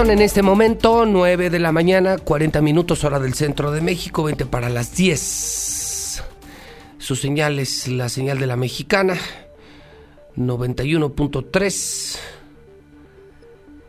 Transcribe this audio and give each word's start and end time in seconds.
son 0.00 0.10
en 0.10 0.22
este 0.22 0.40
momento 0.40 1.04
9 1.04 1.50
de 1.50 1.58
la 1.58 1.72
mañana, 1.72 2.16
40 2.16 2.62
minutos 2.62 3.04
hora 3.04 3.20
del 3.20 3.34
centro 3.34 3.70
de 3.70 3.82
México, 3.82 4.22
20 4.22 4.46
para 4.46 4.70
las 4.70 4.96
10. 4.96 6.24
Su 6.96 7.16
señal 7.16 7.58
es 7.58 7.86
la 7.86 8.08
señal 8.08 8.38
de 8.38 8.46
la 8.46 8.56
mexicana, 8.56 9.18
91.3. 10.38 12.18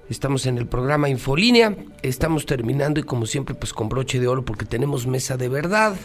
Estamos 0.09 0.45
en 0.47 0.57
el 0.57 0.67
programa 0.67 1.07
Infolínea, 1.07 1.77
estamos 2.01 2.45
terminando 2.45 2.99
y 2.99 3.03
como 3.03 3.25
siempre 3.25 3.55
pues 3.55 3.71
con 3.71 3.87
broche 3.87 4.19
de 4.19 4.27
oro 4.27 4.43
porque 4.43 4.65
tenemos 4.65 5.07
mesa 5.07 5.37
de 5.37 5.47
verdad 5.47 5.95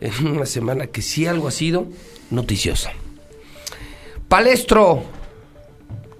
en 0.00 0.26
una 0.26 0.46
semana 0.46 0.88
que 0.88 1.00
sí 1.00 1.26
algo 1.26 1.46
ha 1.46 1.52
sido 1.52 1.86
noticiosa. 2.32 2.90
Palestro, 4.26 5.04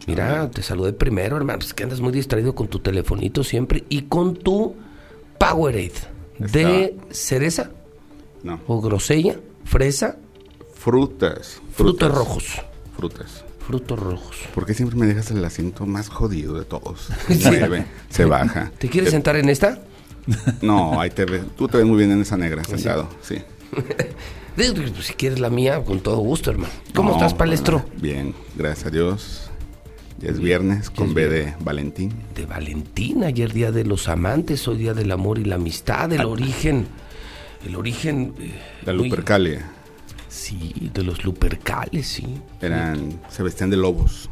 Mira, 0.08 0.50
te 0.50 0.62
saludé 0.62 0.92
primero, 0.92 1.36
hermano. 1.36 1.60
Es 1.60 1.74
que 1.74 1.84
andas 1.84 2.00
muy 2.00 2.12
distraído 2.12 2.54
con 2.54 2.68
tu 2.68 2.80
telefonito 2.80 3.44
siempre 3.44 3.84
y 3.88 4.02
con 4.02 4.34
tu 4.36 4.74
Powerade. 5.38 5.92
¿De 6.38 6.96
cereza? 7.10 7.70
No. 8.42 8.60
¿O 8.66 8.80
grosella? 8.80 9.36
¿Fresa? 9.64 10.16
Frutas. 10.74 11.60
Frutos 11.72 12.12
rojos. 12.14 12.62
Frutas. 12.96 13.44
Frutos 13.66 13.98
rojos. 13.98 14.36
¿Por 14.54 14.64
qué 14.64 14.72
siempre 14.72 14.96
me 14.96 15.06
dejas 15.06 15.30
el 15.30 15.44
asiento 15.44 15.84
más 15.84 16.08
jodido 16.08 16.58
de 16.58 16.64
todos? 16.64 17.08
Se 17.28 17.50
mueve, 17.50 17.84
se 18.08 18.24
baja. 18.24 18.72
¿Te 18.78 18.88
quieres 18.88 19.10
sentar 19.10 19.36
en 19.36 19.50
esta? 19.50 19.82
No, 20.62 20.98
ahí 21.00 21.10
te 21.10 21.24
ves. 21.26 21.42
Tú 21.56 21.68
te 21.68 21.76
ves 21.76 21.86
muy 21.86 21.98
bien 21.98 22.10
en 22.12 22.22
esa 22.22 22.36
negra, 22.36 22.64
sentado, 22.64 23.08
sí. 23.22 23.36
Pues, 24.56 24.72
si 25.06 25.12
quieres 25.14 25.38
la 25.38 25.50
mía, 25.50 25.84
con 25.84 26.00
todo 26.00 26.16
gusto, 26.18 26.50
hermano. 26.50 26.72
¿Cómo 26.92 27.10
No, 27.10 27.16
estás, 27.16 27.32
Palestro? 27.32 27.84
Bien, 28.00 28.34
gracias 28.56 28.86
a 28.86 28.90
Dios. 28.90 29.47
Ya 30.20 30.30
es 30.30 30.40
viernes 30.40 30.90
con 30.90 31.08
es 31.08 31.14
B 31.14 31.28
de 31.28 31.54
Valentín. 31.60 32.12
De 32.34 32.44
Valentín, 32.44 33.22
ayer 33.24 33.52
día 33.52 33.70
de 33.70 33.84
los 33.84 34.08
amantes, 34.08 34.66
hoy 34.66 34.78
día 34.78 34.94
del 34.94 35.12
amor 35.12 35.38
y 35.38 35.44
la 35.44 35.54
amistad, 35.56 36.12
el 36.12 36.24
origen, 36.24 36.86
el 37.66 37.76
origen... 37.76 38.34
eh, 38.40 38.52
La 38.84 38.92
muy- 38.94 39.08
Lupercalia. 39.08 39.70
Sí, 40.28 40.90
de 40.92 41.02
los 41.04 41.24
Lupercales, 41.24 42.06
sí. 42.06 42.26
Eran, 42.60 43.20
se 43.30 43.42
vestían 43.42 43.70
de 43.70 43.76
lobos. 43.76 44.28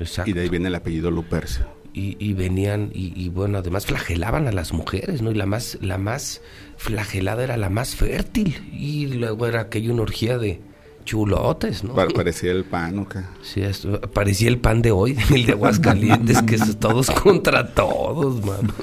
Exacto. 0.00 0.30
Y 0.30 0.34
de 0.34 0.42
ahí 0.42 0.48
viene 0.48 0.68
el 0.68 0.74
apellido 0.76 1.10
Lupercio. 1.10 1.66
y, 1.92 2.16
y 2.24 2.32
venían 2.34 2.90
y, 2.94 3.12
y, 3.20 3.28
bueno 3.28 3.58
además 3.58 3.86
flagelaban 3.86 4.46
a 4.46 4.52
las 4.52 4.72
mujeres 4.72 5.20
no 5.22 5.32
y 5.32 5.34
la 5.34 5.46
más 5.46 5.78
la 5.80 5.98
más 5.98 6.40
flagelada 6.76 7.42
era 7.42 7.56
la 7.56 7.70
más 7.70 7.96
fértil 7.96 8.56
y 8.72 9.06
luego 9.06 9.46
era 9.48 9.62
aquella 9.62 9.92
una 9.92 10.02
orgía 10.02 10.38
de 10.38 10.60
chulotes 11.08 11.84
no 11.84 11.94
Pa- 11.94 12.06
Parecía 12.08 12.52
el 12.52 12.64
pan, 12.64 12.98
¿o 12.98 13.08
qué? 13.08 13.20
sí, 13.42 13.62
esto, 13.62 13.98
parecía 14.12 14.48
el 14.48 14.58
pan 14.58 14.82
de 14.82 14.92
hoy 14.92 15.16
el 15.34 15.46
de 15.46 15.52
Aguascalientes 15.52 16.42
que 16.42 16.56
es 16.56 16.78
todos 16.78 17.10
contra 17.10 17.72
todos 17.72 18.44
mano 18.44 18.74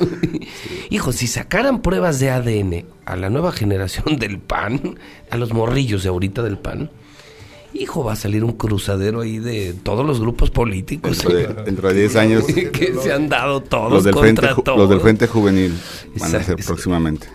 hijo 0.90 1.12
si 1.12 1.28
sacaran 1.28 1.82
pruebas 1.84 2.20
de 2.20 2.32
ADN 2.32 2.86
a 3.06 3.16
la 3.16 3.30
nueva 3.30 3.52
generación 3.52 4.18
del 4.18 4.40
pan 4.40 4.98
a 5.30 5.38
los 5.38 5.54
morrillos 5.54 6.02
de 6.04 6.10
ahorita 6.10 6.42
del 6.42 6.58
pan 6.58 6.90
Hijo, 7.78 8.06
va 8.06 8.14
a 8.14 8.16
salir 8.16 8.42
un 8.46 8.54
cruzadero 8.54 9.20
ahí 9.20 9.38
de 9.38 9.74
todos 9.74 10.06
los 10.06 10.22
grupos 10.22 10.50
políticos. 10.50 11.18
Dentro 11.18 11.36
de, 11.36 11.64
dentro 11.66 11.90
de 11.90 11.94
10 12.00 12.16
años, 12.16 12.46
que 12.72 12.96
se 13.04 13.12
han 13.12 13.28
dado 13.28 13.60
todos 13.60 13.92
los 13.92 14.04
del, 14.06 14.14
frente, 14.16 14.42
contra 14.48 14.64
todos. 14.64 14.78
los 14.80 14.90
del 14.90 15.02
Frente 15.02 15.28
Juvenil 15.28 15.78
van 16.18 16.36
a 16.38 16.42
ser 16.42 16.56
próximamente. 16.66 17.28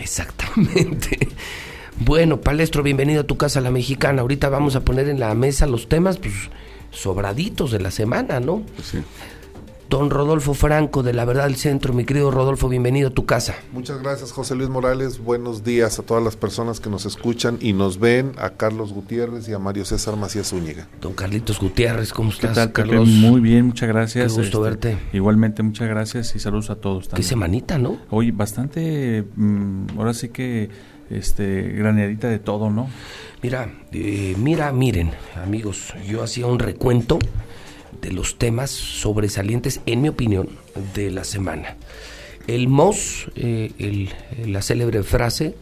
Exactamente. 0.00 1.18
Bueno, 2.00 2.40
Palestro, 2.40 2.82
bienvenido 2.82 3.20
a 3.22 3.24
tu 3.24 3.36
casa 3.36 3.60
la 3.60 3.70
mexicana. 3.70 4.22
Ahorita 4.22 4.48
vamos 4.48 4.74
a 4.74 4.80
poner 4.80 5.08
en 5.08 5.20
la 5.20 5.34
mesa 5.34 5.66
los 5.66 5.88
temas 5.88 6.16
pues 6.16 6.32
sobraditos 6.90 7.70
de 7.72 7.80
la 7.80 7.90
semana, 7.90 8.40
¿no? 8.40 8.62
Pues 8.74 8.88
sí. 8.88 8.98
Don 9.90 10.08
Rodolfo 10.08 10.54
Franco 10.54 11.02
de 11.02 11.12
La 11.12 11.24
Verdad 11.24 11.44
del 11.44 11.56
Centro, 11.56 11.92
mi 11.92 12.04
querido 12.04 12.30
Rodolfo, 12.30 12.68
bienvenido 12.68 13.08
a 13.08 13.10
tu 13.10 13.26
casa. 13.26 13.56
Muchas 13.72 14.00
gracias, 14.00 14.30
José 14.30 14.54
Luis 14.54 14.68
Morales. 14.70 15.18
Buenos 15.18 15.64
días 15.64 15.98
a 15.98 16.04
todas 16.04 16.22
las 16.22 16.36
personas 16.36 16.78
que 16.78 16.88
nos 16.88 17.06
escuchan 17.06 17.58
y 17.60 17.72
nos 17.72 17.98
ven, 17.98 18.32
a 18.38 18.50
Carlos 18.50 18.92
Gutiérrez 18.92 19.48
y 19.48 19.52
a 19.52 19.58
Mario 19.58 19.84
César 19.84 20.14
Macías 20.16 20.50
Zúñiga. 20.50 20.88
Don 21.00 21.12
Carlitos 21.12 21.58
Gutiérrez, 21.58 22.12
¿cómo 22.12 22.30
¿Qué 22.30 22.36
estás, 22.36 22.54
tal? 22.54 22.72
Carlos? 22.72 23.08
Muy 23.08 23.40
bien, 23.40 23.66
muchas 23.66 23.88
gracias. 23.88 24.26
este, 24.26 24.36
Qué 24.36 24.42
gusto 24.46 24.60
verte. 24.60 24.96
Igualmente, 25.12 25.64
muchas 25.64 25.88
gracias 25.88 26.36
y 26.36 26.38
saludos 26.38 26.70
a 26.70 26.76
todos 26.76 27.04
Qué 27.04 27.10
también. 27.10 27.28
semanita, 27.28 27.76
¿no? 27.76 27.98
Hoy 28.10 28.30
bastante, 28.30 29.24
mm, 29.34 29.98
ahora 29.98 30.14
sí 30.14 30.28
que, 30.28 30.70
este, 31.10 31.62
graneadita 31.72 32.28
de 32.28 32.38
todo, 32.38 32.70
¿no? 32.70 32.88
Mira, 33.42 33.72
eh, 33.92 34.34
mira, 34.38 34.72
miren, 34.72 35.12
amigos, 35.42 35.94
yo 36.08 36.22
hacía 36.22 36.46
un 36.46 36.58
recuento 36.58 37.18
de 38.00 38.12
los 38.12 38.38
temas 38.38 38.70
sobresalientes, 38.70 39.80
en 39.86 40.02
mi 40.02 40.08
opinión, 40.08 40.48
de 40.94 41.10
la 41.10 41.24
semana. 41.24 41.76
El 42.46 42.68
MOS, 42.68 43.30
eh, 43.36 43.72
el- 43.78 44.10
la 44.50 44.62
célebre 44.62 45.02
frase, 45.02 45.54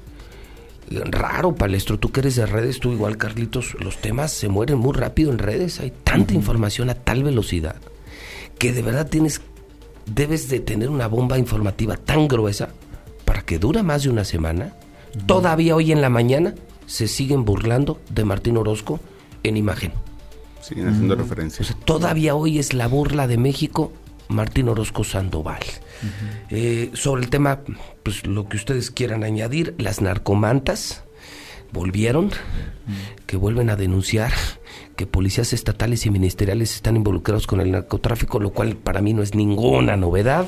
raro, 0.90 1.54
Palestro, 1.54 1.98
tú 1.98 2.10
que 2.10 2.20
eres 2.20 2.36
de 2.36 2.46
redes, 2.46 2.80
tú 2.80 2.92
igual, 2.92 3.16
Carlitos, 3.18 3.74
los 3.80 3.98
temas 3.98 4.32
se 4.32 4.48
mueren 4.48 4.78
muy 4.78 4.94
rápido 4.94 5.30
en 5.30 5.38
redes, 5.38 5.80
hay 5.80 5.92
tanta 6.04 6.34
información 6.34 6.88
a 6.90 6.94
tal 6.94 7.22
velocidad 7.24 7.76
que 8.58 8.72
de 8.72 8.82
verdad 8.82 9.08
tienes, 9.08 9.40
debes 10.06 10.48
de 10.48 10.60
tener 10.60 10.88
una 10.90 11.06
bomba 11.06 11.38
informativa 11.38 11.96
tan 11.96 12.26
gruesa 12.26 12.70
para 13.24 13.42
que 13.42 13.58
dure 13.58 13.82
más 13.82 14.02
de 14.02 14.10
una 14.10 14.24
semana. 14.24 14.72
Todavía 15.26 15.74
hoy 15.74 15.92
en 15.92 16.00
la 16.00 16.08
mañana 16.08 16.54
se 16.86 17.08
siguen 17.08 17.44
burlando 17.44 18.00
de 18.10 18.24
Martín 18.24 18.56
Orozco 18.56 19.00
en 19.42 19.56
imagen. 19.56 19.92
Siguen 20.60 20.88
haciendo 20.88 21.14
referencia. 21.16 21.64
sea, 21.64 21.76
todavía 21.84 22.34
hoy 22.34 22.58
es 22.58 22.74
la 22.74 22.88
burla 22.88 23.26
de 23.26 23.38
México 23.38 23.92
Martín 24.28 24.68
Orozco 24.68 25.04
Sandoval. 25.04 25.62
Eh, 26.50 26.90
sobre 26.92 27.22
el 27.22 27.30
tema, 27.30 27.60
pues 28.02 28.26
lo 28.26 28.48
que 28.48 28.56
ustedes 28.56 28.90
quieran 28.90 29.24
añadir, 29.24 29.74
las 29.78 30.00
narcomantas 30.00 31.02
volvieron, 31.72 32.30
que 33.26 33.36
vuelven 33.36 33.70
a 33.70 33.76
denunciar 33.76 34.32
que 34.96 35.06
policías 35.06 35.52
estatales 35.52 36.06
y 36.06 36.10
ministeriales 36.10 36.74
están 36.74 36.96
involucrados 36.96 37.46
con 37.46 37.60
el 37.60 37.70
narcotráfico, 37.70 38.40
lo 38.40 38.50
cual 38.50 38.76
para 38.76 39.00
mí 39.00 39.12
no 39.12 39.22
es 39.22 39.34
ninguna 39.34 39.96
novedad. 39.96 40.46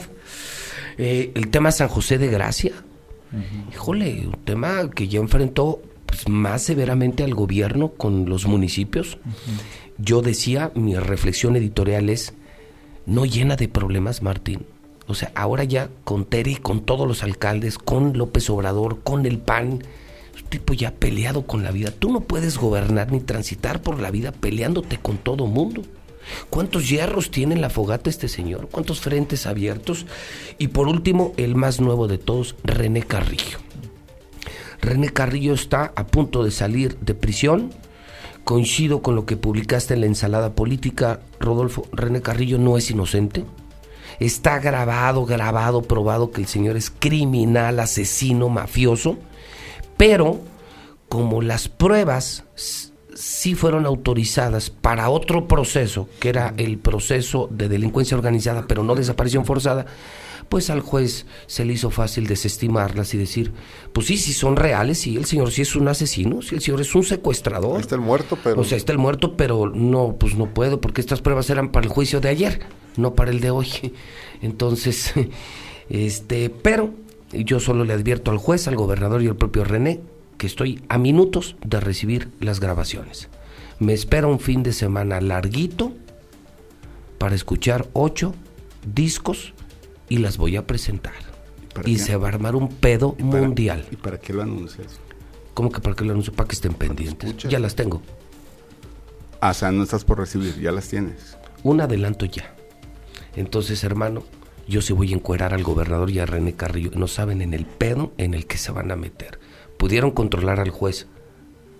Eh, 0.99 1.33
el 1.35 1.49
tema 1.49 1.73
San 1.73 1.89
José 1.89 2.19
de 2.19 2.29
Gracia, 2.29 2.73
híjole, 3.73 4.27
un 4.27 4.39
tema 4.45 4.91
que 4.91 5.09
ya 5.09 5.21
enfrentó 5.21 5.81
pues, 6.07 6.29
más 6.29 6.63
severamente 6.63 7.23
al 7.25 7.35
gobierno 7.35 7.93
con 7.93 8.29
los 8.29 8.47
municipios. 8.47 9.19
Yo 9.99 10.23
decía, 10.23 10.73
mi 10.75 10.97
reflexión 10.97 11.57
editorial 11.57 12.09
es, 12.09 12.35
no 13.07 13.25
llena 13.27 13.57
de 13.57 13.69
problemas, 13.69 14.23
Martín. 14.23 14.67
O 15.07 15.15
sea, 15.15 15.33
ahora 15.35 15.65
ya 15.65 15.91
con 16.05 16.25
Terry, 16.25 16.57
con 16.57 16.81
todos 16.81 17.07
los 17.07 17.23
alcaldes, 17.23 17.79
con 17.79 18.17
López 18.17 18.49
Obrador, 18.49 19.01
con 19.03 19.27
el 19.27 19.39
PAN, 19.39 19.83
tipo 20.49 20.75
ya 20.75 20.93
peleado 20.93 21.47
con 21.47 21.63
la 21.63 21.71
vida. 21.71 21.91
Tú 21.91 22.13
no 22.13 22.21
puedes 22.21 22.59
gobernar 22.59 23.11
ni 23.11 23.21
transitar 23.21 23.83
por 23.83 24.01
la 24.01 24.11
vida 24.11 24.33
peleándote 24.33 24.99
con 24.99 25.19
todo 25.19 25.47
mundo. 25.47 25.83
¿Cuántos 26.49 26.89
hierros 26.89 27.31
tiene 27.31 27.55
en 27.55 27.61
la 27.61 27.71
fogata 27.71 28.11
este 28.11 28.29
señor? 28.29 28.69
¿Cuántos 28.71 29.01
frentes 29.01 29.47
abiertos? 29.47 30.07
Y 30.59 30.69
por 30.69 30.89
último, 30.89 31.33
el 31.37 31.55
más 31.55 31.81
nuevo 31.81 32.09
de 32.09 32.19
todos, 32.19 32.57
René 32.65 33.03
Carrillo. 33.03 33.59
René 34.81 35.11
Carrillo 35.11 35.55
está 35.55 35.93
a 35.95 36.07
punto 36.07 36.43
de 36.43 36.51
salir 36.51 36.99
de 36.99 37.15
prisión. 37.15 37.73
Coincido 38.45 39.03
con 39.03 39.15
lo 39.15 39.27
que 39.27 39.37
publicaste 39.37 39.95
en 39.95 40.01
la 40.01 40.07
ensalada 40.07 40.55
política, 40.55 41.21
Rodolfo. 41.39 41.87
René 41.93 42.23
Carrillo 42.23 42.59
no 42.59 42.79
es 42.79 42.91
inocente. 42.91 43.45
Está 44.19 44.59
grabado, 44.59 45.25
grabado, 45.25 45.83
probado 45.83 46.31
que 46.31 46.41
el 46.41 46.47
señor 46.47 46.77
es 46.77 46.91
criminal, 46.91 47.79
asesino, 47.81 48.49
mafioso. 48.49 49.19
Pero 49.97 50.41
como 51.09 51.43
las 51.43 51.69
pruebas 51.69 52.45
sí 53.21 53.55
fueron 53.55 53.85
autorizadas 53.85 54.71
para 54.71 55.11
otro 55.11 55.47
proceso, 55.47 56.09
que 56.19 56.31
era 56.31 56.55
el 56.57 56.79
proceso 56.79 57.49
de 57.51 57.69
delincuencia 57.69 58.17
organizada, 58.17 58.67
pero 58.67 58.83
no 58.83 58.95
desaparición 58.95 59.45
forzada, 59.45 59.85
pues 60.49 60.71
al 60.71 60.81
juez 60.81 61.27
se 61.47 61.67
le 61.67 61.75
hizo 61.75 61.91
fácil 61.91 62.27
desestimarlas 62.27 63.13
y 63.13 63.19
decir, 63.19 63.53
pues 63.93 64.07
sí, 64.07 64.17
sí 64.17 64.33
son 64.33 64.57
reales, 64.57 64.99
sí, 64.99 65.17
el 65.17 65.27
señor 65.27 65.53
sí 65.53 65.63
es 65.63 65.77
un 65.77 65.87
asesino, 65.89 66.41
sí, 66.41 66.55
el 66.55 66.63
señor 66.63 66.81
es 66.81 66.95
un 66.95 67.05
secuestrador. 67.05 67.77
Ahí 67.77 67.83
está 67.83 67.95
el 67.95 68.01
muerto, 68.01 68.39
pero 68.43 68.61
O 68.61 68.65
sea, 68.65 68.79
está 68.79 68.93
el 68.93 68.99
muerto, 68.99 69.37
pero 69.37 69.71
no, 69.73 70.17
pues 70.19 70.35
no 70.37 70.47
puedo, 70.47 70.81
porque 70.81 71.03
estas 71.03 71.21
pruebas 71.21 71.51
eran 71.51 71.73
para 71.73 71.87
el 71.87 71.93
juicio 71.93 72.21
de 72.21 72.31
ayer, 72.31 72.61
no 72.97 73.15
para 73.15 73.31
el 73.31 73.41
de 73.41 73.51
hoy. 73.51 73.69
Entonces, 74.43 75.13
este, 75.91 76.49
pero 76.49 76.95
yo 77.33 77.61
solo 77.61 77.85
le 77.85 77.93
advierto 77.93 78.31
al 78.31 78.39
juez, 78.39 78.67
al 78.67 78.77
gobernador 78.77 79.23
y 79.23 79.29
al 79.29 79.37
propio 79.37 79.63
René 79.63 80.01
que 80.41 80.47
estoy 80.47 80.83
a 80.89 80.97
minutos 80.97 81.55
de 81.67 81.81
recibir 81.81 82.31
las 82.41 82.61
grabaciones. 82.61 83.29
Me 83.79 83.93
espera 83.93 84.27
un 84.27 84.41
fin 84.41 84.63
de 84.63 84.73
semana 84.73 85.21
larguito 85.21 85.93
para 87.19 87.35
escuchar 87.35 87.89
ocho 87.93 88.35
discos 88.87 89.53
y 90.09 90.17
las 90.17 90.39
voy 90.39 90.57
a 90.57 90.67
presentar. 90.67 91.13
¿Para 91.75 91.87
Y 91.91 91.97
qué? 91.97 92.03
se 92.03 92.17
va 92.17 92.29
a 92.29 92.31
armar 92.31 92.57
un 92.57 92.69
pedo 92.71 93.17
¿Y 93.19 93.23
para- 93.23 93.43
mundial. 93.43 93.85
¿Y 93.91 93.97
para 93.97 94.19
qué 94.19 94.33
lo 94.33 94.41
anuncias? 94.41 94.99
¿Cómo 95.53 95.71
que 95.71 95.81
para 95.83 95.95
que 95.95 96.07
lo 96.07 96.13
anuncio? 96.13 96.33
Para 96.33 96.49
que 96.49 96.55
estén 96.55 96.73
pendientes. 96.73 97.37
Ya 97.37 97.59
las 97.59 97.75
tengo. 97.77 98.01
Ah, 99.43 99.51
o 99.51 99.55
sea, 99.55 99.71
no 99.73 99.83
estás 99.83 100.07
por 100.07 100.19
recibir, 100.19 100.59
ya 100.59 100.73
las 100.73 100.89
tienes. 100.89 101.37
un 101.63 101.83
adelanto 101.83 102.25
ya. 102.25 102.55
Entonces, 103.37 103.85
hermano, 103.85 104.23
Yo 104.69 104.81
sí 104.83 104.93
voy 104.93 105.11
a 105.13 105.17
encuerar 105.17 105.53
al 105.53 105.65
gobernador 105.65 106.11
y 106.11 106.21
a 106.21 106.27
René 106.27 106.55
Carrillo. 106.55 106.93
No 106.95 107.09
saben 107.09 107.43
en 107.43 107.55
el 107.55 107.67
pedo 107.67 108.13
en 108.19 108.35
el 108.35 108.47
que 108.47 108.57
se 108.57 108.71
van 108.71 108.93
a 108.93 108.97
meter. 108.97 109.40
Pudieron 109.81 110.11
controlar 110.11 110.61
al 110.61 110.69
juez, 110.69 111.07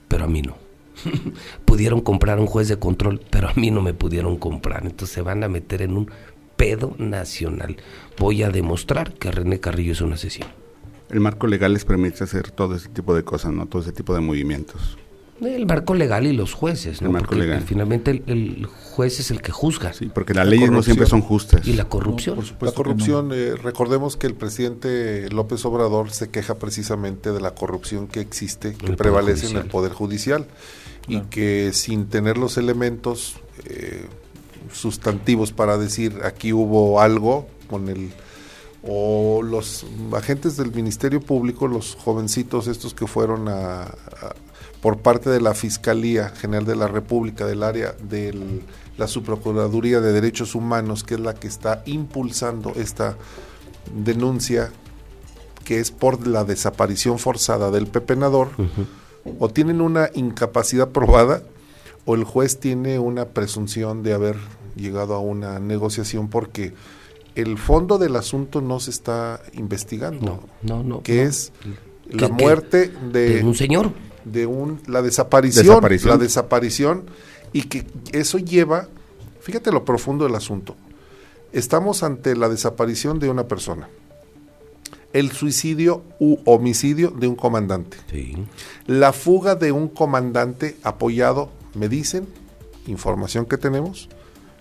pero 0.09 0.25
a 0.25 0.27
mí 0.27 0.41
no. 0.41 0.57
pudieron 1.67 2.01
comprar 2.01 2.41
un 2.41 2.47
juez 2.47 2.67
de 2.67 2.79
control, 2.79 3.21
pero 3.29 3.51
a 3.51 3.53
mí 3.57 3.71
no 3.71 3.83
me 3.83 3.93
pudieron 3.93 4.39
comprar. 4.39 4.87
Entonces 4.87 5.11
se 5.15 5.21
van 5.21 5.45
a 5.45 5.49
meter 5.49 5.83
en 5.83 5.99
un 5.99 6.11
pedo 6.57 6.95
nacional. 6.97 7.77
Voy 8.17 8.43
a 8.43 8.49
demostrar 8.49 9.13
que 9.13 9.31
René 9.31 9.61
Carrillo 9.61 9.93
es 9.93 10.01
un 10.01 10.15
asesino. 10.15 10.47
El 11.11 11.21
marco 11.21 11.47
legal 11.47 11.75
les 11.75 11.85
permite 11.85 12.25
hacer 12.25 12.51
todo 12.51 12.75
ese 12.75 12.89
tipo 12.89 13.15
de 13.15 13.23
cosas, 13.23 13.53
¿no? 13.53 13.67
Todo 13.67 13.83
ese 13.83 13.93
tipo 13.93 14.15
de 14.15 14.21
movimientos. 14.21 14.97
El 15.41 15.67
marco 15.67 15.95
legal 15.95 16.27
y 16.27 16.33
los 16.33 16.53
jueces, 16.55 17.01
¿no? 17.01 17.07
El 17.09 17.13
marco 17.13 17.29
Porque 17.29 17.43
legal. 17.45 17.63
finalmente 17.67 18.11
el, 18.11 18.23
el 18.27 18.67
juez 18.67 19.21
es 19.21 19.31
el 19.31 19.41
que 19.41 19.53
juzga. 19.53 19.93
Sí, 19.93 20.11
porque 20.13 20.35
las 20.35 20.45
La 20.45 20.51
leyes 20.51 20.71
no 20.71 20.83
siempre 20.83 21.07
son 21.07 21.23
justas. 21.23 21.67
Y 21.67 21.73
la 21.73 21.85
corrupción. 21.87 22.37
por 22.37 22.45
La 22.45 22.49
supuesto 22.51 22.77
que 22.77 22.83
corrupción, 22.85 23.31
eh, 23.33 23.55
recordemos 23.55 24.17
que 24.17 24.27
el 24.27 24.35
presidente 24.35 25.29
López 25.31 25.65
Obrador 25.65 26.11
se 26.11 26.29
queja 26.31 26.57
precisamente 26.57 27.33
de 27.33 27.41
la 27.41 27.55
corrupción 27.55 28.07
que 28.07 28.21
existe, 28.21 28.75
que 28.75 28.93
prevalece 28.93 29.49
en 29.49 29.57
el. 29.57 29.65
Poder 29.67 29.93
Judicial 29.93 30.47
y 31.09 31.21
que 31.23 31.71
sin 31.73 32.07
tener 32.09 32.37
los 32.37 32.57
elementos 32.59 33.37
eh, 33.65 34.05
sustantivos 34.73 35.53
para 35.53 35.79
decir 35.79 36.19
aquí 36.25 36.53
hubo 36.53 37.01
algo 37.01 37.49
con 37.69 37.89
el 37.89 38.11
o 38.83 39.43
los 39.43 39.85
agentes 40.13 40.57
del 40.57 40.73
Ministerio 40.73 41.21
Público, 41.21 41.69
los 41.69 41.97
jovencitos 41.97 42.67
estos 42.67 42.95
que 42.95 43.07
fueron 43.07 43.49
a, 43.49 43.83
a- 43.83 43.91
por 44.81 44.99
parte 44.99 45.29
de 45.29 45.43
la 45.43 45.53
Fiscalía 45.53 46.31
General 46.31 46.65
de 46.65 46.77
la 46.77 46.89
República 46.89 47.45
del 47.47 47.63
área 47.63 47.93
de 48.03 48.63
la 48.97 49.07
Subprocuraduría 49.09 50.01
de 50.01 50.13
Derechos 50.13 50.55
Humanos, 50.55 51.05
que 51.05 51.15
es 51.15 51.21
la 51.21 51.35
que 51.35 51.47
está 51.49 51.83
impulsando 51.85 52.73
esta 52.77 53.17
denuncia 53.95 54.71
que 55.65 55.79
es 55.81 55.91
por 55.91 56.27
la 56.27 56.45
desaparición 56.45 57.19
forzada 57.19 57.71
del 57.71 57.87
pepenador, 57.87 58.49
o 59.39 59.49
tienen 59.51 59.81
una 59.83 60.09
incapacidad 60.15 60.89
probada 60.89 61.43
o 62.07 62.15
el 62.15 62.25
juez 62.25 62.59
tiene 62.59 62.99
una 62.99 63.27
presunción 63.27 64.03
de 64.03 64.15
haber 64.15 64.37
llegado 64.75 65.15
a 65.15 65.21
una 65.21 65.59
negociación 65.59 66.29
porque 66.29 66.73
el 67.35 67.59
fondo 67.59 67.99
del 67.99 68.17
asunto 68.17 68.61
no 68.61 68.81
se 68.81 68.91
está 68.91 69.41
investigando, 69.55 70.21
No, 70.63 70.77
no, 70.77 70.83
no. 70.83 71.03
que 71.03 71.17
no. 71.23 71.29
es 71.31 71.53
la 72.11 72.29
muerte 72.29 72.89
de 73.13 73.37
de, 73.37 73.45
un 73.45 73.55
señor. 73.55 73.93
de 74.25 74.47
un 74.47 74.81
la 74.87 75.01
desaparición, 75.03 75.67
Desaparición. 75.67 76.11
la 76.11 76.17
desaparición 76.19 77.05
y 77.53 77.63
que 77.63 77.87
eso 78.13 78.39
lleva, 78.39 78.89
fíjate 79.41 79.71
lo 79.73 79.85
profundo 79.85 80.25
del 80.25 80.35
asunto. 80.35 80.77
Estamos 81.53 82.03
ante 82.03 82.37
la 82.37 82.49
desaparición 82.49 83.19
de 83.19 83.29
una 83.31 83.49
persona, 83.49 83.89
el 85.13 85.33
suicidio 85.33 86.03
u 86.21 86.39
homicidio 86.45 87.11
de 87.11 87.27
un 87.27 87.35
comandante, 87.37 87.97
Sí. 88.11 88.37
la 88.87 89.13
fuga 89.13 89.55
de 89.57 89.73
un 89.73 89.89
comandante 89.89 90.77
apoyado, 90.85 91.51
me 91.75 91.89
dicen, 91.89 92.27
información 92.87 93.47
que 93.47 93.57
tenemos, 93.57 94.09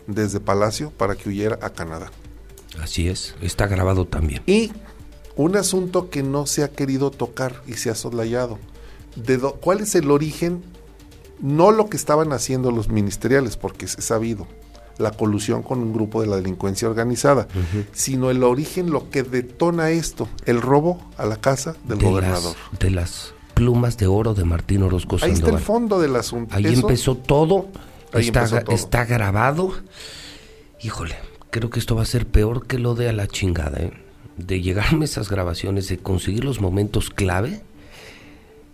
desde 0.07 0.39
Palacio 0.39 0.91
para 0.91 1.15
que 1.15 1.29
huyera 1.29 1.59
a 1.61 1.69
Canadá. 1.69 2.11
Así 2.81 3.07
es. 3.09 3.35
Está 3.41 3.67
grabado 3.67 4.05
también. 4.05 4.41
Y 4.45 4.71
un 5.35 5.55
asunto 5.55 6.09
que 6.09 6.23
no 6.23 6.45
se 6.45 6.63
ha 6.63 6.69
querido 6.71 7.11
tocar 7.11 7.61
y 7.67 7.73
se 7.73 7.89
ha 7.89 7.95
soslayado. 7.95 8.57
De 9.15 9.37
do- 9.37 9.53
¿Cuál 9.55 9.81
es 9.81 9.95
el 9.95 10.11
origen? 10.11 10.63
No 11.41 11.71
lo 11.71 11.89
que 11.89 11.97
estaban 11.97 12.33
haciendo 12.33 12.71
los 12.71 12.89
ministeriales, 12.89 13.55
porque 13.57 13.85
es 13.85 13.91
sabido, 13.99 14.45
la 14.97 15.11
colusión 15.11 15.63
con 15.63 15.79
un 15.79 15.93
grupo 15.93 16.21
de 16.21 16.27
la 16.27 16.35
delincuencia 16.35 16.89
organizada, 16.89 17.47
sino 17.93 18.29
el 18.29 18.43
origen, 18.43 18.89
lo 18.91 19.09
que 19.09 19.23
detona 19.23 19.91
esto, 19.91 20.27
el 20.45 20.61
robo 20.61 21.01
a 21.17 21.25
la 21.25 21.37
casa 21.37 21.75
del 21.85 21.99
de 21.99 22.05
gobernador. 22.05 22.55
Las, 22.71 22.79
de 22.79 22.89
las 22.91 23.33
plumas 23.53 23.97
de 23.97 24.07
oro 24.07 24.33
de 24.33 24.43
Martín 24.43 24.83
Orozco 24.83 25.17
Ahí 25.21 25.31
está 25.31 25.49
el 25.51 25.59
fondo 25.59 25.99
del 26.01 26.15
asunto. 26.17 26.53
Ahí 26.55 26.65
Eso- 26.65 26.81
empezó 26.81 27.15
todo. 27.15 27.67
Ahí 28.11 28.27
está, 28.27 28.41
empezó 28.43 28.61
todo. 28.63 28.75
está 28.75 29.05
grabado. 29.05 29.71
Híjole, 30.81 31.15
creo 31.49 31.69
que 31.69 31.79
esto 31.79 31.95
va 31.95 32.03
a 32.03 32.05
ser 32.05 32.27
peor 32.27 32.67
que 32.67 32.79
lo 32.79 32.95
de 32.95 33.09
a 33.09 33.13
la 33.13 33.27
chingada, 33.27 33.79
¿eh? 33.79 33.91
De 34.37 34.61
llegarme 34.61 35.05
esas 35.05 35.29
grabaciones, 35.29 35.87
de 35.89 35.97
conseguir 35.97 36.43
los 36.43 36.61
momentos 36.61 37.09
clave, 37.09 37.61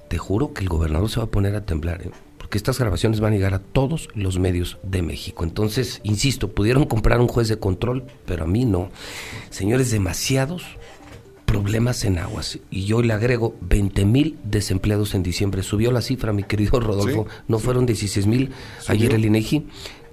te 0.10 0.18
juro 0.18 0.54
que 0.54 0.62
el 0.62 0.70
gobernador 0.70 1.10
se 1.10 1.20
va 1.20 1.26
a 1.26 1.32
poner 1.32 1.56
a 1.56 1.66
temblar, 1.66 2.02
¿eh? 2.04 2.12
Porque 2.38 2.60
estas 2.60 2.78
grabaciones 2.78 3.22
van 3.22 3.34
a 3.34 3.36
llegar 3.38 3.56
a 3.56 3.60
todos 3.60 4.10
los 4.14 4.38
medios 4.38 4.78
de 4.84 5.02
México. 5.02 5.44
Entonces, 5.44 6.00
insisto, 6.04 6.52
pudieron 6.52 6.86
comprar 6.86 7.20
un 7.20 7.28
juez 7.28 7.48
de 7.48 7.58
control, 7.58 8.04
pero 8.28 8.44
a 8.44 8.48
mí 8.48 8.66
no. 8.66 8.90
Señores, 9.50 9.90
demasiados 9.90 10.64
problemas 11.46 12.04
en 12.04 12.20
aguas. 12.20 12.60
Y 12.70 12.86
yo 12.86 13.02
le 13.02 13.14
agrego 13.14 13.56
20 13.62 14.06
mil 14.06 14.38
desempleados 14.44 15.16
en 15.16 15.24
diciembre. 15.24 15.64
Subió 15.64 15.92
la 15.92 16.02
cifra, 16.02 16.34
mi 16.34 16.44
querido 16.44 16.80
Rodolfo. 16.80 17.26
Sí, 17.28 17.44
no 17.48 17.60
fueron 17.60 17.86
16 17.86 18.28
mil. 18.28 18.52
Ayer 18.88 19.14
el 19.14 19.26
INEGI 19.26 19.66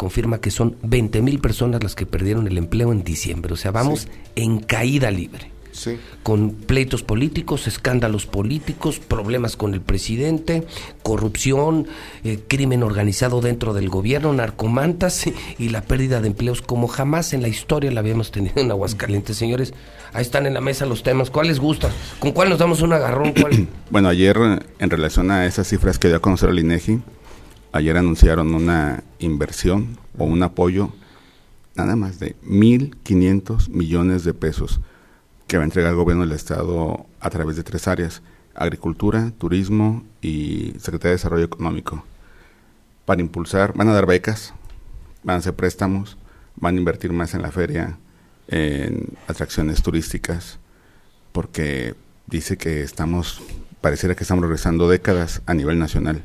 confirma 0.02 0.40
que 0.40 0.50
son 0.50 0.76
20 0.82 1.22
mil 1.22 1.38
personas 1.38 1.80
las 1.80 1.94
que 1.94 2.06
perdieron 2.06 2.48
el 2.48 2.58
empleo 2.58 2.90
en 2.90 3.04
diciembre. 3.04 3.52
O 3.52 3.56
sea, 3.56 3.70
vamos 3.70 4.08
en 4.34 4.58
caída 4.58 5.12
libre. 5.12 5.52
Sí. 5.70 5.96
Con 6.24 6.50
pleitos 6.50 7.04
políticos, 7.04 7.68
escándalos 7.68 8.26
políticos, 8.26 8.98
problemas 8.98 9.56
con 9.56 9.74
el 9.74 9.80
presidente, 9.80 10.66
corrupción, 11.04 11.86
eh, 12.24 12.40
crimen 12.48 12.82
organizado 12.82 13.40
dentro 13.40 13.72
del 13.74 13.88
gobierno, 13.88 14.32
narcomantas 14.32 15.24
y 15.58 15.68
la 15.68 15.82
pérdida 15.82 16.20
de 16.20 16.26
empleos 16.26 16.62
como 16.62 16.88
jamás 16.88 17.32
en 17.32 17.42
la 17.42 17.48
historia 17.48 17.92
la 17.92 18.00
habíamos 18.00 18.32
tenido 18.32 18.60
en 18.60 18.72
Aguascalientes. 18.72 19.36
Señores, 19.36 19.72
ahí 20.12 20.22
están 20.22 20.46
en 20.46 20.54
la 20.54 20.60
mesa 20.60 20.84
los 20.84 21.04
temas. 21.04 21.30
¿Cuál 21.30 21.46
les 21.46 21.60
gusta? 21.60 21.90
¿Con 22.18 22.32
cuál 22.32 22.50
nos 22.50 22.58
damos 22.58 22.82
un 22.82 22.92
agarrón? 22.92 23.32
¿Cuál? 23.32 23.68
Bueno, 23.88 24.08
ayer, 24.08 24.36
en 24.78 24.90
relación 24.90 25.30
a 25.30 25.46
esas 25.46 25.68
cifras 25.68 25.98
que 25.98 26.08
dio 26.08 26.16
a 26.16 26.20
conocer 26.20 26.48
el 26.48 26.58
INEGI, 26.58 27.00
ayer 27.72 27.96
anunciaron 27.96 28.54
una 28.54 29.02
inversión 29.18 29.98
o 30.18 30.24
un 30.24 30.42
apoyo 30.42 30.92
nada 31.74 31.96
más 31.96 32.18
de 32.18 32.36
1.500 32.42 33.68
millones 33.68 34.24
de 34.24 34.34
pesos 34.34 34.80
que 35.46 35.56
va 35.56 35.62
a 35.62 35.64
entregar 35.64 35.90
el 35.90 35.96
gobierno 35.96 36.24
del 36.24 36.36
Estado 36.36 37.06
a 37.20 37.30
través 37.30 37.56
de 37.56 37.62
tres 37.62 37.88
áreas, 37.88 38.22
agricultura, 38.54 39.32
turismo 39.38 40.04
y 40.20 40.72
Secretaría 40.78 41.10
de 41.10 41.16
Desarrollo 41.16 41.44
Económico, 41.44 42.04
para 43.04 43.20
impulsar, 43.20 43.72
van 43.74 43.88
a 43.88 43.92
dar 43.92 44.06
becas, 44.06 44.54
van 45.22 45.36
a 45.36 45.38
hacer 45.38 45.54
préstamos, 45.54 46.16
van 46.56 46.76
a 46.76 46.78
invertir 46.78 47.12
más 47.12 47.34
en 47.34 47.42
la 47.42 47.50
feria, 47.50 47.98
en 48.48 49.08
atracciones 49.28 49.82
turísticas, 49.82 50.58
porque 51.32 51.94
dice 52.26 52.56
que 52.56 52.82
estamos, 52.82 53.42
pareciera 53.80 54.14
que 54.14 54.24
estamos 54.24 54.42
regresando 54.42 54.88
décadas 54.88 55.42
a 55.46 55.54
nivel 55.54 55.78
nacional. 55.78 56.22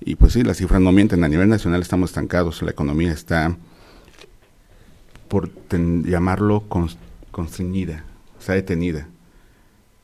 Y 0.00 0.14
pues 0.16 0.32
sí, 0.32 0.42
las 0.42 0.56
cifras 0.56 0.80
no 0.80 0.92
mienten, 0.92 1.22
a 1.24 1.28
nivel 1.28 1.48
nacional 1.48 1.82
estamos 1.82 2.10
estancados, 2.10 2.62
la 2.62 2.70
economía 2.70 3.12
está, 3.12 3.54
por 5.28 5.50
llamarlo, 5.70 6.64
cons- 6.68 6.96
constreñida, 7.30 8.04
está 8.38 8.54
detenida. 8.54 9.08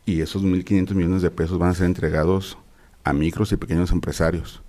Y 0.05 0.21
esos 0.21 0.43
1.500 0.45 0.95
millones 0.95 1.23
de 1.23 1.31
pesos 1.31 1.59
van 1.59 1.71
a 1.71 1.75
ser 1.75 1.87
entregados 1.87 2.59
a 3.05 3.12
micros 3.12 3.50
y 3.53 3.57
pequeños 3.57 3.91
empresarios. 3.91 4.62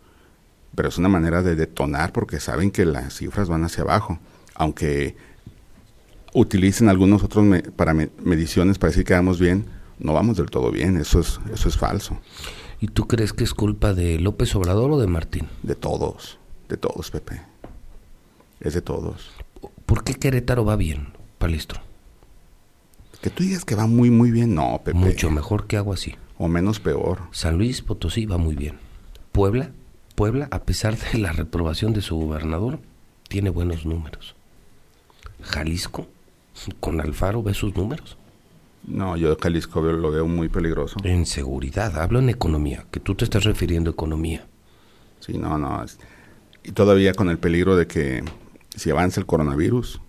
Pero 0.76 0.90
es 0.90 0.98
una 0.98 1.10
manera 1.10 1.44
de 1.44 1.56
detonar 1.56 2.12
porque 2.12 2.40
saben 2.40 2.72
que 2.72 2.86
las 2.86 3.14
cifras 3.16 3.50
van 3.50 3.64
hacia 3.64 3.84
abajo. 3.84 4.20
Aunque 4.56 5.16
utilicen 6.34 6.90
algunos 6.90 7.24
otros 7.24 7.46
para 7.76 7.94
me- 7.94 8.10
mediciones 8.24 8.78
para 8.80 8.92
decir 8.92 9.04
que 9.06 9.14
vamos 9.14 9.40
bien, 9.40 9.66
no 10.00 10.14
vamos 10.14 10.38
del 10.38 10.48
todo 10.50 10.72
bien, 10.72 10.98
eso 10.98 11.20
es, 11.20 11.40
eso 11.54 11.68
es 11.70 11.78
falso. 11.78 12.18
¿Y 12.80 12.88
tú 12.88 13.08
crees 13.08 13.34
que 13.34 13.44
es 13.44 13.54
culpa 13.54 13.94
de 13.94 14.20
López 14.20 14.56
Obrador 14.56 14.92
o 14.92 15.00
de 15.00 15.08
Martín? 15.08 15.48
De 15.64 15.76
todos, 15.76 16.38
de 16.70 16.78
todos, 16.78 17.10
Pepe. 17.10 17.42
Es 18.60 18.74
de 18.74 18.82
todos. 18.82 19.32
¿Por 19.86 20.04
qué 20.04 20.14
Querétaro 20.14 20.66
va 20.66 20.76
bien, 20.76 21.14
Palestro? 21.38 21.82
Que 23.22 23.30
tú 23.32 23.44
digas 23.44 23.66
que 23.66 23.76
va 23.76 23.88
muy, 23.88 24.12
muy 24.12 24.30
bien, 24.30 24.54
no, 24.54 24.82
Pepe. 24.84 24.98
Mucho 24.98 25.32
mejor 25.32 25.66
que 25.66 25.78
algo 25.78 25.94
así. 25.94 26.16
O 26.38 26.48
menos 26.48 26.80
peor. 26.80 27.22
San 27.32 27.58
Luis 27.58 27.82
Potosí 27.82 28.26
va 28.28 28.38
muy 28.38 28.56
bien. 28.56 28.78
Puebla, 29.32 29.72
Puebla, 30.14 30.48
a 30.52 30.64
pesar 30.64 30.98
de 30.98 31.18
la 31.18 31.32
reprobación 31.32 31.94
de 31.94 32.02
su 32.02 32.16
gobernador, 32.16 32.80
tiene 33.28 33.50
buenos 33.50 33.86
números. 33.86 34.36
Jalisco, 35.42 36.08
con 36.80 37.02
Alfaro, 37.02 37.42
ve 37.42 37.54
sus 37.54 37.76
números. 37.76 38.18
No, 38.88 39.18
yo 39.18 39.36
Jalisco 39.40 39.82
lo 39.82 40.12
veo 40.12 40.28
muy 40.28 40.48
peligroso. 40.50 40.98
En 41.04 41.26
seguridad, 41.26 41.98
hablo 42.00 42.20
en 42.20 42.30
economía, 42.30 42.86
que 42.90 43.00
tú 43.00 43.16
te 43.16 43.26
estás 43.26 43.44
refiriendo 43.44 43.90
a 43.90 43.94
economía. 43.94 44.48
Sí, 45.20 45.38
no, 45.38 45.58
no. 45.58 45.84
es- 45.84 46.00
Y 46.64 46.72
todavía 46.72 47.14
con 47.14 47.30
el 47.30 47.38
peligro 47.38 47.76
de 47.76 47.86
que 47.88 48.24
si 48.76 48.90
avanza 48.90 49.20
el 49.20 49.26
coronavirus 49.26 50.02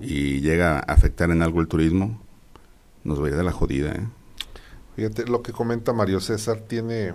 y 0.00 0.40
llega 0.40 0.76
a 0.78 0.80
afectar 0.80 1.30
en 1.30 1.40
algo 1.42 1.60
el 1.60 1.68
turismo, 1.68 2.20
nos 3.04 3.20
va 3.22 3.26
a 3.26 3.30
ir 3.30 3.36
de 3.36 3.44
la 3.44 3.52
jodida, 3.52 3.92
¿eh? 3.92 4.06
Fíjate, 4.96 5.26
lo 5.26 5.42
que 5.42 5.52
comenta 5.52 5.92
Mario 5.92 6.20
César 6.20 6.60
tiene, 6.66 7.12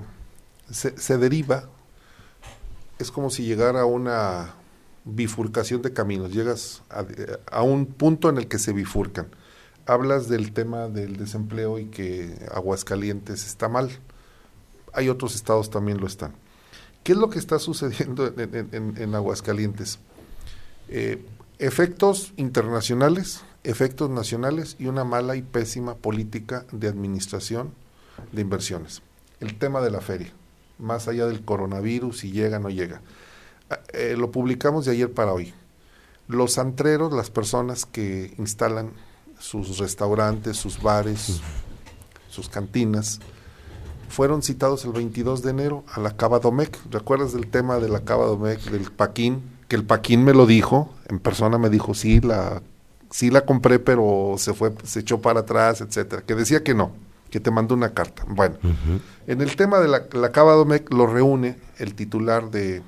se, 0.69 0.97
se 0.97 1.17
deriva, 1.17 1.67
es 2.99 3.11
como 3.11 3.29
si 3.29 3.43
llegara 3.43 3.81
a 3.81 3.85
una 3.85 4.53
bifurcación 5.03 5.81
de 5.81 5.91
caminos, 5.91 6.31
llegas 6.31 6.83
a, 6.91 7.03
a 7.51 7.63
un 7.63 7.87
punto 7.87 8.29
en 8.29 8.37
el 8.37 8.47
que 8.47 8.59
se 8.59 8.71
bifurcan. 8.71 9.27
Hablas 9.85 10.27
del 10.29 10.53
tema 10.53 10.87
del 10.87 11.17
desempleo 11.17 11.79
y 11.79 11.85
que 11.85 12.35
Aguascalientes 12.53 13.45
está 13.45 13.69
mal. 13.69 13.89
Hay 14.93 15.09
otros 15.09 15.35
estados 15.35 15.69
también 15.69 15.99
lo 15.99 16.07
están. 16.07 16.33
¿Qué 17.03 17.13
es 17.13 17.17
lo 17.17 17.29
que 17.29 17.39
está 17.39 17.59
sucediendo 17.59 18.27
en, 18.27 18.39
en- 18.55 18.69
en- 18.71 18.97
en 18.97 19.15
Aguascalientes? 19.15 19.99
Eh, 20.89 21.23
efectos 21.59 22.33
internacionales, 22.37 23.41
efectos 23.63 24.09
nacionales 24.09 24.75
y 24.79 24.87
una 24.87 25.03
mala 25.03 25.35
y 25.35 25.41
pésima 25.41 25.95
política 25.95 26.65
de 26.71 26.87
administración 26.87 27.73
de 28.31 28.41
inversiones. 28.41 29.01
El 29.39 29.57
tema 29.57 29.81
de 29.81 29.89
la 29.91 30.01
feria, 30.01 30.31
más 30.77 31.07
allá 31.07 31.25
del 31.27 31.43
coronavirus, 31.43 32.19
si 32.19 32.31
llega 32.31 32.57
o 32.57 32.59
no 32.61 32.69
llega. 32.69 33.01
Ah, 33.69 33.79
eh, 33.93 34.15
lo 34.17 34.31
publicamos 34.31 34.85
de 34.85 34.91
ayer 34.91 35.11
para 35.11 35.33
hoy. 35.33 35.53
Los 36.27 36.57
antreros, 36.57 37.13
las 37.13 37.29
personas 37.31 37.85
que 37.85 38.33
instalan 38.37 38.91
sus 39.41 39.79
restaurantes, 39.79 40.55
sus 40.55 40.81
bares, 40.81 41.41
sus 42.29 42.47
cantinas, 42.47 43.19
fueron 44.07 44.43
citados 44.43 44.85
el 44.85 44.91
22 44.91 45.41
de 45.41 45.49
enero 45.49 45.83
a 45.91 45.99
la 45.99 46.15
Cava 46.15 46.39
Domecq. 46.39 46.77
¿Recuerdas 46.91 47.33
del 47.33 47.47
tema 47.47 47.79
de 47.79 47.89
la 47.89 48.01
Cava 48.01 48.25
Domecq, 48.25 48.61
del 48.69 48.91
Paquín? 48.91 49.41
Que 49.67 49.75
el 49.75 49.83
Paquín 49.83 50.23
me 50.23 50.33
lo 50.33 50.45
dijo, 50.45 50.93
en 51.09 51.19
persona 51.19 51.57
me 51.57 51.69
dijo, 51.69 51.93
sí, 51.93 52.19
la, 52.19 52.61
sí 53.09 53.31
la 53.31 53.45
compré, 53.45 53.79
pero 53.79 54.35
se 54.37 54.53
fue, 54.53 54.73
se 54.83 54.99
echó 54.99 55.21
para 55.21 55.41
atrás, 55.41 55.81
etcétera. 55.81 56.23
Que 56.23 56.35
decía 56.35 56.63
que 56.63 56.75
no, 56.75 56.91
que 57.29 57.39
te 57.39 57.51
mandó 57.51 57.73
una 57.73 57.93
carta. 57.93 58.25
Bueno, 58.27 58.57
en 59.27 59.41
el 59.41 59.55
tema 59.55 59.79
de 59.79 59.87
la, 59.87 60.03
la 60.11 60.31
Cava 60.31 60.53
Domecq 60.53 60.93
lo 60.93 61.07
reúne 61.07 61.57
el 61.79 61.95
titular 61.95 62.51
de 62.51 62.83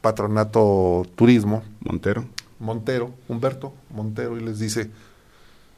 Patronato 0.00 1.04
Turismo, 1.16 1.64
Montero. 1.80 2.24
Montero, 2.58 3.10
Humberto 3.28 3.74
Montero, 3.90 4.38
y 4.38 4.40
les 4.40 4.58
dice, 4.58 4.90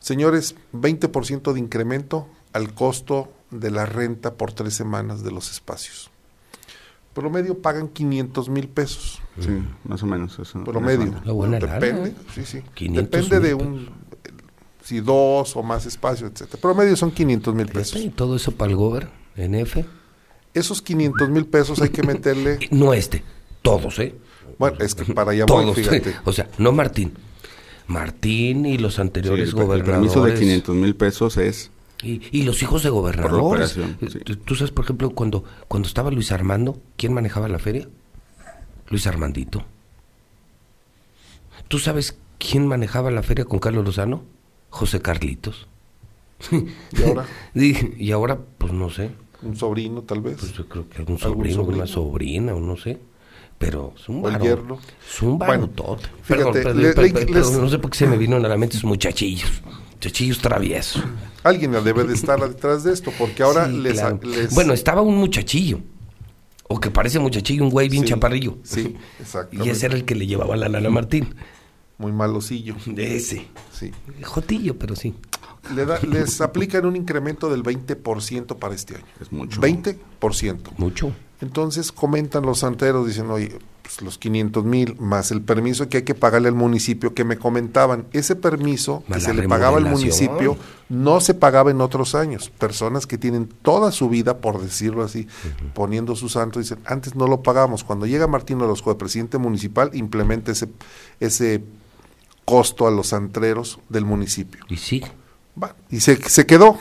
señores, 0.01 0.55
20% 0.73 1.53
de 1.53 1.61
incremento 1.61 2.29
al 2.53 2.75
costo 2.75 3.33
de 3.51 3.71
la 3.71 3.87
renta 3.87 4.35
por 4.35 4.53
tres 4.53 4.75
semanas 4.75 5.23
de 5.23 5.31
los 5.31 5.51
espacios. 5.51 6.11
Promedio 7.15 7.59
pagan 7.59 7.89
500 7.89 8.49
mil 8.49 8.69
pesos. 8.69 9.21
Sí, 9.41 9.51
más 9.85 10.03
o 10.03 10.07
menos. 10.07 10.39
Eso, 10.39 10.63
Promedio. 10.63 11.15
eso 11.23 11.35
buena 11.35 11.59
Depende, 11.59 12.11
¿eh? 12.11 12.15
sí, 12.35 12.45
sí. 12.45 12.63
500 12.75 13.11
Depende 13.11 13.49
de 13.49 13.55
un, 13.55 13.89
si 14.85 15.01
dos 15.01 15.57
o 15.57 15.63
más 15.63 15.85
espacios, 15.87 16.31
etcétera. 16.31 16.61
Promedio 16.61 16.97
son 16.97 17.11
500 17.11 17.55
mil 17.55 17.67
pesos. 17.67 18.01
Y 18.01 18.11
todo 18.11 18.37
eso 18.37 18.53
para 18.53 18.71
el 18.71 18.77
gober, 18.77 19.09
en 19.37 19.55
F. 19.55 19.85
Esos 20.55 20.81
500 20.81 21.29
mil 21.29 21.47
pesos 21.47 21.81
hay 21.81 21.91
que 21.91 22.03
meterle, 22.03 22.59
No 22.71 22.95
este, 22.95 23.23
todos, 23.63 23.99
¿eh? 23.99 24.15
bueno, 24.59 24.79
es 24.81 24.95
que 24.95 25.13
para 25.13 25.33
allá 25.33 25.45
voy, 25.47 25.65
Todos. 25.65 25.77
fíjate. 25.77 26.15
O 26.25 26.33
sea, 26.33 26.49
no 26.59 26.73
Martín. 26.73 27.13
Martín 27.89 28.65
y 28.67 28.79
los 28.79 28.99
anteriores 29.01 29.49
el, 29.51 29.59
el 29.59 29.65
gobernadores. 29.65 30.13
permiso 30.13 30.25
de 30.25 30.35
500 30.39 30.75
mil 30.77 30.95
pesos 30.95 31.37
es 31.39 31.71
Y, 32.03 32.21
y 32.31 32.43
los 32.45 32.63
hijos 32.63 32.83
de 32.85 32.91
gobernadores. 32.91 33.77
Eh, 33.77 33.97
sí. 34.13 34.19
tú- 34.21 34.55
sabes, 34.55 34.71
por 34.71 34.85
ejemplo, 34.85 35.11
cuando, 35.11 35.43
cuando 35.67 35.89
estaba 35.89 36.11
Luis 36.13 36.31
Armando, 36.31 36.81
¿quién 36.97 37.13
manejaba 37.13 37.49
la 37.49 37.59
feria? 37.59 37.89
Luis 38.91 39.07
Armandito. 39.07 39.65
¿Tú 41.69 41.79
sabes 41.79 42.17
quién 42.39 42.67
manejaba 42.67 43.11
la 43.11 43.23
feria 43.23 43.45
con 43.45 43.59
Carlos 43.59 43.85
Lozano? 43.85 44.23
José 44.71 45.01
Carlitos. 45.01 45.67
Y 46.53 47.03
ahora, 47.03 47.27
Y, 47.55 48.05
y 48.05 48.13
ahora, 48.13 48.39
pues 48.59 48.73
no 48.73 48.91
sé. 48.91 49.11
un 49.43 49.57
sobrino 49.57 50.03
tal 50.03 50.21
vez. 50.21 50.37
Pues 50.39 50.53
yo 50.53 50.69
creo 50.69 50.89
que 50.89 50.99
algún 50.99 51.17
¿Algún 51.17 51.35
sobrino, 51.35 51.55
sobrino? 51.57 51.77
una 51.83 51.87
sobrina, 51.87 52.55
o 52.55 52.61
no 52.61 52.77
sé. 52.77 52.99
Pero 53.59 53.93
es 53.99 54.09
un 54.09 54.23
varo. 54.23 54.43
yerno. 54.45 54.79
Es 55.07 55.21
un 55.23 55.39
Bueno, 55.39 55.67
barotote. 55.69 56.05
fíjate, 56.23 56.63
Perdón, 56.63 56.77
le- 56.83 56.95
le- 56.95 57.25
les- 57.27 57.51
no 57.53 57.69
sé 57.69 57.79
por 57.79 57.91
qué 57.91 57.99
se 57.99 58.07
me 58.07 58.17
vino 58.17 58.37
a 58.37 58.41
la 58.41 58.57
mente 58.57 58.77
esos 58.77 58.89
muchachillos. 58.89 59.51
Muchachillos 59.95 60.39
traviesos. 60.39 61.03
Alguien 61.43 61.73
debe 61.73 62.05
de 62.05 62.15
estar 62.15 62.39
detrás 62.41 62.85
de 62.85 62.93
esto, 62.93 63.13
porque 63.19 63.43
ahora 63.43 63.67
Sí, 63.67 63.79
les, 63.79 63.95
claro. 63.95 64.21
les- 64.23 64.55
Bueno, 64.55 64.73
estaba 64.73 65.03
un 65.03 65.17
muchachillo. 65.17 65.81
O 66.69 66.79
que 66.79 66.91
parece 66.91 67.19
muchachillo, 67.19 67.65
un 67.65 67.71
güey 67.71 67.89
bien 67.89 68.05
Sí, 68.05 68.11
chaparrillo. 68.11 68.59
Sí, 68.63 68.95
Y 69.19 69.23
exactamente. 69.23 69.71
ese 69.73 69.87
era 69.87 69.95
el 69.97 70.05
que 70.05 70.15
le 70.15 70.27
llevaba 70.27 70.55
la 70.57 70.69
lana 70.69 70.87
a 70.89 70.91
Martín. 70.93 71.35
Muy 71.97 72.13
malosillo. 72.13 72.77
De 72.87 73.17
ese. 73.17 73.49
Sí. 73.73 73.91
Jotillo, 74.23 74.79
pero 74.79 74.95
sí. 74.95 75.15
Le 75.75 75.85
da- 75.85 75.99
les 76.09 76.41
aplican 76.41 76.87
un 76.87 76.95
incremento 76.95 77.51
del 77.51 77.63
20% 77.65 78.57
para 78.59 78.75
este 78.77 78.95
año. 78.97 79.05
Es 79.21 79.33
mucho. 79.33 79.61
20%. 79.61 80.71
Mucho. 80.77 81.13
Entonces 81.41 81.93
comentan 81.93 82.45
los 82.45 82.61
santeros, 82.61 83.07
dicen, 83.07 83.31
oye, 83.31 83.59
pues 83.83 84.03
los 84.03 84.19
500 84.19 84.65
mil 84.65 84.97
más 85.01 85.31
el 85.31 85.41
permiso 85.41 85.89
que 85.89 85.99
hay 85.99 86.03
que 86.03 86.15
pagarle 86.15 86.49
al 86.49 86.55
municipio, 86.55 87.15
que 87.15 87.25
me 87.25 87.39
comentaban, 87.39 88.07
ese 88.13 88.37
permiso 88.37 89.03
que 89.11 89.21
se 89.21 89.33
le 89.33 89.49
pagaba 89.49 89.79
al 89.79 89.87
municipio 89.87 90.59
no 90.89 91.21
se 91.21 91.35
pagaba 91.35 91.71
en 91.71 91.81
otros 91.81 92.15
años. 92.15 92.51
Personas 92.51 93.07
que 93.07 93.17
tienen 93.17 93.49
toda 93.63 93.93
su 93.93 94.09
vida, 94.09 94.39
por 94.39 94.61
decirlo 94.61 95.05
así, 95.05 95.27
poniendo 95.75 96.17
su 96.17 96.29
santo, 96.29 96.59
dicen, 96.59 96.81
antes 96.85 97.15
no 97.15 97.27
lo 97.27 97.43
pagamos. 97.43 97.83
Cuando 97.85 98.05
llega 98.05 98.27
Martín 98.27 98.61
Orozco, 98.61 98.91
el 98.91 98.97
presidente 98.97 99.39
municipal, 99.39 99.91
implementa 99.95 100.53
ese, 100.53 100.69
ese 101.21 101.63
costo 102.45 102.87
a 102.87 102.91
los 102.91 103.13
antreros 103.13 103.79
del 103.89 104.05
municipio. 104.05 104.65
Y 104.69 104.77
sí. 104.77 105.03
Va, 105.63 105.77
y 105.89 106.01
se, 106.01 106.17
se 106.17 106.47
quedó. 106.47 106.79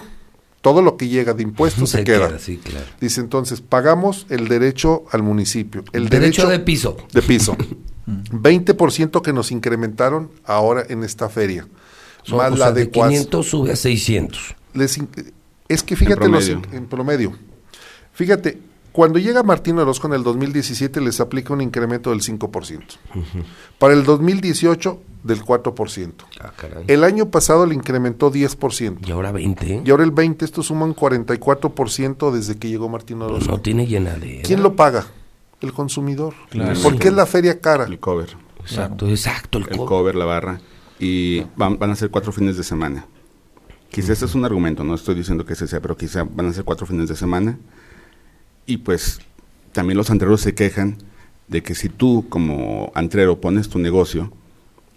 Todo 0.68 0.82
lo 0.82 0.98
que 0.98 1.08
llega 1.08 1.34
de 1.34 1.44
impuestos 1.44 1.90
se, 1.92 2.04
queda. 2.04 2.38
Sí, 2.40 2.58
claro. 2.58 2.86
Dice 3.00 3.22
entonces, 3.22 3.62
pagamos 3.62 4.26
el 4.30 4.48
derecho 4.50 5.06
al 5.12 5.24
municipio. 5.24 5.84
El 5.94 6.10
derecho, 6.10 6.42
derecho, 6.44 6.48
de 6.50 6.60
piso. 6.60 6.98
de 7.14 7.22
piso. 7.22 7.56
20% 8.08 9.22
que 9.22 9.34
nos 9.34 9.52
incrementaron 9.52 10.32
ahora 10.46 10.84
en 10.90 11.04
esta 11.04 11.30
feria. 11.30 11.68
So- 12.24 12.38
más 12.38 12.52
o 12.52 12.56
la 12.58 12.66
sea, 12.66 12.72
de 12.74 12.82
adecuación. 12.82 13.14
500 13.26 13.48
sube 13.48 13.72
a 13.72 13.76
600. 13.76 14.56
Les 14.74 14.98
in- 14.98 15.10
es 15.70 15.84
que 15.84 15.96
fíjate 15.96 16.28
los- 16.28 16.48
en, 16.50 16.86
promedio. 16.88 17.34
Fíjate, 18.14 18.60
cuando 18.98 19.20
llega 19.20 19.44
Martín 19.44 19.78
Orozco 19.78 20.08
en 20.08 20.14
el 20.14 20.24
2017 20.24 21.02
les 21.02 21.20
aplica 21.20 21.54
un 21.54 21.62
incremento 21.62 22.10
del 22.10 22.22
5%. 22.22 22.82
Para 23.78 23.94
el 23.94 24.04
2018 24.04 25.00
del 25.24 25.44
4%. 25.44 26.12
Ah, 26.42 26.52
caray. 26.58 26.84
El 26.88 27.04
año 27.04 27.30
pasado 27.30 27.68
le 27.68 27.76
incrementó 27.76 28.32
10%. 28.32 29.08
Y 29.08 29.12
ahora 29.12 29.32
20. 29.32 29.72
¿eh? 29.76 29.82
Y 29.86 29.92
ahora 29.92 30.04
el 30.04 30.10
20, 30.10 30.44
esto 30.44 30.64
suma 30.64 30.86
un 30.86 30.96
44% 30.96 32.32
desde 32.32 32.58
que 32.58 32.70
llegó 32.70 32.90
Martín 32.90 33.20
Pues 33.20 33.30
Orozco. 33.32 33.52
no 33.52 33.60
tiene 33.62 33.86
llenadera. 33.86 34.42
¿Quién 34.44 34.64
lo 34.64 34.76
paga? 34.76 35.06
El 35.62 35.74
consumidor. 35.74 36.34
Claro. 36.50 36.80
¿Por 36.82 36.98
qué 36.98 37.10
es 37.10 37.14
la 37.14 37.28
feria 37.28 37.60
cara? 37.62 37.84
el 37.86 38.00
cover. 38.00 38.30
Exacto, 38.62 39.08
exacto. 39.08 39.60
El, 39.60 39.66
El 39.70 39.78
co- 39.78 39.86
cover, 39.86 40.16
la 40.16 40.26
barra. 40.26 40.60
Y 41.00 41.42
van, 41.56 41.78
van 41.78 41.92
a 41.92 41.96
ser 41.96 42.10
cuatro 42.10 42.32
fines 42.32 42.58
de 42.58 42.64
semana. 42.64 43.06
Quizá 43.92 44.14
ese 44.14 44.26
es 44.26 44.34
un 44.36 44.44
argumento, 44.44 44.84
no 44.84 44.96
estoy 44.96 45.14
diciendo 45.16 45.46
que 45.46 45.54
ese 45.54 45.68
sea, 45.68 45.80
pero 45.82 45.96
quizá 45.96 46.24
van 46.24 46.48
a 46.48 46.54
ser 46.54 46.64
cuatro 46.64 46.86
fines 46.88 47.08
de 47.10 47.16
semana. 47.16 47.58
Y 48.68 48.78
pues 48.78 49.22
también 49.72 49.98
los 49.98 50.12
antreros 50.12 50.42
se 50.42 50.54
quejan 50.54 50.98
de 51.48 51.64
que 51.64 51.74
si 51.74 51.90
tú 51.90 52.26
como 52.30 52.92
antrero 52.94 53.42
pones 53.42 53.70
tu 53.70 53.80
negocio 53.80 54.32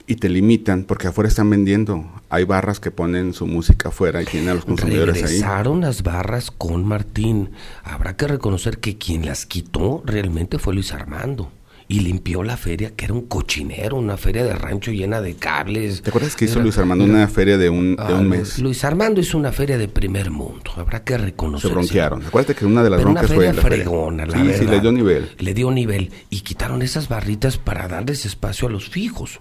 y 0.07 0.17
te 0.17 0.29
limitan, 0.29 0.83
porque 0.85 1.07
afuera 1.07 1.29
están 1.29 1.49
vendiendo, 1.49 2.05
hay 2.29 2.45
barras 2.45 2.81
que 2.81 2.91
ponen 2.91 3.33
su 3.33 3.47
música 3.47 3.91
afuera 3.91 4.21
y 4.21 4.25
tienen 4.27 4.49
a 4.49 4.55
los 4.55 4.65
consumidores 4.65 5.17
ahí. 5.17 5.23
Regresaron 5.23 5.81
las 5.81 6.03
barras 6.03 6.50
con 6.50 6.85
Martín. 6.85 7.50
Habrá 7.85 8.17
que 8.17 8.27
reconocer 8.27 8.79
que 8.79 8.99
quien 8.99 9.25
las 9.25 9.47
quitó 9.47 10.03
realmente 10.05 10.59
fue 10.59 10.75
Luis 10.75 10.93
Armando. 10.93 11.53
Y 11.92 12.00
limpió 12.00 12.44
la 12.44 12.56
feria, 12.56 12.92
que 12.94 13.04
era 13.06 13.14
un 13.14 13.23
cochinero, 13.23 13.97
una 13.97 14.16
feria 14.16 14.44
de 14.44 14.54
rancho 14.54 14.92
llena 14.92 15.20
de 15.20 15.35
cables. 15.35 16.02
¿Te 16.02 16.11
acuerdas 16.11 16.37
que 16.37 16.44
hizo 16.44 16.54
Era- 16.54 16.62
Luis 16.62 16.78
Armando 16.78 17.02
era- 17.04 17.12
una 17.12 17.26
feria 17.26 17.59
de 17.59 17.68
un, 17.68 17.97
de 17.97 18.02
Ah, 18.02 18.14
un 18.14 18.25
Lu- 18.25 18.30
mes? 18.30 18.61
Luis 18.61 18.85
Armando 18.85 19.20
hizo 19.20 19.37
una 19.37 19.50
feria 19.50 19.76
de 19.76 19.88
primer 19.88 20.30
mundo. 20.30 20.70
Habrá 20.76 21.02
que 21.02 21.14
Se 21.14 21.18
reconocer. 21.18 21.73
bronquearon. 21.73 22.25
Acuérdate 22.25 22.54
que 22.54 22.64
una 22.64 22.85
de 22.85 22.90
las 22.90 22.99
Pero 22.99 23.11
una 23.11 23.23
broncas 23.23 23.37
feria 23.37 23.52
fue 23.54 23.56
la 23.56 23.62
feria. 23.62 23.85
la 23.85 24.32
sí, 24.32 24.38
verdad. 24.47 24.59
sí, 24.61 24.66
le 24.66 24.80
dio 24.80 24.92
nivel. 24.92 25.30
Le 25.38 25.52
dio 25.52 25.70
nivel. 25.73 26.12
Y 26.30 26.42
quitaron 26.42 26.80
esas 26.82 27.09
barritas 27.09 27.59
para 27.59 27.88
darles 27.88 28.25
espacio 28.25 28.68
a 28.68 28.70
los 28.70 28.88
fijos. 28.88 29.40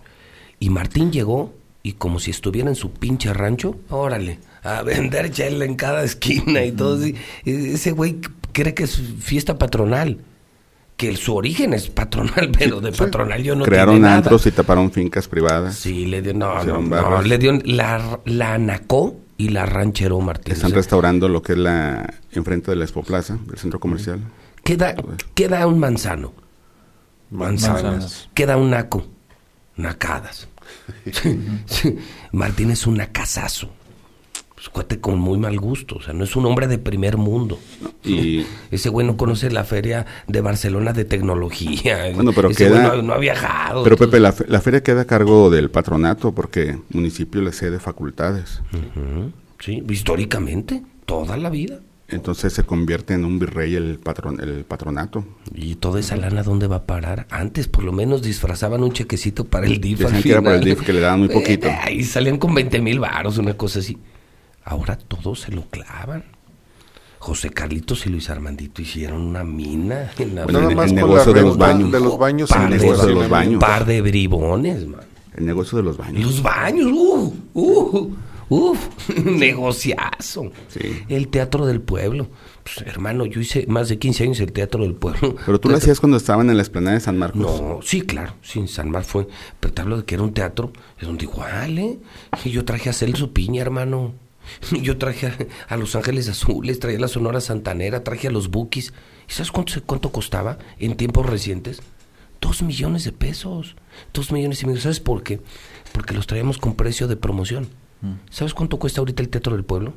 Y 0.60 0.72
Martín 0.72 1.12
llegó 1.12 1.54
y 1.84 1.94
como 1.94 2.20
si 2.20 2.32
estuviera 2.32 2.68
en 2.68 2.76
su 2.76 2.92
pinche 2.92 3.32
rancho, 3.32 3.76
órale, 3.90 4.40
a 4.64 4.82
vender 4.82 5.30
chela 5.30 5.66
en 5.66 5.76
cada 5.76 6.04
esquina 6.04 6.64
y 6.66 6.72
todo. 6.72 6.96
así. 6.96 7.14
E- 7.46 7.74
Ese 7.76 7.92
güey 7.92 8.18
cree 8.54 8.74
que 8.74 8.86
es 8.86 9.00
fiesta 9.20 9.60
patronal. 9.60 10.18
Que 11.00 11.08
el- 11.08 11.16
su 11.18 11.34
origen 11.34 11.74
es 11.74 11.88
patronal, 11.90 12.52
pero 12.60 12.82
de 12.82 12.92
patronal 12.92 13.42
yo 13.42 13.56
no 13.56 13.64
Crearon 13.64 13.96
tiene 13.96 14.08
nada. 14.08 14.18
antros 14.18 14.46
y 14.48 14.52
taparon 14.52 14.92
fincas 14.92 15.30
privadas. 15.30 15.76
Sí, 15.76 16.06
le 16.06 16.22
dio, 16.22 16.34
no, 16.34 16.62
no, 16.62 17.22
le 17.22 17.38
dio, 17.38 17.54
la, 17.64 18.20
la 18.26 18.54
anacó 18.56 19.16
y 19.38 19.48
la 19.48 19.66
rancheró 19.66 20.20
Martín. 20.20 20.52
Están 20.54 20.68
O 20.68 20.70
sea, 20.72 20.76
restaurando 20.78 21.30
lo 21.30 21.42
que 21.42 21.54
es 21.54 21.58
la 21.58 22.14
enfrente 22.34 22.72
de 22.72 22.76
la 22.76 22.84
Expo 22.84 23.02
Plaza, 23.04 23.38
del 23.48 23.58
centro 23.58 23.80
comercial. 23.80 24.20
queda, 24.66 24.94
queda 25.36 25.66
un 25.68 25.80
manzano. 25.80 26.34
Manzanas. 27.32 27.84
Manzanas. 27.84 28.30
Queda 28.34 28.58
un 28.58 28.70
naco. 28.72 29.08
Nacadas. 29.78 30.50
Martín 32.34 32.72
es 32.72 32.86
un 32.86 32.98
nacazazo. 32.98 33.72
Pues 34.60 34.68
cuate 34.68 35.00
con 35.00 35.18
muy 35.20 35.38
mal 35.38 35.58
gusto, 35.58 35.96
o 35.96 36.02
sea, 36.02 36.14
no 36.14 36.26
es 36.26 36.36
un 36.36 36.46
hombre 36.46 36.68
de 36.68 36.78
primer 36.78 37.16
mundo. 37.16 37.58
Y 38.04 38.44
Ese 38.72 38.90
güey 38.90 39.08
no 39.08 39.16
conoce 39.16 39.50
la 39.50 39.64
feria 39.64 40.06
de 40.28 40.42
Barcelona 40.42 40.92
de 40.92 41.06
tecnología. 41.06 42.10
Bueno, 42.14 42.34
pero 42.36 42.50
Ese 42.50 42.66
queda- 42.66 42.88
güey 42.90 42.98
no, 43.02 43.08
no 43.08 43.14
ha 43.14 43.18
viajado. 43.20 43.84
Pero 43.86 43.96
Pepe, 43.96 44.20
la, 44.20 44.34
fe- 44.34 44.46
la 44.50 44.60
feria 44.60 44.84
queda 44.84 45.02
a 45.02 45.06
cargo 45.06 45.50
del 45.50 45.72
patronato 45.72 46.34
porque 46.36 46.72
el 46.72 46.80
municipio 46.92 47.42
le 47.42 47.54
cede 47.54 47.80
facultades. 47.80 48.62
Sí, 49.60 49.82
históricamente, 49.90 50.84
toda 51.06 51.38
la 51.38 51.50
vida. 51.50 51.80
Entonces 52.10 52.52
se 52.54 52.64
convierte 52.64 53.14
en 53.14 53.24
un 53.24 53.38
virrey 53.38 53.76
el, 53.76 54.00
patron, 54.00 54.40
el 54.42 54.66
patronato. 54.66 55.24
¿Y 55.54 55.76
toda 55.76 56.00
esa 56.00 56.16
lana 56.18 56.42
dónde 56.44 56.66
va 56.68 56.78
a 56.78 56.84
parar? 56.86 57.28
Antes 57.30 57.68
por 57.68 57.84
lo 57.84 57.92
menos 57.94 58.24
disfrazaban 58.24 58.82
un 58.84 58.92
chequecito 58.92 59.46
para 59.46 59.68
el 59.68 59.80
DIF 59.80 60.06
al 60.06 60.22
que 60.24 60.32
era 60.32 60.42
para 60.42 60.56
el. 60.58 60.64
DIF, 60.66 60.82
que 60.82 60.92
le 60.92 61.02
daban 61.02 61.20
muy 61.20 61.30
poquito. 61.34 61.68
Eh, 61.68 61.78
Ahí 61.84 62.04
salían 62.04 62.38
con 62.40 62.54
20 62.56 62.82
mil 62.82 63.00
varos, 63.00 63.38
una 63.38 63.54
cosa 63.56 63.80
así. 63.80 63.98
Ahora 64.70 64.98
todos 64.98 65.42
se 65.42 65.52
lo 65.52 65.64
clavan. 65.70 66.24
José 67.18 67.50
Carlitos 67.50 68.06
y 68.06 68.10
Luis 68.10 68.30
Armandito 68.30 68.82
hicieron 68.82 69.22
una 69.22 69.44
mina 69.44 70.12
en 70.20 70.36
la 70.36 70.44
Bueno, 70.46 70.60
Nada 70.60 70.72
el- 70.72 70.78
más 70.78 70.90
el 70.90 70.96
negocio 70.96 71.34
de 71.34 71.42
los 71.42 71.58
baños. 71.58 71.92
de 71.92 72.00
los 72.00 72.18
baños 72.18 72.50
par 72.50 72.70
de, 72.70 73.14
los 73.14 73.30
baños. 73.30 73.60
par 73.60 73.86
de 73.86 74.02
bribones, 74.02 74.88
man. 74.88 75.02
El 75.36 75.46
negocio 75.46 75.78
de 75.78 75.84
los 75.84 75.98
baños. 75.98 76.22
Los 76.24 76.42
baños, 76.44 76.88
uh, 76.94 77.34
uh, 77.56 78.16
uf, 78.50 79.10
negociazo. 79.26 80.52
Sí. 80.70 81.04
El 81.10 81.28
teatro 81.30 81.66
del 81.66 81.82
pueblo. 81.82 82.28
Pues, 82.64 82.88
hermano, 82.88 83.26
yo 83.26 83.42
hice 83.42 83.66
más 83.68 83.90
de 83.90 83.98
15 84.00 84.24
años 84.24 84.40
el 84.40 84.52
teatro 84.54 84.84
del 84.84 84.94
pueblo. 84.96 85.36
Pero 85.46 85.60
tú 85.60 85.70
lo 85.70 85.78
hacías 85.78 86.00
cuando 86.00 86.18
estaban 86.18 86.50
en 86.50 86.56
la 86.58 86.64
explanada 86.64 86.96
de 86.96 87.02
San 87.02 87.18
Marcos. 87.18 87.42
No, 87.42 87.80
sí, 87.84 88.02
claro, 88.02 88.34
sí, 88.42 88.68
San 88.68 88.90
Mar 88.92 89.04
fue. 89.04 89.28
Pero 89.60 89.74
te 89.74 89.82
hablo 89.82 89.98
de 89.98 90.06
que 90.06 90.16
era 90.16 90.24
un 90.24 90.34
teatro, 90.34 90.72
es 91.00 91.08
donde 91.08 91.26
igual, 91.26 91.78
¿eh? 91.80 92.00
Y 92.46 92.50
yo 92.52 92.64
traje 92.66 92.90
a 92.90 92.94
Celso 92.94 93.34
Piña, 93.34 93.62
hermano. 93.62 94.14
Yo 94.82 94.98
traje 94.98 95.28
a, 95.28 95.38
a 95.68 95.78
Los 95.78 95.96
Ángeles 95.96 96.28
Azules, 96.30 96.80
traía 96.80 96.98
a 96.98 97.02
la 97.02 97.08
Sonora 97.08 97.42
Santanera, 97.42 98.04
traje 98.04 98.28
a 98.28 98.32
los 98.32 98.50
Bukis. 98.50 98.94
¿Y 99.28 99.32
sabes 99.34 99.52
cuánto, 99.52 99.74
se- 99.74 99.82
cuánto 99.82 100.12
costaba 100.12 100.58
en 100.80 100.96
tiempos 100.96 101.26
recientes? 101.26 101.82
Dos 102.42 102.62
millones 102.64 103.04
de 103.04 103.12
pesos. 103.12 103.76
Dos 104.14 104.32
millones 104.32 104.62
y 104.64 104.66
medio. 104.66 104.80
¿Sabes 104.82 105.00
por 105.00 105.24
qué? 105.24 105.42
Porque 105.92 106.14
los 106.14 106.26
traíamos 106.28 106.58
con 106.58 106.76
precio 106.76 107.08
de 107.08 107.16
promoción. 107.18 107.68
¿Sabes 108.30 108.54
cuánto 108.54 108.80
cuesta 108.80 109.02
ahorita 109.02 109.22
el 109.22 109.28
Teatro 109.30 109.54
del 109.56 109.66
Pueblo? 109.66 109.94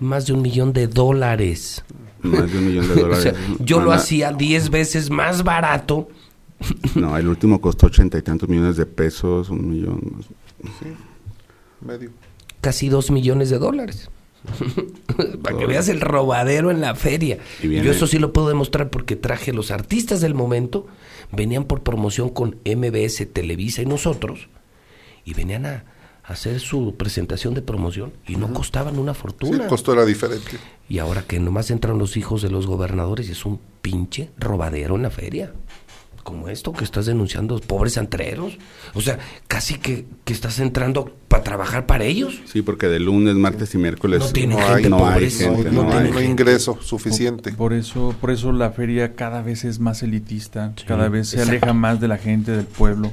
Más 0.00 0.26
de 0.26 0.34
un 0.34 0.42
millón 0.42 0.72
de 0.74 0.86
dólares. 0.86 1.82
Más 2.20 2.52
de 2.52 2.58
un 2.58 2.66
millón 2.66 2.86
de 2.88 2.92
O 3.02 3.06
dólares. 3.06 3.22
sea, 3.22 3.34
yo 3.58 3.80
lo 3.80 3.90
hacía 3.92 4.32
diez 4.32 4.68
veces 4.68 5.08
más 5.10 5.42
barato 5.42 6.08
No, 6.94 7.16
el 7.16 7.26
último 7.26 7.58
costó 7.60 7.86
ochenta 7.86 8.18
y 8.18 8.22
tantos 8.22 8.48
millones 8.50 8.76
de 8.76 8.84
pesos, 8.86 9.48
un 9.48 9.68
millón. 9.70 10.22
Medio. 11.80 12.10
Casi 12.62 12.88
dos 12.88 13.10
millones 13.10 13.50
de 13.50 13.58
dólares. 13.58 14.08
Para 15.42 15.56
que 15.58 15.66
veas 15.66 15.88
el 15.88 16.00
robadero 16.00 16.70
en 16.70 16.80
la 16.80 16.94
feria. 16.94 17.38
Y 17.62 17.80
Yo 17.80 17.90
eso 17.92 18.06
sí 18.06 18.18
lo 18.18 18.32
puedo 18.32 18.48
demostrar 18.48 18.88
porque 18.90 19.14
traje 19.16 19.52
los 19.52 19.70
artistas 19.70 20.20
del 20.20 20.34
momento, 20.34 20.86
venían 21.30 21.64
por 21.64 21.82
promoción 21.82 22.30
con 22.30 22.56
MBS, 22.64 23.26
Televisa 23.32 23.82
y 23.82 23.86
nosotros, 23.86 24.48
y 25.24 25.34
venían 25.34 25.66
a 25.66 25.84
hacer 26.24 26.60
su 26.60 26.94
presentación 26.96 27.52
de 27.54 27.62
promoción 27.62 28.12
y 28.26 28.36
no 28.36 28.52
costaban 28.54 28.98
una 28.98 29.12
Sí, 29.14 29.20
fortuna. 29.20 29.62
el 29.64 29.68
costo 29.68 29.92
era 29.92 30.04
diferente. 30.04 30.56
y 30.88 30.98
ahora 30.98 31.22
que 31.22 31.38
nomás 31.40 31.70
entran 31.70 31.98
los 31.98 32.16
hijos 32.16 32.42
de 32.42 32.50
los 32.50 32.66
gobernadores 32.66 33.28
y 33.28 33.32
es 33.32 33.44
un 33.44 33.60
pinche 33.80 34.30
robadero 34.38 34.96
en 34.96 35.02
la 35.02 35.10
feria. 35.10 35.52
Como 36.22 36.48
esto 36.48 36.72
que 36.72 36.84
estás 36.84 37.06
denunciando, 37.06 37.58
pobres 37.60 37.98
antreros. 37.98 38.56
O 38.94 39.00
sea, 39.00 39.18
casi 39.48 39.74
que, 39.78 40.06
que 40.24 40.32
estás 40.32 40.58
entrando 40.60 41.14
para 41.28 41.42
trabajar 41.42 41.86
para 41.86 42.04
ellos. 42.04 42.40
Sí, 42.44 42.62
porque 42.62 42.86
de 42.86 43.00
lunes, 43.00 43.34
martes 43.34 43.74
y 43.74 43.78
miércoles 43.78 44.20
No 44.20 44.28
tiene 44.30 44.54
No 44.54 44.60
gente 44.60 44.74
hay, 44.84 44.88
no 44.90 44.96
hay 45.06 45.12
pobre, 45.14 45.30
gente, 45.30 45.70
no, 45.72 45.92
hay. 45.92 46.10
hay 46.16 46.24
ingreso 46.26 46.78
suficiente. 46.80 47.52
Por 47.52 47.72
eso, 47.72 48.14
por 48.20 48.30
eso 48.30 48.52
la 48.52 48.70
feria 48.70 49.14
cada 49.14 49.42
vez 49.42 49.64
es 49.64 49.80
más 49.80 50.02
elitista, 50.04 50.72
Sí, 50.76 50.84
cada 50.86 51.08
vez 51.08 51.30
se 51.30 51.36
exacto. 51.36 51.50
aleja 51.52 51.72
más 51.72 52.00
de 52.00 52.08
la 52.08 52.18
gente 52.18 52.52
del 52.52 52.66
pueblo, 52.66 53.10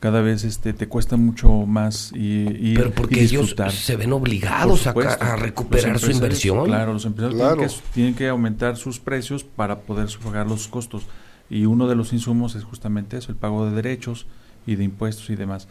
cada 0.00 0.20
vez 0.20 0.44
este 0.44 0.72
te 0.72 0.86
cuesta 0.88 1.16
mucho 1.16 1.48
más 1.66 2.12
y, 2.14 2.46
y- 2.72 2.74
Pero 2.74 2.90
porque 2.90 3.20
y 3.20 3.24
ellos 3.24 3.54
se 3.70 3.96
ven 3.96 4.12
obligados 4.12 4.86
a, 4.86 4.90
supuesto. 4.90 5.22
a 5.24 5.36
recuperar 5.36 5.92
Los 5.92 6.02
su 6.02 6.10
inversión. 6.10 6.64
Claro, 6.66 6.92
los 6.94 7.04
empresarios 7.06 7.38
Claro. 7.40 7.56
tienen, 7.56 7.70
que, 7.76 7.82
tienen 7.94 8.14
que 8.14 8.28
aumentar 8.28 8.76
sus 8.76 8.98
precios 9.00 9.44
para 9.44 9.80
poder 9.80 10.08
sufragar 10.08 10.46
los 10.46 10.68
costos. 10.68 11.04
Y 11.50 11.66
uno 11.66 11.88
de 11.88 11.96
los 11.96 12.12
insumos 12.12 12.54
es 12.54 12.64
justamente 12.64 13.18
eso, 13.18 13.32
el 13.32 13.36
pago 13.36 13.66
de 13.66 13.74
derechos 13.74 14.26
y 14.66 14.76
de 14.76 14.84
impuestos 14.84 15.28
y 15.30 15.36
demás. 15.36 15.68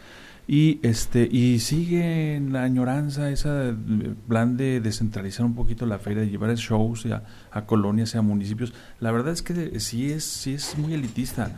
Y 0.47 0.79
este 0.81 1.29
y 1.31 1.59
sigue 1.59 2.35
en 2.35 2.53
la 2.53 2.63
añoranza 2.63 3.29
ese 3.29 3.75
plan 4.27 4.57
de 4.57 4.81
descentralizar 4.81 5.45
un 5.45 5.53
poquito 5.53 5.85
la 5.85 5.99
feria, 5.99 6.23
de 6.23 6.29
llevar 6.29 6.53
shows 6.55 7.05
a, 7.51 7.65
colonias 7.67 8.15
y 8.15 8.17
a 8.17 8.23
municipios. 8.23 8.73
La 8.99 9.11
verdad 9.11 9.31
es 9.31 9.43
que 9.43 9.79
sí 9.79 10.11
es 10.11 10.23
sí 10.23 10.55
es 10.55 10.75
muy 10.77 10.95
elitista. 10.95 11.51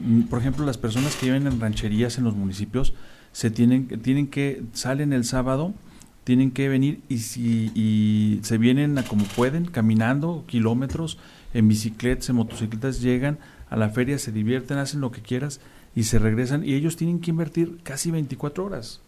Mm, 0.00 0.22
Por 0.22 0.38
ejemplo, 0.40 0.64
las 0.64 0.78
personas 0.78 1.14
que 1.14 1.26
viven 1.26 1.46
en 1.46 1.60
rancherías 1.60 2.16
en 2.16 2.24
los 2.24 2.34
municipios 2.34 2.94
se 3.32 3.50
tienen 3.50 3.86
tienen 4.00 4.28
que 4.28 4.62
salen 4.72 5.12
el 5.12 5.24
sábado 5.24 5.74
tienen 6.24 6.50
que 6.52 6.68
venir 6.68 7.00
y, 7.08 7.18
si, 7.18 7.70
y 7.74 8.40
se 8.42 8.58
vienen 8.58 8.96
a 8.98 9.02
como 9.04 9.24
pueden, 9.24 9.64
caminando 9.66 10.44
kilómetros, 10.46 11.18
en 11.54 11.68
bicicletas, 11.68 12.28
en 12.30 12.36
motocicletas, 12.36 13.00
llegan 13.00 13.38
a 13.68 13.76
la 13.76 13.88
feria, 13.90 14.18
se 14.18 14.32
divierten, 14.32 14.78
hacen 14.78 15.00
lo 15.00 15.10
que 15.10 15.20
quieras 15.20 15.60
y 15.94 16.04
se 16.04 16.18
regresan 16.18 16.64
y 16.64 16.74
ellos 16.74 16.96
tienen 16.96 17.20
que 17.20 17.30
invertir 17.30 17.78
casi 17.82 18.10
24 18.10 18.64
horas. 18.64 19.00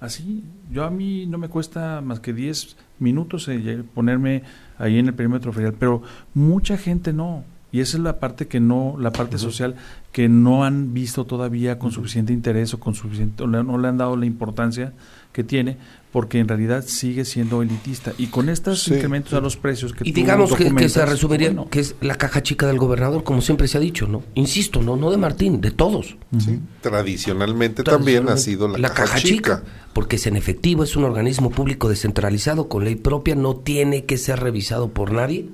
Así, 0.00 0.42
yo 0.72 0.84
a 0.84 0.90
mí 0.90 1.26
no 1.26 1.38
me 1.38 1.48
cuesta 1.48 2.00
más 2.00 2.18
que 2.18 2.32
10 2.32 2.76
minutos 2.98 3.46
eh, 3.48 3.84
ponerme 3.94 4.42
ahí 4.78 4.98
en 4.98 5.06
el 5.06 5.14
perímetro 5.14 5.52
ferial, 5.52 5.74
pero 5.78 6.02
mucha 6.34 6.76
gente 6.76 7.12
no. 7.12 7.44
Y 7.70 7.80
esa 7.80 7.96
es 7.96 8.02
la 8.02 8.18
parte 8.18 8.48
que 8.48 8.58
no, 8.60 8.96
la 8.98 9.12
parte 9.12 9.38
social 9.38 9.76
que 10.10 10.28
no 10.28 10.64
han 10.64 10.92
visto 10.92 11.24
todavía 11.24 11.78
con 11.78 11.90
suficiente 11.92 12.32
interés 12.32 12.74
o 12.74 12.80
con 12.80 12.94
suficiente, 12.94 13.44
o 13.44 13.46
le- 13.46 13.62
no 13.62 13.78
le 13.78 13.88
han 13.88 13.96
dado 13.96 14.16
la 14.16 14.26
importancia 14.26 14.92
que 15.32 15.42
tiene, 15.44 15.78
porque 16.12 16.38
en 16.38 16.46
realidad 16.46 16.84
sigue 16.86 17.24
siendo 17.24 17.62
elitista. 17.62 18.12
Y 18.18 18.26
con 18.26 18.50
estos 18.50 18.82
Sí. 18.82 18.94
incrementos 18.94 19.32
a 19.32 19.40
los 19.40 19.56
precios 19.56 19.94
que 19.94 20.06
Y 20.06 20.12
tú 20.12 20.16
digamos 20.16 20.54
que, 20.54 20.72
que 20.74 20.88
se 20.90 21.04
resumiría 21.06 21.48
bueno, 21.48 21.70
que 21.70 21.80
es 21.80 21.96
la 22.02 22.16
caja 22.16 22.42
chica 22.42 22.66
del 22.66 22.78
gobernador, 22.78 23.24
como 23.24 23.40
siempre 23.40 23.66
se 23.66 23.78
ha 23.78 23.80
dicho, 23.80 24.06
¿no? 24.06 24.22
Insisto, 24.34 24.82
no, 24.82 24.96
no 24.96 25.10
de 25.10 25.16
Martín, 25.16 25.62
de 25.62 25.70
todos. 25.70 26.18
¿sí? 26.38 26.60
Tradicionalmente 26.82 27.82
también 27.82 28.28
ha 28.28 28.36
sido 28.36 28.68
la, 28.68 28.90
caja, 28.90 29.18
chica. 29.18 29.62
Porque 29.94 30.16
es 30.16 30.26
en 30.26 30.36
efectivo, 30.36 30.84
es 30.84 30.96
un 30.96 31.04
organismo 31.04 31.50
público 31.50 31.88
descentralizado 31.88 32.68
con 32.68 32.84
ley 32.84 32.96
propia, 32.96 33.34
no 33.34 33.56
tiene 33.56 34.04
que 34.04 34.18
ser 34.18 34.40
revisado 34.40 34.90
por 34.90 35.12
nadie. 35.12 35.48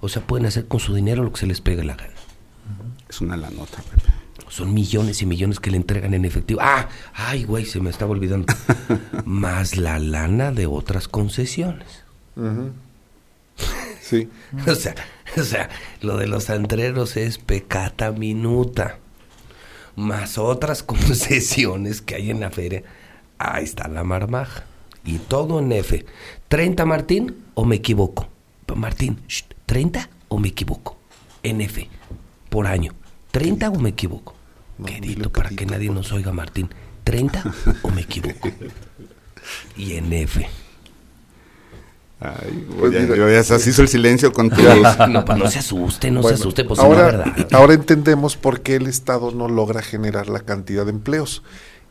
O 0.00 0.08
sea, 0.08 0.22
pueden 0.22 0.46
hacer 0.46 0.66
con 0.66 0.78
su 0.78 0.94
dinero 0.94 1.24
lo 1.24 1.32
que 1.32 1.40
se 1.40 1.46
les 1.46 1.60
pegue 1.60 1.82
la 1.82 1.96
gana. 1.96 2.12
Es 3.08 3.20
una 3.20 3.36
la 3.36 3.50
nota, 3.50 3.78
Pepe. 3.90 4.17
Son 4.48 4.72
millones 4.72 5.22
y 5.22 5.26
millones 5.26 5.60
que 5.60 5.70
le 5.70 5.76
entregan 5.76 6.14
en 6.14 6.24
efectivo. 6.24 6.60
Ah, 6.62 6.88
ay, 7.14 7.44
güey, 7.44 7.64
se 7.64 7.80
me 7.80 7.90
estaba 7.90 8.12
olvidando. 8.12 8.52
Más 9.24 9.76
la 9.76 9.98
lana 9.98 10.52
de 10.52 10.66
otras 10.66 11.08
concesiones. 11.08 12.04
Sí. 14.00 14.28
O 14.66 14.74
sea, 14.74 14.94
o 15.36 15.42
sea, 15.42 15.68
lo 16.00 16.16
de 16.16 16.26
los 16.26 16.48
antreros 16.48 17.16
es 17.16 17.36
pecata 17.38 18.12
minuta. 18.12 18.98
Más 19.96 20.38
otras 20.38 20.82
concesiones 20.84 22.00
que 22.00 22.14
hay 22.14 22.30
en 22.30 22.40
la 22.40 22.50
feria. 22.50 22.82
Ahí 23.36 23.64
está 23.64 23.88
la 23.88 24.04
marmaja. 24.04 24.64
Y 25.04 25.18
todo 25.18 25.60
en 25.60 25.72
F. 25.72 26.06
¿30 26.50 26.84
Martín 26.84 27.36
o 27.54 27.64
me 27.64 27.76
equivoco? 27.76 28.28
Martín, 28.74 29.18
shh, 29.28 29.44
¿30 29.66 30.08
o 30.28 30.38
me 30.38 30.48
equivoco? 30.48 30.96
En 31.42 31.60
F, 31.60 31.88
por 32.48 32.66
año. 32.66 32.92
¿30 33.32 33.74
o 33.74 33.80
me 33.80 33.90
equivoco? 33.90 34.34
Dile 34.78 35.28
para 35.28 35.50
que 35.50 35.66
nadie 35.66 35.90
nos 35.90 36.12
oiga, 36.12 36.32
Martín. 36.32 36.68
¿30 37.04 37.78
o 37.82 37.90
me 37.90 38.02
equivoco? 38.02 38.48
Y 39.76 39.94
en 39.94 40.12
F. 40.12 40.46
Ay, 42.20 42.66
Pues 42.78 42.92
ya, 42.92 43.00
mira. 43.00 43.16
yo 43.16 43.30
ya 43.30 43.42
se 43.44 43.70
hizo 43.70 43.80
el 43.82 43.88
silencio 43.88 44.32
con 44.32 44.50
tus... 44.50 44.58
No, 45.08 45.24
pues 45.24 45.38
no 45.38 45.48
se 45.50 45.60
asuste, 45.60 46.10
no 46.10 46.20
Bueno, 46.20 46.36
se 46.36 46.42
asuste, 46.42 46.64
pues 46.64 46.78
es 46.78 46.82
la 46.82 46.88
ahora, 46.88 47.02
verdad. 47.04 47.48
ahora 47.52 47.74
entendemos 47.74 48.36
por 48.36 48.60
qué 48.60 48.76
el 48.76 48.86
Estado 48.88 49.30
no 49.30 49.48
logra 49.48 49.82
generar 49.82 50.28
la 50.28 50.40
cantidad 50.40 50.84
de 50.84 50.90
empleos. 50.90 51.42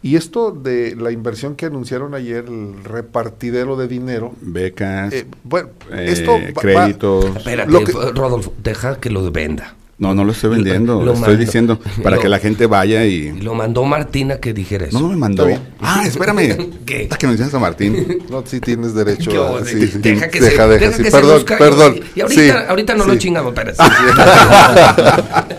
Y 0.04 0.16
esto 0.16 0.52
de 0.52 0.96
la 0.96 1.12
inversión 1.12 1.56
que 1.56 1.66
anunciaron 1.66 2.14
ayer, 2.14 2.46
el 2.48 2.84
repartidero 2.84 3.78
de 3.78 3.88
dinero, 3.88 4.36
Becas, 4.42 5.12
eh, 5.14 5.26
bueno, 5.44 5.70
eh, 5.92 6.06
esto 6.10 6.34
va- 6.34 6.40
va- 6.40 6.54
créditos. 6.62 7.36
Espérate, 7.38 7.72
Lo 7.72 7.84
que- 7.84 7.92
Rodolfo, 7.94 8.54
deja 8.62 9.00
que 9.00 9.10
lo 9.10 9.32
venda. 9.32 9.76
No, 10.00 10.14
no 10.14 10.24
lo 10.24 10.32
estoy 10.32 10.52
vendiendo, 10.52 11.02
Lo- 11.04 11.14
estoy 11.14 11.30
mando. 11.30 11.38
diciendo 11.44 11.80
para 12.04 12.18
Lo- 12.18 12.22
que 12.22 12.30
la 12.30 12.38
gente 12.38 12.68
vaya 12.68 13.04
Y 13.06 13.32
lo 13.42 13.56
mandó 13.56 13.84
Martina 13.84 14.38
que 14.38 14.54
dijera 14.54 14.86
eso. 14.86 15.00
No, 15.00 15.08
no 15.08 15.14
me 15.14 15.18
mandó. 15.18 15.48
Ah, 15.82 16.04
espérame. 16.06 16.56
¿Qué? 16.86 17.04
Hasta 17.04 17.18
que 17.18 17.26
me 17.26 17.32
decías 17.34 17.52
a 17.56 17.60
Martín. 17.60 18.20
no, 18.30 18.44
sí 18.46 18.60
tienes 18.60 18.94
derecho 18.94 19.60
sí, 19.66 19.88
sí, 19.88 19.98
deja 19.98 20.30
que 20.30 20.40
deja, 20.40 20.52
se, 20.66 20.70
deja, 20.70 20.86
deja 20.86 20.92
sí, 20.98 21.04
que 21.04 21.10
se 21.12 21.18
perdón, 21.18 21.44
perdón. 21.58 22.00
Y 22.16 22.22
ahorita, 22.22 22.42
sí, 22.42 22.50
ahorita 22.70 22.94
no 22.94 23.06
lo 23.06 23.16
chingamos, 23.18 23.54
espérate. 23.58 23.82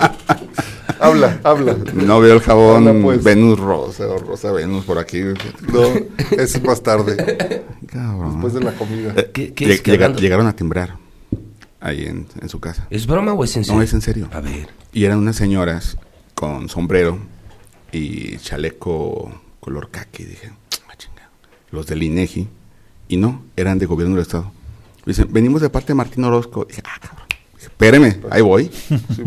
habla, 1.00 1.40
habla. 1.42 1.76
No 1.94 2.20
veo 2.20 2.34
el 2.34 2.40
jabón 2.40 2.88
Habla, 2.88 3.02
pues. 3.02 3.24
Venus 3.24 3.58
Rosa 3.58 4.06
o 4.06 4.18
Rosa 4.18 4.52
Venus 4.52 4.84
por 4.84 4.98
aquí. 4.98 5.20
No, 5.72 5.82
es 6.36 6.62
más 6.62 6.82
tarde, 6.82 7.64
Cabrón. 7.86 8.32
después 8.34 8.54
de 8.54 8.60
la 8.60 8.72
comida. 8.72 9.14
¿Qué- 9.32 9.52
qué 9.52 9.66
lleg- 9.66 9.70
es 9.70 9.82
llega- 9.82 10.14
llegaron 10.14 10.46
a 10.46 10.54
timbrar 10.54 10.94
ahí 11.88 12.04
en, 12.04 12.26
en 12.40 12.48
su 12.48 12.60
casa. 12.60 12.86
¿Es 12.90 13.06
broma 13.06 13.32
o 13.32 13.44
es 13.44 13.56
en 13.56 13.64
serio? 13.64 13.76
No, 13.78 13.82
es 13.82 13.92
en 13.92 14.00
serio. 14.00 14.28
A 14.32 14.40
ver. 14.40 14.68
Y 14.92 15.04
eran 15.04 15.18
unas 15.18 15.36
señoras 15.36 15.96
con 16.34 16.68
sombrero 16.68 17.18
y 17.92 18.36
chaleco 18.38 19.40
color 19.60 19.90
caqui. 19.90 20.24
Dije, 20.24 20.50
"Ah, 20.88 20.94
chinga". 20.96 21.28
los 21.70 21.86
del 21.86 22.02
INEGI. 22.02 22.48
Y 23.08 23.16
no, 23.16 23.42
eran 23.56 23.78
de 23.78 23.86
gobierno 23.86 24.14
del 24.16 24.22
Estado. 24.22 24.52
Dicen, 25.06 25.28
venimos 25.32 25.62
de 25.62 25.70
parte 25.70 25.88
de 25.88 25.94
Martín 25.94 26.24
Orozco. 26.24 26.66
Dije, 26.66 26.82
ah, 26.84 26.98
cabrón. 27.00 27.26
Dije, 27.54 27.66
espéreme, 27.66 28.20
ahí 28.30 28.42
voy. 28.42 28.70
Sí, 28.70 29.22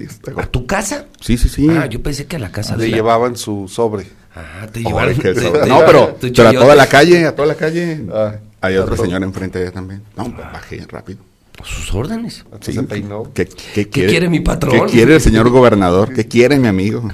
está 0.00 0.32
¿A 0.40 0.46
tu 0.46 0.64
casa? 0.66 1.06
sí, 1.20 1.36
sí. 1.36 1.48
sí. 1.48 1.68
Ah, 1.70 1.86
yo 1.86 2.02
pensé 2.02 2.26
que 2.26 2.36
a 2.36 2.38
la 2.38 2.50
casa 2.50 2.76
de 2.76 2.84
Le 2.84 2.90
la- 2.90 2.96
llevaban 2.96 3.36
su 3.36 3.68
sobre. 3.68 4.06
Ah, 4.34 4.66
te 4.72 4.82
qué 4.82 4.84
te- 5.34 5.34
sobre. 5.42 5.60
te- 5.60 5.68
no, 5.68 5.80
pero, 5.84 6.16
pero 6.20 6.48
a 6.48 6.52
toda 6.52 6.74
la 6.74 6.86
calle, 6.86 7.26
a 7.26 7.34
toda 7.34 7.48
la 7.48 7.54
calle. 7.56 8.06
Ah, 8.12 8.36
Hay 8.62 8.76
otra 8.76 8.94
todo. 8.96 9.04
señora 9.04 9.24
enfrente 9.26 9.58
de 9.58 9.64
ella 9.66 9.74
también. 9.74 10.02
No, 10.16 10.24
pues, 10.24 10.36
bajé 10.52 10.86
rápido. 10.88 11.18
Sus 11.64 11.92
órdenes. 11.94 12.44
Sí. 12.60 12.72
se 12.72 12.82
peinó. 12.84 13.32
¿Qué, 13.34 13.46
qué 13.46 13.88
quiere 13.88 14.28
mi 14.28 14.40
patrón? 14.40 14.86
¿Qué 14.86 14.92
quiere 14.92 15.14
el 15.16 15.20
señor 15.20 15.48
gobernador? 15.50 16.12
¿Qué 16.12 16.26
quiere 16.26 16.58
mi 16.58 16.68
amigo? 16.68 17.08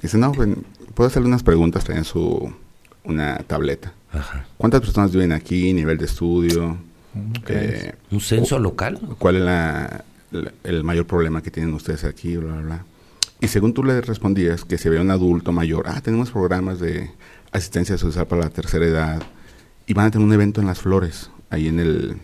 Dice, 0.00 0.18
no, 0.18 0.32
pues, 0.32 0.48
puedo 0.94 1.08
hacerle 1.08 1.28
unas 1.28 1.42
preguntas, 1.42 1.84
traen 1.84 2.04
su 2.04 2.52
una 3.04 3.38
tableta. 3.38 3.92
Ajá. 4.12 4.46
¿Cuántas 4.58 4.80
personas 4.82 5.10
viven 5.12 5.32
aquí? 5.32 5.72
¿Nivel 5.72 5.98
de 5.98 6.04
estudio? 6.04 6.76
Eh, 7.48 7.92
¿Un 8.10 8.20
censo 8.20 8.58
local? 8.58 8.98
¿Cuál 9.18 9.36
es 9.36 9.42
la- 9.42 10.04
la- 10.30 10.52
el 10.64 10.84
mayor 10.84 11.06
problema 11.06 11.42
que 11.42 11.50
tienen 11.50 11.74
ustedes 11.74 12.04
aquí? 12.04 12.36
Bla, 12.36 12.52
bla, 12.52 12.62
bla. 12.62 12.84
Y 13.40 13.48
según 13.48 13.74
tú 13.74 13.82
le 13.82 14.00
respondías 14.00 14.64
que 14.64 14.78
si 14.78 14.86
había 14.88 15.00
un 15.00 15.10
adulto 15.10 15.50
mayor, 15.52 15.86
ah, 15.88 16.00
tenemos 16.00 16.30
programas 16.30 16.78
de 16.78 17.10
asistencia 17.50 17.98
social 17.98 18.26
para 18.26 18.42
la 18.42 18.50
tercera 18.50 18.86
edad 18.86 19.22
y 19.86 19.94
van 19.94 20.06
a 20.06 20.10
tener 20.12 20.26
un 20.26 20.32
evento 20.32 20.60
en 20.60 20.68
Las 20.68 20.78
Flores, 20.78 21.30
ahí 21.50 21.66
en 21.68 21.80
el, 21.80 22.16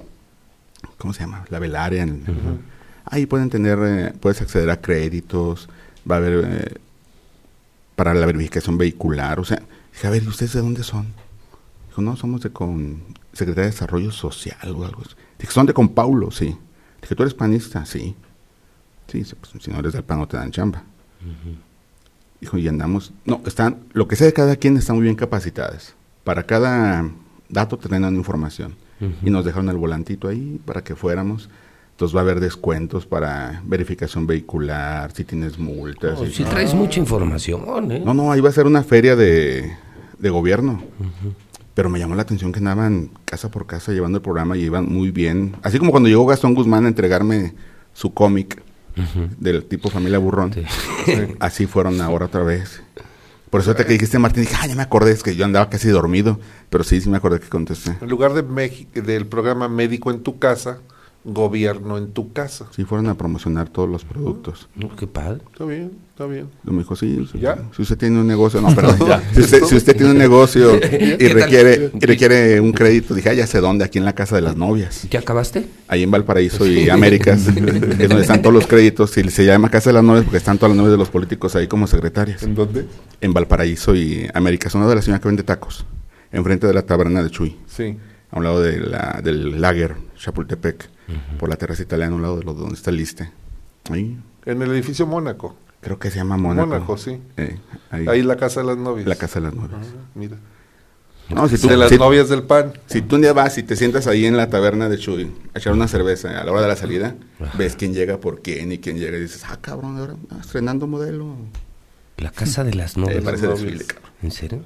¿cómo 0.99 1.13
se 1.13 1.21
llama? 1.21 1.45
La 1.51 1.59
Velaria. 1.59 2.03
en- 2.03 2.25
Ahí 3.11 3.25
pueden 3.27 3.49
tener, 3.49 3.79
eh, 3.83 4.13
puedes 4.21 4.41
acceder 4.43 4.69
a 4.71 4.81
créditos, 4.81 5.69
va 6.11 6.17
a 6.17 6.19
haber 6.19 6.45
eh, 6.47 6.75
para 7.97 8.13
la 8.15 8.27
verificación 8.27 8.77
vehicular, 8.79 9.41
o 9.41 9.45
sea, 9.45 9.63
dije, 9.93 10.07
a 10.07 10.11
ver, 10.11 10.23
¿y 10.23 10.29
ustedes 10.29 10.53
de 10.53 10.61
dónde 10.61 10.83
son? 10.83 11.07
Dijo, 11.89 12.03
no, 12.03 12.17
somos 12.17 12.43
de 12.43 12.51
con 12.51 13.03
Secretaría 13.33 13.65
de 13.65 13.71
Desarrollo 13.71 14.11
Social 14.13 14.59
o 14.75 14.85
algo 14.85 15.03
así. 15.05 15.15
Dije, 15.39 15.53
son 15.53 15.67
de 15.67 15.73
con 15.75 15.89
Paulo, 15.91 16.31
sí. 16.31 16.57
Dije, 17.01 17.15
¿tú 17.15 17.23
eres 17.23 17.35
panista? 17.35 17.85
Sí. 17.87 18.15
Sí, 19.11 19.25
pues, 19.41 19.63
si 19.65 19.71
no 19.71 19.79
eres 19.79 19.95
del 19.95 20.05
PAN 20.05 20.19
no 20.19 20.29
te 20.29 20.37
dan 20.37 20.51
chamba. 20.51 20.83
Dijo, 22.41 22.57
y 22.59 22.69
andamos, 22.69 23.13
no, 23.25 23.41
están, 23.47 23.79
lo 23.95 24.07
que 24.07 24.17
sé 24.17 24.27
de 24.27 24.33
cada 24.33 24.55
quien 24.57 24.77
están 24.77 24.97
muy 24.97 25.05
bien 25.05 25.17
capacitadas. 25.17 25.95
Para 26.25 26.45
cada 26.45 27.09
dato 27.49 27.79
te 27.79 27.89
dan 27.89 28.15
información. 28.15 28.77
Y 29.25 29.31
nos 29.31 29.45
dejaron 29.45 29.69
el 29.69 29.77
volantito 29.77 30.29
ahí 30.29 30.61
para 30.65 30.83
que 30.83 30.97
fuéramos. 30.97 31.49
Entonces 31.93 32.15
va 32.17 32.21
a 32.21 32.23
haber 32.25 32.41
descuentos 32.41 33.07
para 33.07 33.61
verificación 33.65 34.27
vehicular, 34.27 35.11
si 35.13 35.25
tienes 35.25 35.59
multas. 35.59 36.19
Oh, 36.21 36.25
y- 36.27 36.31
sí 36.33 36.45
traes 36.45 36.73
mucha 36.75 37.01
información, 37.01 37.91
¿eh? 37.91 38.03
no, 38.05 38.15
no, 38.15 38.31
ahí 38.33 38.41
va 38.41 38.49
a 38.49 38.53
ser 38.53 38.67
una 38.67 38.83
feria 38.85 39.17
de, 39.17 39.73
de 40.19 40.31
gobierno. 40.31 40.83
Pero 41.75 41.91
me 41.91 41.99
llamó 41.99 42.15
la 42.17 42.23
atención 42.23 42.51
que 42.53 42.59
andaban 42.59 43.11
casa 43.25 43.51
por 43.51 43.67
casa 43.67 43.93
llevando 43.93 44.19
el 44.19 44.23
programa 44.23 44.57
y 44.57 44.63
iban 44.65 44.87
muy 44.93 45.11
bien. 45.13 45.55
Así 45.63 45.79
como 45.79 45.91
cuando 45.93 46.09
llegó 46.09 46.27
Gastón 46.27 46.55
Guzmán 46.55 46.85
a 46.85 46.89
entregarme 46.89 47.55
su 47.93 48.13
cómic 48.15 48.63
del 49.39 49.65
tipo 49.65 49.91
Familia 49.91 50.19
Burrón. 50.19 50.53
Sí. 50.53 50.63
Así 51.41 51.67
fueron 51.67 52.01
ahora 52.01 52.27
otra 52.27 52.43
vez. 52.43 52.83
Por 53.51 53.61
eso 53.61 53.75
te 53.75 53.85
que 53.85 53.93
dijiste, 53.93 54.19
Martín, 54.19 54.43
dije, 54.43 54.57
ah, 54.61 54.67
ya 54.67 54.75
me 54.75 54.83
acordé, 54.83 55.13
es 55.13 55.23
que 55.23 55.35
yo 55.35 55.45
andaba 55.45 55.71
casi 55.71 55.89
dormido. 55.89 56.39
Pero 56.71 56.85
sí, 56.85 57.01
sí 57.01 57.09
me 57.09 57.17
acordé 57.17 57.41
que 57.41 57.49
contesté. 57.49 57.97
En 58.01 58.09
lugar 58.09 58.35
de 58.35 58.43
México, 58.43 59.01
del 59.01 59.27
programa 59.27 59.69
Médico 59.69 60.11
en 60.11 60.23
tu 60.23 60.39
casa, 60.39 60.81
Gobierno 61.25 61.99
en 61.99 62.13
tu 62.13 62.33
casa. 62.33 62.67
Sí, 62.75 62.85
fueron 62.85 63.09
a 63.09 63.15
promocionar 63.15 63.69
todos 63.69 63.89
los 63.89 64.05
productos. 64.05 64.69
No, 64.75 64.95
qué 64.97 65.07
padre. 65.07 65.41
Está 65.53 65.65
bien, 65.67 65.91
está 66.11 66.27
bien. 66.27 66.49
Y 66.67 66.71
me 66.71 66.79
dijo, 66.79 66.97
sí, 66.97 67.29
¿Ya? 67.39 67.59
si 67.77 67.83
usted 67.83 67.99
tiene 67.99 68.19
un 68.21 68.27
negocio, 68.27 68.61
no, 68.61 68.75
perdón, 68.75 68.97
ya. 69.07 69.23
Si 69.35 69.41
usted, 69.41 69.65
si 69.65 69.77
usted 69.77 69.97
tiene 69.97 70.13
un 70.13 70.19
negocio 70.19 70.77
y 71.19 71.29
requiere, 71.29 71.91
y 72.01 72.07
requiere 72.07 72.61
un 72.61 72.73
crédito, 72.73 73.15
dije, 73.15 73.29
ah, 73.31 73.35
ya 73.35 73.47
sé 73.47 73.61
dónde, 73.61 73.85
aquí 73.85 73.99
en 73.99 74.05
la 74.05 74.15
casa 74.15 74.37
de 74.37 74.43
las 74.43 74.57
novias. 74.57 75.07
¿Ya 75.11 75.19
acabaste? 75.21 75.67
Ahí 75.89 76.03
en 76.03 76.11
Valparaíso 76.11 76.67
y 76.67 76.89
Américas, 76.91 77.43
que 77.53 78.05
es 78.05 78.09
donde 78.09 78.23
están 78.23 78.41
todos 78.41 78.55
los 78.55 78.67
créditos, 78.67 79.17
y 79.19 79.29
se 79.31 79.45
llama 79.45 79.71
Casa 79.71 79.91
de 79.91 79.95
las 79.95 80.05
Novias 80.05 80.25
porque 80.25 80.39
están 80.39 80.57
todas 80.57 80.71
las 80.71 80.77
novias 80.79 80.93
de 80.93 80.99
los 80.99 81.11
políticos 81.11 81.55
ahí 81.57 81.67
como 81.67 81.87
secretarias. 81.89 82.43
¿En 82.43 82.55
dónde? 82.55 82.87
En 83.21 83.35
Valparaíso 83.35 83.95
y 83.95 84.29
Américas, 84.33 84.75
una 84.77 84.87
de 84.89 84.95
la 84.95 85.03
señora 85.03 85.21
que 85.21 85.29
vende 85.29 85.43
tacos, 85.43 85.85
enfrente 86.33 86.67
de 86.67 86.73
la 86.75 86.83
taberna 86.83 87.23
de 87.23 87.31
Chuy, 87.31 87.57
Sí. 87.67 87.97
a 88.31 88.39
un 88.39 88.45
lado 88.45 88.63
de 88.63 88.79
la, 88.81 89.21
del 89.23 89.61
lager 89.61 89.97
Chapultepec, 90.17 90.89
por 91.39 91.49
la 91.49 91.57
terraza 91.57 91.83
italiana, 91.83 92.13
a 92.13 92.17
un 92.17 92.23
lado 92.23 92.39
de 92.39 92.45
donde 92.45 92.75
está 92.75 92.91
el 92.91 92.97
liste. 92.97 93.31
Ahí, 93.91 94.19
En 94.45 94.63
el 94.63 94.71
edificio 94.73 95.07
Mónaco. 95.07 95.57
creo 95.81 95.99
que 95.99 96.11
se 96.11 96.17
llama 96.17 96.37
Mónaco. 96.37 96.69
Mónaco, 96.69 96.99
sí. 96.99 97.19
Eh, 97.37 97.59
ahí, 97.91 98.07
Ahí 98.09 98.23
la 98.23 98.37
casa 98.37 98.61
de 98.61 98.67
las 98.67 98.77
novias. 98.79 99.07
la 99.07 99.17
Casa 99.17 99.41
de 99.41 99.47
las 99.47 99.55
Novias. 99.55 99.81
Ah, 99.83 100.09
mira. 100.15 100.37
No, 101.31 101.47
si 101.47 101.59
tú, 101.59 101.69
De 101.69 101.77
las 101.77 101.91
si- 101.91 101.99
novias 101.99 102.31
del 102.31 102.43
pan. 102.45 102.73
si 102.87 103.03
tú 103.03 103.17
un 103.17 103.21
día 103.23 103.35
vas 103.35 103.59
y 103.59 103.63
te 103.63 103.77
sientas 103.77 104.07
ahí 104.07 104.25
en 104.25 104.37
la 104.39 104.49
taberna 104.49 104.89
de 104.89 104.97
Chuy 104.99 105.31
a 105.55 105.59
echar 105.59 105.75
una 105.75 105.87
cerveza 105.87 106.41
a 106.41 106.45
la 106.45 106.53
hora 106.53 106.63
de 106.63 106.69
la 106.69 106.77
salida, 106.77 107.17
ves 107.59 107.77
quién 107.77 107.93
llega 107.93 108.19
por 108.19 108.41
quién 108.41 108.73
y 108.73 108.79
quién 108.79 108.99
llega 108.99 109.19
y 109.19 109.21
dices, 109.21 109.45
ah, 109.47 109.59
cabrón, 109.61 109.99
ahora 109.99 110.17
ah, 110.31 110.39
estrenando 110.41 110.87
modelo. 110.87 111.35
La 112.17 112.31
casa 112.31 112.65
de 112.65 112.73
las 112.75 112.97
Eh, 112.97 113.01
novias. 113.01 113.23
parece 113.25 113.45
novias. 113.47 113.63
desfile, 113.63 113.85
cabrón. 113.85 114.11
¿En 114.23 114.31
serio? 114.31 114.63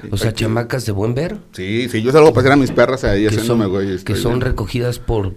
Sí, 0.00 0.08
O 0.10 0.16
sea, 0.16 0.32
chamacas 0.32 0.86
de 0.86 0.92
buen 0.92 1.14
ver, 1.14 1.36
Sí, 1.52 1.88
sí, 1.90 2.02
yo 2.02 2.10
salgo 2.12 2.28
a 2.28 2.32
pasear 2.34 2.54
a 2.54 2.56
mis 2.56 2.70
perras 2.72 3.04
ahí 3.04 3.22
que 3.22 3.28
haciéndome 3.28 3.64
son, 3.64 3.72
güey. 3.72 3.98
que 4.04 4.16
son 4.16 4.32
bien. 4.32 4.40
recogidas 4.40 4.98
por 4.98 5.34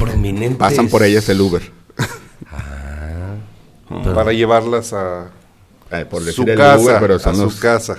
prominentes. 0.00 0.58
Pasan 0.58 0.88
por 0.88 1.02
ellas 1.02 1.28
el 1.28 1.40
Uber. 1.40 1.62
Ah, 2.50 3.34
pero- 3.88 4.14
Para 4.14 4.32
llevarlas 4.32 4.92
a 4.92 5.30
Eh, 5.90 6.04
por 6.08 6.22
su 6.32 6.42
el 6.42 6.56
casa. 6.56 6.78
Uber, 6.82 6.96
pero 7.00 7.14
a 7.16 7.34
su 7.50 7.58
casa. 7.60 7.96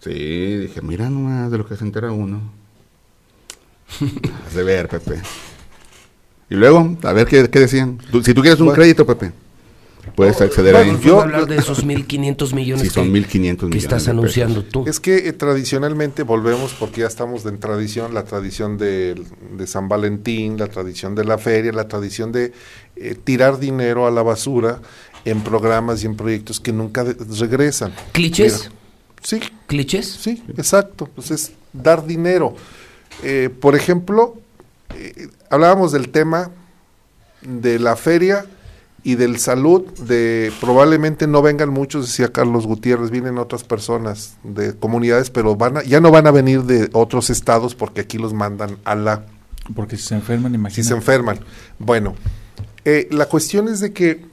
Sí, 0.00 0.56
dije, 0.56 0.80
mira 0.82 1.08
nomás 1.10 1.50
de 1.50 1.58
lo 1.58 1.66
que 1.66 1.76
se 1.76 1.84
entera 1.84 2.10
uno. 2.10 2.40
Has 4.46 4.54
de 4.54 4.62
ver, 4.62 4.88
Pepe. 4.88 5.20
Y 6.50 6.54
luego, 6.54 6.96
a 7.02 7.12
ver 7.12 7.26
qué, 7.26 7.48
qué 7.50 7.60
decían. 7.60 7.98
Tú- 8.10 8.22
si 8.22 8.34
tú 8.34 8.40
quieres 8.42 8.58
un 8.60 8.66
Bueno. 8.66 8.76
crédito, 8.80 9.06
Pepe, 9.06 9.32
puedes 10.14 10.40
acceder 10.40 10.74
bueno, 10.74 10.90
ahí. 10.92 10.96
Vamos 10.96 11.04
yo- 11.06 11.20
a 11.20 11.22
hablar 11.22 11.46
de 11.46 11.56
esos 11.56 11.84
1.500 11.84 12.52
millones 12.54 12.82
Sí, 12.88 12.90
son 12.90 13.04
que- 13.04 13.10
1.500 13.20 13.30
que 13.30 13.64
millones 13.66 13.82
estás 13.84 14.04
de 14.04 14.10
anunciando 14.10 14.64
tú. 14.64 14.84
Es 14.86 15.00
que 15.00 15.28
eh, 15.28 15.32
tradicionalmente 15.32 16.22
volvemos, 16.22 16.74
porque 16.78 17.02
ya 17.02 17.06
estamos 17.06 17.44
en 17.46 17.58
tradición, 17.58 18.14
la 18.14 18.24
tradición 18.24 18.78
de, 18.78 19.22
de 19.56 19.66
San 19.66 19.88
Valentín, 19.88 20.58
la 20.58 20.66
tradición 20.68 21.14
de 21.14 21.24
la 21.24 21.38
feria, 21.38 21.72
la 21.72 21.88
tradición 21.88 22.32
de 22.32 22.52
eh, 22.96 23.16
tirar 23.22 23.58
dinero 23.58 24.06
a 24.06 24.10
la 24.10 24.22
basura 24.22 24.80
en 25.24 25.42
programas 25.42 26.02
y 26.02 26.06
en 26.06 26.16
proyectos 26.16 26.58
que 26.60 26.72
nunca 26.72 27.04
de- 27.04 27.16
regresan. 27.38 27.92
¿Clichés? 28.12 28.62
Mira, 28.64 28.72
Sí, 29.24 29.38
¿Clichés? 29.68 30.08
Sí, 30.20 30.42
exacto. 30.56 31.08
Pues 31.14 31.30
es 31.30 31.52
dar 31.72 32.04
dinero. 32.04 32.56
Eh, 33.22 33.50
por 33.60 33.76
ejemplo, 33.76 34.34
eh, 34.96 35.28
hablábamos 35.48 35.92
del 35.92 36.08
tema 36.08 36.50
de 37.40 37.78
la 37.78 37.94
feria 37.94 38.46
y 39.04 39.16
del 39.16 39.38
salud, 39.38 39.82
de 39.98 40.52
probablemente 40.60 41.26
no 41.26 41.42
vengan 41.42 41.70
muchos, 41.70 42.06
decía 42.06 42.30
Carlos 42.30 42.66
Gutiérrez, 42.66 43.10
vienen 43.10 43.38
otras 43.38 43.64
personas 43.64 44.36
de 44.44 44.76
comunidades, 44.76 45.30
pero 45.30 45.56
van 45.56 45.78
a- 45.78 45.82
ya 45.82 46.00
no 46.00 46.10
van 46.12 46.26
a 46.26 46.30
venir 46.30 46.62
de 46.62 46.88
otros 46.92 47.28
estados 47.30 47.74
porque 47.74 48.02
aquí 48.02 48.18
los 48.18 48.32
mandan 48.32 48.76
a 48.84 48.94
la 48.94 49.26
Porque 49.74 49.96
si 49.96 50.04
se 50.04 50.14
enferman, 50.14 50.54
imagínate. 50.54 50.82
si 50.82 50.88
se 50.88 50.94
enferman. 50.94 51.40
Bueno, 51.80 52.14
eh, 52.84 53.08
la 53.10 53.26
cuestión 53.26 53.68
es 53.68 53.80
de 53.80 53.92
que 53.92 54.24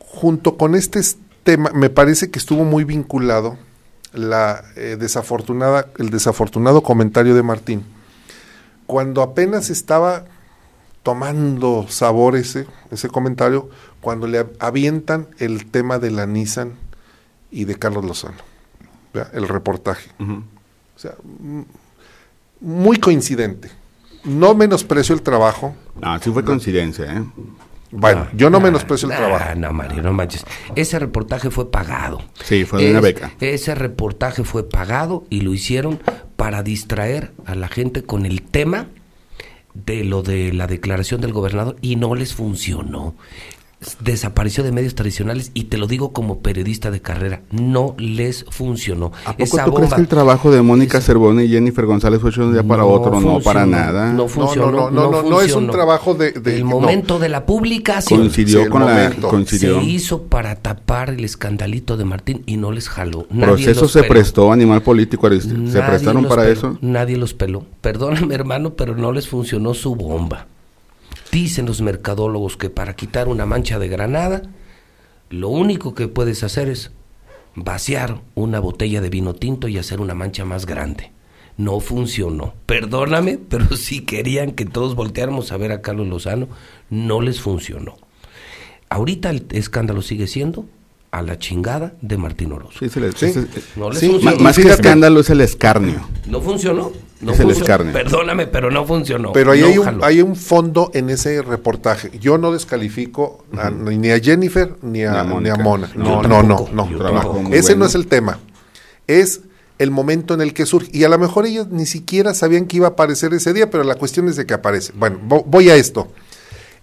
junto 0.00 0.56
con 0.56 0.74
este 0.74 1.00
tema, 1.44 1.70
me 1.72 1.88
parece 1.90 2.30
que 2.30 2.38
estuvo 2.40 2.64
muy 2.64 2.82
vinculado 2.84 3.56
la 4.12 4.64
eh, 4.76 4.96
desafortunada, 4.98 5.86
el 5.98 6.10
desafortunado 6.10 6.82
comentario 6.82 7.34
de 7.36 7.42
Martín. 7.44 7.84
Cuando 8.86 9.22
apenas 9.22 9.68
estaba 9.70 10.24
tomando 11.02 11.86
sabor 11.88 12.36
ese, 12.36 12.66
ese 12.90 13.08
comentario, 13.08 13.68
cuando 14.00 14.26
le 14.26 14.38
av- 14.40 14.52
avientan 14.60 15.28
el 15.38 15.66
tema 15.66 15.98
de 15.98 16.10
la 16.10 16.26
Nissan 16.26 16.72
y 17.50 17.64
de 17.64 17.76
Carlos 17.76 18.04
Lozano, 18.04 18.36
¿verdad? 19.12 19.34
el 19.34 19.48
reportaje. 19.48 20.10
O 20.20 20.98
sea, 20.98 21.14
muy 22.60 22.98
coincidente. 22.98 23.70
No 24.24 24.54
menosprecio 24.54 25.14
el 25.14 25.22
trabajo. 25.22 25.74
No, 26.00 26.18
sí 26.18 26.30
fue 26.30 26.44
coincidencia, 26.44 27.04
¿eh? 27.12 27.22
Bueno, 27.90 28.26
yo 28.34 28.50
no 28.50 28.60
menosprecio 28.60 29.08
el 29.10 29.16
trabajo. 29.16 29.54
No, 29.56 29.72
Mario, 29.72 30.02
no 30.02 30.12
manches. 30.12 30.44
Ese 30.76 30.98
reportaje 30.98 31.50
fue 31.50 31.70
pagado. 31.70 32.20
Sí, 32.44 32.64
fue 32.66 32.82
de 32.84 32.90
una 32.90 33.00
beca. 33.00 33.32
Ese 33.40 33.74
reportaje 33.74 34.44
fue 34.44 34.68
pagado 34.68 35.24
y 35.30 35.40
lo 35.40 35.54
hicieron 35.54 35.98
para 36.36 36.62
distraer 36.62 37.32
a 37.46 37.54
la 37.54 37.68
gente 37.68 38.02
con 38.02 38.26
el 38.26 38.42
tema 38.42 38.88
de 39.72 40.04
lo 40.04 40.22
de 40.22 40.52
la 40.52 40.66
declaración 40.66 41.20
del 41.22 41.32
gobernador 41.32 41.76
y 41.80 41.96
no 41.96 42.14
les 42.14 42.34
funcionó. 42.34 43.14
Desapareció 44.00 44.64
de 44.64 44.72
medios 44.72 44.94
tradicionales 44.94 45.52
y 45.54 45.64
te 45.64 45.78
lo 45.78 45.86
digo 45.86 46.12
como 46.12 46.40
periodista 46.40 46.90
de 46.90 47.00
carrera, 47.00 47.42
no 47.50 47.94
les 47.98 48.44
funcionó. 48.50 49.12
¿A 49.24 49.36
poco 49.36 49.58
tú 49.64 49.74
crees 49.74 49.94
que 49.94 50.00
el 50.00 50.08
trabajo 50.08 50.50
de 50.50 50.62
Mónica 50.62 51.00
Cervone 51.00 51.44
y 51.44 51.48
Jennifer 51.48 51.86
González 51.86 52.20
fue 52.20 52.32
de 52.32 52.40
un 52.40 52.52
día 52.52 52.62
para 52.62 52.84
otro? 52.84 53.20
no, 53.20 53.40
para 53.40 53.66
nada. 53.66 54.12
No 54.12 54.26
funcionó. 54.28 54.70
No, 54.70 54.90
no, 54.90 55.10
no, 55.10 55.22
no, 55.22 55.40
es 55.40 55.54
un 55.54 55.70
trabajo 55.70 56.14
de... 56.14 56.32
el 56.44 56.64
momento 56.64 57.18
de 57.18 57.28
la 57.28 57.46
publicación. 57.46 58.20
Coincidió 58.20 58.68
con 58.68 58.84
la... 58.84 59.10
Coincidió. 59.10 59.80
Se 59.80 59.86
hizo 59.86 60.22
para 60.24 60.56
tapar 60.56 61.10
el 61.10 61.24
escandalito 61.24 61.96
de 61.96 62.04
Martín 62.04 62.42
y 62.46 62.56
no 62.56 62.72
les 62.72 62.88
jaló. 62.88 63.26
Proceso 63.26 63.88
se 63.88 64.02
prestó, 64.02 64.52
animal 64.52 64.82
político, 64.82 65.28
¿se 65.40 65.82
prestaron 65.82 66.24
para 66.26 66.48
eso? 66.48 66.78
Nadie 66.80 67.16
los 67.16 67.34
peló. 67.34 67.64
Perdóname 67.80 68.34
hermano, 68.34 68.74
pero 68.74 68.96
no 68.96 69.12
les 69.12 69.28
funcionó 69.28 69.74
su 69.74 69.94
bomba. 69.94 70.46
Dicen 71.32 71.66
los 71.66 71.80
mercadólogos 71.82 72.56
que 72.56 72.70
para 72.70 72.96
quitar 72.96 73.28
una 73.28 73.46
mancha 73.46 73.78
de 73.78 73.88
granada, 73.88 74.42
lo 75.30 75.48
único 75.48 75.94
que 75.94 76.08
puedes 76.08 76.42
hacer 76.42 76.68
es 76.68 76.90
vaciar 77.54 78.22
una 78.34 78.60
botella 78.60 79.00
de 79.00 79.10
vino 79.10 79.34
tinto 79.34 79.68
y 79.68 79.78
hacer 79.78 80.00
una 80.00 80.14
mancha 80.14 80.44
más 80.44 80.64
grande. 80.64 81.12
No 81.56 81.80
funcionó. 81.80 82.54
Perdóname, 82.66 83.38
pero 83.48 83.76
si 83.76 84.00
querían 84.00 84.52
que 84.52 84.64
todos 84.64 84.94
volteáramos 84.94 85.52
a 85.52 85.56
ver 85.56 85.72
a 85.72 85.82
Carlos 85.82 86.08
Lozano, 86.08 86.48
no 86.88 87.20
les 87.20 87.40
funcionó. 87.40 87.96
Ahorita 88.88 89.30
el 89.30 89.46
escándalo 89.50 90.00
sigue 90.00 90.26
siendo 90.26 90.64
a 91.10 91.22
la 91.22 91.38
chingada 91.38 91.94
de 92.00 92.16
Martín 92.16 92.52
Orozco. 92.52 92.84
más 94.38 94.56
que 94.56 94.68
escándalo 94.68 95.20
es 95.20 95.30
el 95.30 95.40
escarnio. 95.40 96.08
No 96.26 96.40
funcionó. 96.40 96.92
No 97.20 97.34
funcionó. 97.34 97.92
Perdóname, 97.92 98.46
pero 98.46 98.70
no 98.70 98.86
funcionó. 98.86 99.32
Pero 99.32 99.52
ahí 99.52 99.62
hay, 99.62 99.78
un, 99.78 100.04
hay, 100.04 100.22
un, 100.22 100.36
fondo 100.36 100.90
en 100.94 101.10
ese 101.10 101.42
reportaje. 101.42 102.16
Yo 102.18 102.38
no 102.38 102.52
descalifico 102.52 103.44
ni 103.84 104.10
a 104.10 104.20
Jennifer 104.20 104.76
ni 104.82 105.02
a, 105.04 105.24
ni 105.24 105.48
a 105.48 105.56
Mona. 105.56 105.90
No, 105.96 106.22
no, 106.22 106.42
no, 106.42 106.68
no, 106.72 107.50
Ese 107.52 107.74
no 107.74 107.86
es 107.86 107.94
el 107.94 108.06
tema. 108.06 108.38
Es 109.06 109.40
el 109.78 109.90
momento 109.90 110.34
en 110.34 110.40
el 110.40 110.54
que 110.54 110.66
surge. 110.66 110.90
Y 110.92 111.04
a 111.04 111.08
lo 111.08 111.18
mejor 111.18 111.46
ellos 111.46 111.68
ni 111.70 111.86
siquiera 111.86 112.34
sabían 112.34 112.66
que 112.66 112.76
iba 112.76 112.86
a 112.86 112.90
aparecer 112.90 113.32
ese 113.34 113.52
día, 113.52 113.70
pero 113.70 113.84
la 113.84 113.96
cuestión 113.96 114.28
es 114.28 114.36
de 114.36 114.46
que 114.46 114.54
aparece. 114.54 114.92
Bueno, 114.94 115.18
voy 115.20 115.70
a 115.70 115.76
esto. 115.76 116.12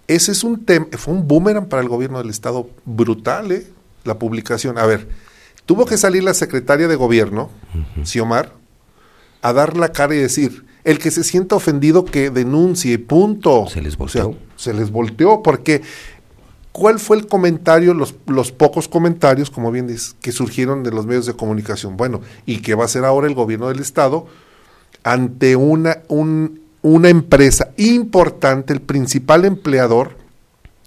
Ese 0.08 0.32
es 0.32 0.44
un 0.44 0.64
tema, 0.64 0.86
fue 0.92 1.14
un 1.14 1.26
boomerang 1.26 1.66
para 1.66 1.82
el 1.82 1.88
gobierno 1.88 2.18
del 2.18 2.30
Estado 2.30 2.68
brutal, 2.84 3.50
¿eh? 3.52 3.66
la 4.04 4.18
publicación. 4.18 4.78
A 4.78 4.86
ver, 4.86 5.08
tuvo 5.66 5.84
que 5.84 5.98
salir 5.98 6.22
la 6.22 6.32
secretaria 6.32 6.86
de 6.86 6.94
gobierno, 6.94 7.50
Xiomar, 8.04 8.52
a 9.48 9.52
dar 9.52 9.76
la 9.76 9.92
cara 9.92 10.14
y 10.14 10.18
decir, 10.18 10.64
el 10.84 10.98
que 10.98 11.10
se 11.10 11.24
sienta 11.24 11.56
ofendido 11.56 12.04
que 12.04 12.30
denuncie, 12.30 12.98
punto. 12.98 13.66
Se 13.68 13.82
les 13.82 13.96
volteó. 13.96 14.36
se 14.56 14.72
les 14.72 14.90
volteó 14.90 15.42
porque 15.42 15.82
¿cuál 16.76 16.98
fue 16.98 17.16
el 17.16 17.26
comentario, 17.26 17.94
los, 17.94 18.14
los 18.26 18.52
pocos 18.52 18.86
comentarios, 18.86 19.50
como 19.50 19.72
bien 19.72 19.86
dices, 19.86 20.14
que 20.20 20.30
surgieron 20.30 20.82
de 20.82 20.90
los 20.90 21.06
medios 21.06 21.24
de 21.26 21.32
comunicación? 21.32 21.96
Bueno, 21.96 22.20
¿y 22.44 22.58
qué 22.58 22.74
va 22.74 22.82
a 22.82 22.86
hacer 22.86 23.04
ahora 23.04 23.26
el 23.26 23.34
gobierno 23.34 23.68
del 23.68 23.80
Estado 23.80 24.26
ante 25.02 25.56
una, 25.56 25.98
un, 26.08 26.60
una 26.82 27.08
empresa 27.08 27.70
importante, 27.78 28.72
el 28.72 28.80
principal 28.80 29.44
empleador 29.44 30.18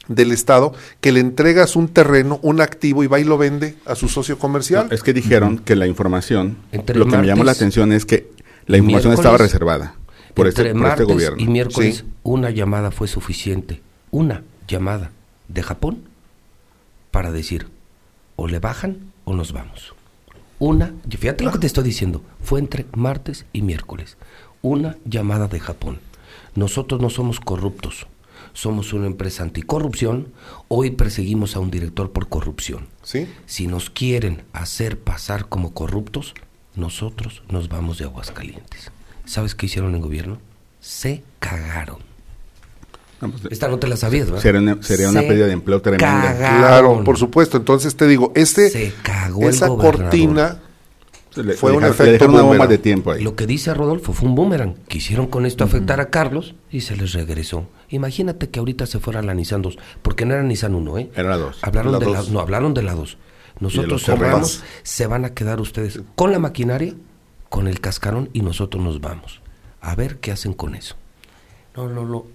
del 0.07 0.31
Estado 0.31 0.73
que 1.01 1.11
le 1.11 1.21
entregas 1.21 1.75
un 1.75 1.87
terreno, 1.87 2.39
un 2.41 2.61
activo 2.61 3.03
y 3.03 3.07
va 3.07 3.19
y 3.19 3.23
lo 3.23 3.37
vende 3.37 3.75
a 3.85 3.95
su 3.95 4.09
socio 4.09 4.37
comercial. 4.37 4.87
es 4.91 5.03
que 5.03 5.13
dijeron 5.13 5.59
que 5.59 5.75
la 5.75 5.87
información, 5.87 6.57
lo 6.71 7.07
que 7.07 7.17
me 7.17 7.27
llamó 7.27 7.43
la 7.43 7.51
atención 7.51 7.93
es 7.93 8.05
que 8.05 8.29
la 8.69 8.77
información 8.77 9.13
estaba 9.13 9.37
reservada 9.37 9.95
por, 10.35 10.47
este, 10.47 10.69
este 10.69 11.03
gobierno. 11.03 11.41
Y 11.41 11.47
miércoles 11.47 12.05
una 12.21 12.51
llamada 12.51 12.91
fue 12.91 13.07
suficiente, 13.07 13.81
una 14.11 14.43
llamada 14.67 15.11
de 15.47 15.63
Japón 15.63 16.03
para 17.09 17.31
decir 17.31 17.67
o 18.35 18.47
le 18.47 18.59
bajan 18.59 19.11
o 19.25 19.33
nos 19.33 19.53
vamos. 19.53 19.95
Una, 20.59 20.93
fíjate 21.09 21.43
lo 21.43 21.51
que 21.51 21.57
te 21.57 21.67
estoy 21.67 21.83
diciendo, 21.83 22.21
fue 22.43 22.59
entre 22.59 22.85
martes 22.93 23.45
y 23.53 23.63
miércoles. 23.63 24.17
Una 24.61 24.97
llamada 25.03 25.47
de 25.47 25.59
Japón. 25.59 25.99
Nosotros 26.53 27.01
no 27.01 27.09
somos 27.09 27.39
corruptos, 27.39 28.05
somos 28.53 28.93
una 28.93 29.07
empresa 29.07 29.41
anticorrupción, 29.41 30.27
hoy 30.67 30.91
perseguimos 30.91 31.55
a 31.55 31.59
un 31.59 31.71
director 31.71 32.11
por 32.11 32.27
corrupción. 32.27 32.87
¿Sí? 33.01 33.27
Si 33.47 33.65
nos 33.65 33.89
quieren 33.89 34.43
hacer 34.53 34.99
pasar 34.99 35.47
como 35.47 35.73
corruptos, 35.73 36.35
nosotros 36.79 37.43
nos 37.49 37.69
vamos 37.69 37.97
de 37.97 38.05
Aguascalientes. 38.05 38.91
¿Sabes 39.25 39.55
qué 39.55 39.67
hicieron 39.67 39.95
en 39.95 40.01
gobierno? 40.01 40.39
Se 40.79 41.23
cagaron. 41.39 41.97
Pues, 43.19 43.51
Esta 43.51 43.67
no 43.67 43.79
te 43.79 43.87
la 43.87 43.97
sabías, 43.97 44.27
¿verdad? 44.27 44.41
Sería 44.81 45.09
una, 45.09 45.21
pérdida 45.21 45.47
de 45.47 45.51
empleo 45.51 45.81
tremenda. 45.81 46.35
Claro, 46.37 47.03
por 47.03 47.17
supuesto. 47.17 47.57
Entonces 47.57 47.95
te 47.95 48.07
digo, 48.07 48.31
este, 48.35 48.69
se 48.69 48.93
cagó 49.03 49.49
esa 49.49 49.67
cortina 49.67 50.61
fue 51.57 51.71
un 51.71 51.83
efecto 51.83 52.27
una 52.27 52.41
bomba 52.41 52.67
de 52.67 52.77
tiempo 52.77 53.11
ahí. 53.11 53.23
Lo 53.23 53.35
que 53.35 53.45
dice 53.45 53.73
Rodolfo 53.73 54.13
fue 54.13 54.27
un 54.27 54.35
boomerang. 54.35 54.75
Quisieron 54.87 55.27
con 55.27 55.45
esto 55.45 55.63
afectar 55.63 55.99
a 55.99 56.09
Carlos 56.09 56.55
y 56.71 56.81
se 56.81 56.95
les 56.95 57.13
regresó. 57.13 57.67
Imagínate 57.89 58.49
que 58.49 58.59
ahorita 58.59 58.85
se 58.85 58.99
fuera 58.99 59.21
la 59.21 59.33
Nissan 59.33 59.61
2, 59.61 59.77
porque 60.01 60.25
no 60.25 60.33
era 60.33 60.43
Nissan 60.43 60.75
1, 60.75 60.97
¿eh? 60.97 61.09
Era 61.15 61.29
la 61.29 61.37
2. 61.37 61.59
Hablaron 61.61 61.99
de 61.99 62.05
la, 62.05 62.23
no, 62.23 62.39
hablaron 62.39 62.73
de 62.73 62.83
la 62.83 62.93
2. 62.93 63.17
Nosotros 63.59 64.03
cerramos, 64.03 64.63
se 64.83 65.07
van 65.07 65.25
a 65.25 65.33
quedar 65.33 65.59
ustedes 65.59 66.01
con 66.15 66.31
la 66.31 66.39
maquinaria, 66.39 66.93
con 67.49 67.67
el 67.67 67.81
cascarón 67.81 68.29
y 68.33 68.41
nosotros 68.41 68.83
nos 68.83 69.01
vamos. 69.01 69.41
A 69.81 69.95
ver 69.95 70.19
qué 70.19 70.31
hacen 70.31 70.53
con 70.53 70.75
eso. 70.75 70.95
No, 71.75 71.87
no, 71.87 72.05
no. 72.05 72.25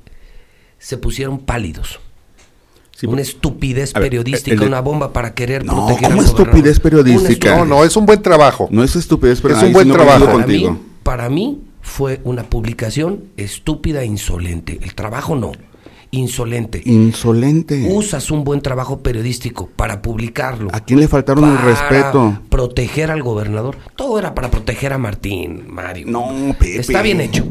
Se 0.78 0.98
pusieron 0.98 1.38
pálidos 1.38 2.00
una 3.06 3.22
estupidez 3.22 3.92
periodística, 3.92 4.64
una 4.64 4.80
bomba 4.80 5.12
para 5.12 5.34
querer 5.34 5.64
no, 5.64 5.86
proteger 5.86 6.10
¿cómo 6.10 6.22
estupidez 6.22 6.80
periodística? 6.80 7.56
No, 7.56 7.64
no, 7.64 7.84
es 7.84 7.96
un 7.96 8.06
buen 8.06 8.22
trabajo. 8.22 8.68
No 8.70 8.82
es 8.84 8.96
estupidez, 8.96 9.40
pero 9.40 9.56
es 9.56 9.62
un 9.62 9.72
buen 9.72 9.90
trabajo. 9.90 10.26
Para 10.26 10.46
mí, 10.46 10.78
para 11.02 11.28
mí 11.28 11.60
fue 11.82 12.20
una 12.24 12.44
publicación 12.44 13.24
estúpida 13.36 14.02
e 14.02 14.06
insolente. 14.06 14.78
El 14.82 14.94
trabajo 14.94 15.34
no, 15.36 15.52
insolente. 16.14 16.82
Insolente. 16.84 17.88
Usas 17.90 18.30
un 18.30 18.44
buen 18.44 18.60
trabajo 18.60 19.00
periodístico 19.00 19.68
para 19.74 20.02
publicarlo. 20.02 20.70
¿A 20.72 20.80
quién 20.80 21.00
le 21.00 21.08
faltaron 21.08 21.50
el 21.50 21.58
respeto? 21.58 22.40
Proteger 22.48 23.10
al 23.10 23.22
gobernador. 23.22 23.76
Todo 23.96 24.18
era 24.18 24.34
para 24.34 24.50
proteger 24.50 24.92
a 24.92 24.98
Martín, 24.98 25.64
Mario. 25.68 26.06
No, 26.08 26.54
Pepe. 26.58 26.80
Está 26.80 27.02
bien 27.02 27.20
hecho. 27.20 27.44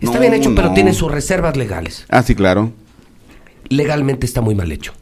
Está 0.00 0.18
bien 0.18 0.34
hecho, 0.34 0.54
pero 0.54 0.72
tiene 0.72 0.94
sus 0.94 1.10
reservas 1.10 1.56
legales. 1.56 2.06
Ah, 2.08 2.22
sí, 2.22 2.34
claro 2.34 2.72
legalmente 3.70 4.26
está 4.26 4.42
muy 4.42 4.54
mal 4.54 4.70
hecho. 4.70 4.92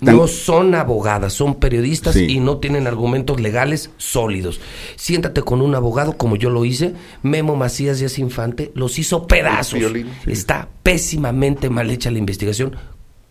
No 0.00 0.26
son 0.26 0.74
abogadas, 0.74 1.32
son 1.32 1.56
periodistas 1.56 2.16
y 2.16 2.40
no 2.40 2.58
tienen 2.58 2.86
argumentos 2.86 3.40
legales 3.40 3.90
sólidos. 3.96 4.60
Siéntate 4.96 5.42
con 5.42 5.62
un 5.62 5.74
abogado 5.74 6.16
como 6.16 6.36
yo 6.36 6.50
lo 6.50 6.64
hice, 6.64 6.94
Memo 7.22 7.56
Macías 7.56 7.98
Díaz 7.98 8.18
Infante, 8.18 8.72
los 8.74 8.98
hizo 8.98 9.26
pedazos. 9.26 9.80
Está 10.26 10.68
pésimamente 10.82 11.70
mal 11.70 11.90
hecha 11.90 12.10
la 12.10 12.18
investigación 12.18 12.76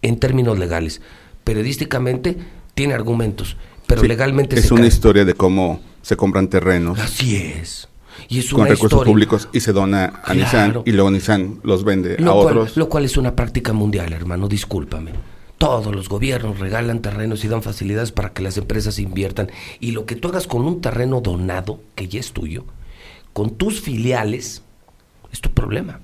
en 0.01 0.19
términos 0.19 0.57
legales. 0.57 1.01
Periodísticamente 1.43 2.37
tiene 2.73 2.93
argumentos, 2.93 3.57
pero 3.87 4.03
legalmente 4.03 4.57
es 4.57 4.71
una 4.71 4.87
historia 4.87 5.25
de 5.25 5.33
cómo 5.33 5.81
se 6.01 6.15
compran 6.15 6.47
terrenos. 6.47 6.99
Así 6.99 7.35
es. 7.35 7.89
Y 8.29 8.39
es 8.39 8.49
con 8.49 8.67
recursos 8.67 9.03
públicos 9.03 9.49
y 9.53 9.59
se 9.59 9.73
dona 9.73 10.21
a 10.23 10.33
Nissan 10.33 10.81
y 10.85 10.91
luego 10.91 11.11
Nissan 11.11 11.59
los 11.63 11.83
vende 11.83 12.17
a 12.23 12.31
otros. 12.31 12.77
Lo 12.77 12.87
cual 12.87 13.05
es 13.05 13.17
una 13.17 13.35
práctica 13.35 13.73
mundial, 13.73 14.13
hermano, 14.13 14.47
discúlpame. 14.47 15.11
Todos 15.63 15.95
los 15.95 16.09
gobiernos 16.09 16.59
regalan 16.59 17.01
terrenos 17.01 17.45
y 17.45 17.47
dan 17.47 17.63
facilidades 17.63 18.11
para 18.11 18.33
que 18.33 18.43
las 18.43 18.57
empresas 18.57 18.99
inviertan. 18.99 19.49
Y 19.79 19.91
lo 19.91 20.05
que 20.05 20.17
tú 20.17 20.27
hagas 20.27 20.45
con 20.45 20.63
un 20.63 20.81
terreno 20.81 21.21
donado, 21.21 21.79
que 21.95 22.09
ya 22.09 22.19
es 22.19 22.33
tuyo, 22.33 22.65
con 23.31 23.51
tus 23.51 23.79
filiales, 23.79 24.61
es 25.31 25.39
tu 25.39 25.51
problema. 25.51 26.01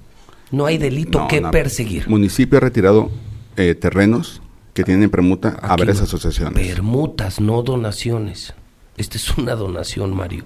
No 0.51 0.65
hay 0.65 0.77
delito 0.77 1.27
que 1.27 1.41
perseguir. 1.41 2.07
Municipio 2.07 2.57
ha 2.57 2.61
retirado 2.61 3.11
eh, 3.57 3.75
terrenos 3.75 4.41
que 4.73 4.85
tienen 4.85 5.09
permuta 5.09 5.57
a 5.61 5.75
varias 5.75 5.99
asociaciones. 5.99 6.65
Permutas, 6.65 7.41
no 7.41 7.61
donaciones. 7.61 8.53
Esta 8.95 9.17
es 9.17 9.37
una 9.37 9.55
donación, 9.55 10.15
Mario. 10.15 10.45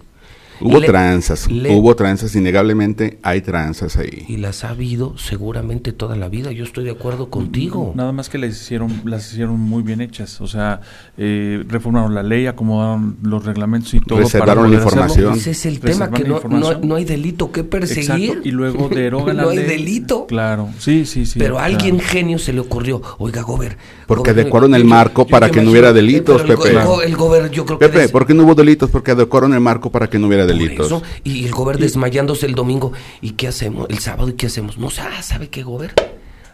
Hubo 0.59 0.81
tranzas, 0.81 1.47
hubo 1.47 1.95
tranzas, 1.95 2.35
innegablemente 2.35 3.19
hay 3.23 3.41
tranzas 3.41 3.97
ahí. 3.97 4.25
Y 4.27 4.37
las 4.37 4.63
ha 4.63 4.69
habido 4.69 5.17
seguramente 5.17 5.91
toda 5.91 6.15
la 6.15 6.29
vida, 6.29 6.51
yo 6.51 6.63
estoy 6.63 6.85
de 6.85 6.91
acuerdo 6.91 7.29
contigo. 7.29 7.93
Nada 7.95 8.11
más 8.11 8.29
que 8.29 8.37
las 8.37 8.51
hicieron, 8.51 9.01
las 9.05 9.31
hicieron 9.31 9.59
muy 9.59 9.83
bien 9.83 10.01
hechas, 10.01 10.41
o 10.41 10.47
sea, 10.47 10.81
eh, 11.17 11.63
reformaron 11.67 12.13
la 12.15 12.23
ley, 12.23 12.47
acomodaron 12.47 13.17
los 13.23 13.45
reglamentos 13.45 13.93
y 13.93 13.99
todo. 13.99 14.19
Reservaron 14.19 14.71
la 14.71 14.77
información. 14.77 15.35
Ese 15.35 15.51
es 15.51 15.65
el 15.65 15.79
tema, 15.79 16.11
que 16.11 16.23
no, 16.23 16.95
hay 16.95 17.05
delito 17.05 17.51
que 17.51 17.63
perseguir. 17.63 18.41
y 18.43 18.51
luego 18.51 18.89
derogan 18.93 19.37
la 19.37 19.45
ley. 19.45 19.55
No 19.55 19.61
hay 19.61 19.67
delito. 19.67 20.25
Claro, 20.27 20.69
sí, 20.79 21.05
sí, 21.05 21.25
sí. 21.25 21.39
Pero 21.39 21.59
a 21.59 21.65
alguien 21.65 21.99
genio 21.99 22.39
se 22.39 22.53
le 22.53 22.59
ocurrió, 22.59 23.01
oiga, 23.17 23.41
Gober. 23.41 23.77
Porque 24.07 24.31
adecuaron 24.31 24.75
el 24.75 24.85
marco 24.85 25.25
para 25.25 25.49
que 25.49 25.61
no 25.61 25.71
hubiera 25.71 25.93
delitos, 25.93 26.41
Pepe. 26.43 26.77
El, 27.05 27.15
Gober, 27.15 27.49
yo 27.51 27.65
creo 27.65 27.79
Pepe, 27.79 28.09
¿por 28.09 28.25
qué 28.25 28.33
no 28.33 28.43
hubo 28.43 28.55
delitos? 28.55 28.89
Porque 28.89 29.11
adecuaron 29.11 29.53
el 29.53 29.59
marco 29.59 29.91
para 29.91 30.09
que 30.09 30.19
no 30.19 30.27
hubiera 30.27 30.42
delitos. 30.45 31.03
y 31.23 31.45
el 31.45 31.51
gobierno 31.51 31.81
desmayándose 31.81 32.45
el 32.45 32.55
domingo. 32.55 32.93
¿Y 33.21 33.31
qué 33.31 33.47
hacemos? 33.47 33.87
El 33.89 33.99
sábado, 33.99 34.29
¿y 34.29 34.33
qué 34.33 34.47
hacemos? 34.47 34.77
No, 34.77 34.89
ah, 34.99 35.21
¿sabe 35.21 35.49
qué, 35.49 35.63
gobierno? 35.63 36.01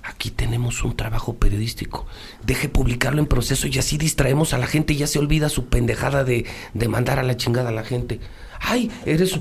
Aquí 0.04 0.32
tenemos 0.32 0.84
un 0.84 0.95
trabajo 0.95 1.36
periodístico. 1.36 2.08
Deje 2.45 2.69
publicarlo 2.69 3.19
en 3.19 3.28
proceso 3.28 3.67
y 3.67 3.78
así 3.78 3.97
distraemos 3.97 4.54
a 4.54 4.58
la 4.58 4.65
gente 4.65 4.93
y 4.93 4.97
ya 4.97 5.08
se 5.08 5.19
olvida 5.19 5.49
su 5.49 5.65
pendejada 5.65 6.23
de, 6.23 6.45
de 6.73 6.88
mandar 6.88 7.19
a 7.19 7.23
la 7.23 7.38
chingada 7.38 7.69
a 7.69 7.73
la 7.73 7.84
gente. 7.84 8.19
Ay, 8.60 8.91
eres 9.06 9.39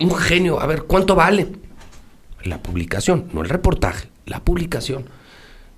un 0.00 0.14
genio. 0.14 0.60
A 0.60 0.66
ver, 0.66 0.84
¿cuánto 0.84 1.14
vale? 1.14 1.48
La 2.44 2.62
publicación, 2.62 3.28
no 3.32 3.42
el 3.42 3.48
reportaje, 3.48 4.08
la 4.24 4.40
publicación. 4.40 5.06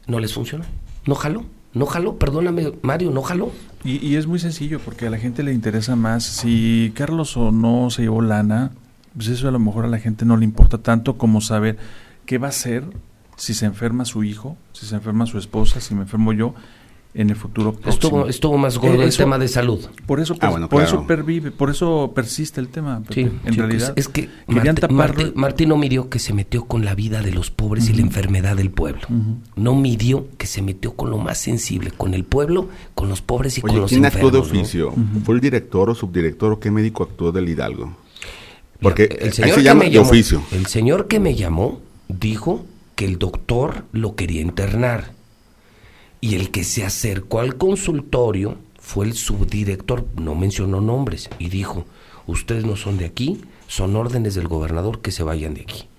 No 0.06 0.20
les 0.20 0.32
funciona. 0.32 0.66
No 1.06 1.14
jaló. 1.14 1.44
No 1.72 1.86
jaló, 1.86 2.16
perdóname 2.16 2.72
Mario, 2.82 3.10
no 3.10 3.22
jaló. 3.22 3.52
Y, 3.82 4.06
y, 4.06 4.16
es 4.16 4.26
muy 4.26 4.38
sencillo 4.38 4.78
porque 4.78 5.06
a 5.06 5.10
la 5.10 5.18
gente 5.18 5.42
le 5.42 5.54
interesa 5.54 5.96
más 5.96 6.22
si 6.24 6.92
Carlos 6.94 7.36
o 7.38 7.50
no 7.50 7.88
se 7.90 8.02
llevó 8.02 8.20
lana, 8.20 8.72
pues 9.14 9.28
eso 9.28 9.48
a 9.48 9.50
lo 9.50 9.58
mejor 9.58 9.86
a 9.86 9.88
la 9.88 9.98
gente 9.98 10.24
no 10.24 10.36
le 10.36 10.44
importa 10.44 10.78
tanto 10.78 11.16
como 11.16 11.40
saber 11.40 11.78
qué 12.26 12.36
va 12.36 12.48
a 12.48 12.50
hacer 12.50 12.84
si 13.36 13.54
se 13.54 13.64
enferma 13.64 14.04
su 14.04 14.22
hijo, 14.22 14.58
si 14.72 14.84
se 14.84 14.94
enferma 14.94 15.24
su 15.24 15.38
esposa, 15.38 15.80
si 15.80 15.94
me 15.94 16.02
enfermo 16.02 16.34
yo 16.34 16.54
en 17.12 17.30
el 17.30 17.36
futuro 17.36 17.72
próximo. 17.72 17.92
Estuvo, 17.92 18.26
estuvo 18.28 18.58
más 18.58 18.78
gordo 18.78 19.02
el 19.02 19.16
tema 19.16 19.36
de 19.38 19.48
salud. 19.48 19.84
Por 20.06 20.20
eso, 20.20 20.36
ah, 20.40 20.50
bueno, 20.50 20.68
por 20.68 20.80
claro. 20.82 20.98
eso 20.98 21.06
pervive, 21.06 21.50
por 21.50 21.68
eso 21.70 22.12
persiste 22.14 22.60
el 22.60 22.68
tema. 22.68 23.02
Sí, 23.10 23.22
en 23.22 23.52
sí, 23.52 23.58
realidad 23.58 23.92
es 23.96 24.08
que 24.08 24.28
Martín, 24.46 24.74
Martín, 24.96 25.32
Martín, 25.34 25.68
no 25.70 25.76
midió 25.76 26.08
que 26.08 26.18
se 26.20 26.32
metió 26.32 26.66
con 26.66 26.84
la 26.84 26.94
vida 26.94 27.20
de 27.22 27.32
los 27.32 27.50
pobres 27.50 27.84
uh 27.84 27.88
-huh. 27.88 27.94
y 27.94 27.96
la 27.96 28.02
enfermedad 28.02 28.56
del 28.56 28.70
pueblo. 28.70 29.02
Uh 29.08 29.14
-huh. 29.14 29.36
No 29.56 29.74
midió 29.74 30.28
que 30.38 30.46
se 30.46 30.62
metió 30.62 30.92
con 30.94 31.10
lo 31.10 31.18
más 31.18 31.38
sensible, 31.38 31.90
con 31.90 32.14
el 32.14 32.24
pueblo, 32.24 32.68
con 32.94 33.08
los 33.08 33.22
pobres 33.22 33.58
y 33.58 33.60
Oye, 33.64 33.72
con 33.72 33.80
los 33.82 33.90
¿quién 33.90 34.04
enfermos. 34.04 34.28
actuó 34.28 34.40
de 34.40 34.46
oficio? 34.46 34.92
¿no? 34.96 35.02
Uh 35.02 35.06
-huh. 35.18 35.24
¿Fue 35.24 35.34
el 35.34 35.40
director 35.40 35.90
o 35.90 35.94
subdirector 35.94 36.52
o 36.52 36.60
qué 36.60 36.70
médico 36.70 37.02
actuó 37.02 37.32
del 37.32 37.48
Hidalgo? 37.48 37.96
Porque 38.80 39.04
el 39.20 39.32
señor, 39.32 39.50
se 39.50 39.56
que 39.56 39.62
llama 39.64 39.80
me 39.80 39.86
de 39.86 39.90
llamó, 39.96 40.08
oficio. 40.08 40.42
el 40.52 40.66
señor 40.66 41.06
que 41.08 41.20
me 41.20 41.34
llamó 41.34 41.80
dijo 42.08 42.64
que 42.94 43.04
el 43.04 43.18
doctor 43.18 43.84
lo 43.92 44.14
quería 44.14 44.40
internar. 44.40 45.12
Y 46.20 46.34
el 46.34 46.50
que 46.50 46.64
se 46.64 46.84
acercó 46.84 47.40
al 47.40 47.56
consultorio 47.56 48.58
fue 48.78 49.06
el 49.06 49.14
subdirector, 49.14 50.06
no 50.16 50.34
mencionó 50.34 50.80
nombres, 50.80 51.30
y 51.38 51.48
dijo, 51.48 51.84
ustedes 52.26 52.64
no 52.64 52.76
son 52.76 52.98
de 52.98 53.06
aquí, 53.06 53.40
son 53.66 53.96
órdenes 53.96 54.34
del 54.34 54.48
gobernador 54.48 55.00
que 55.00 55.12
se 55.12 55.22
vayan 55.22 55.54
de 55.54 55.62
aquí. 55.62 55.89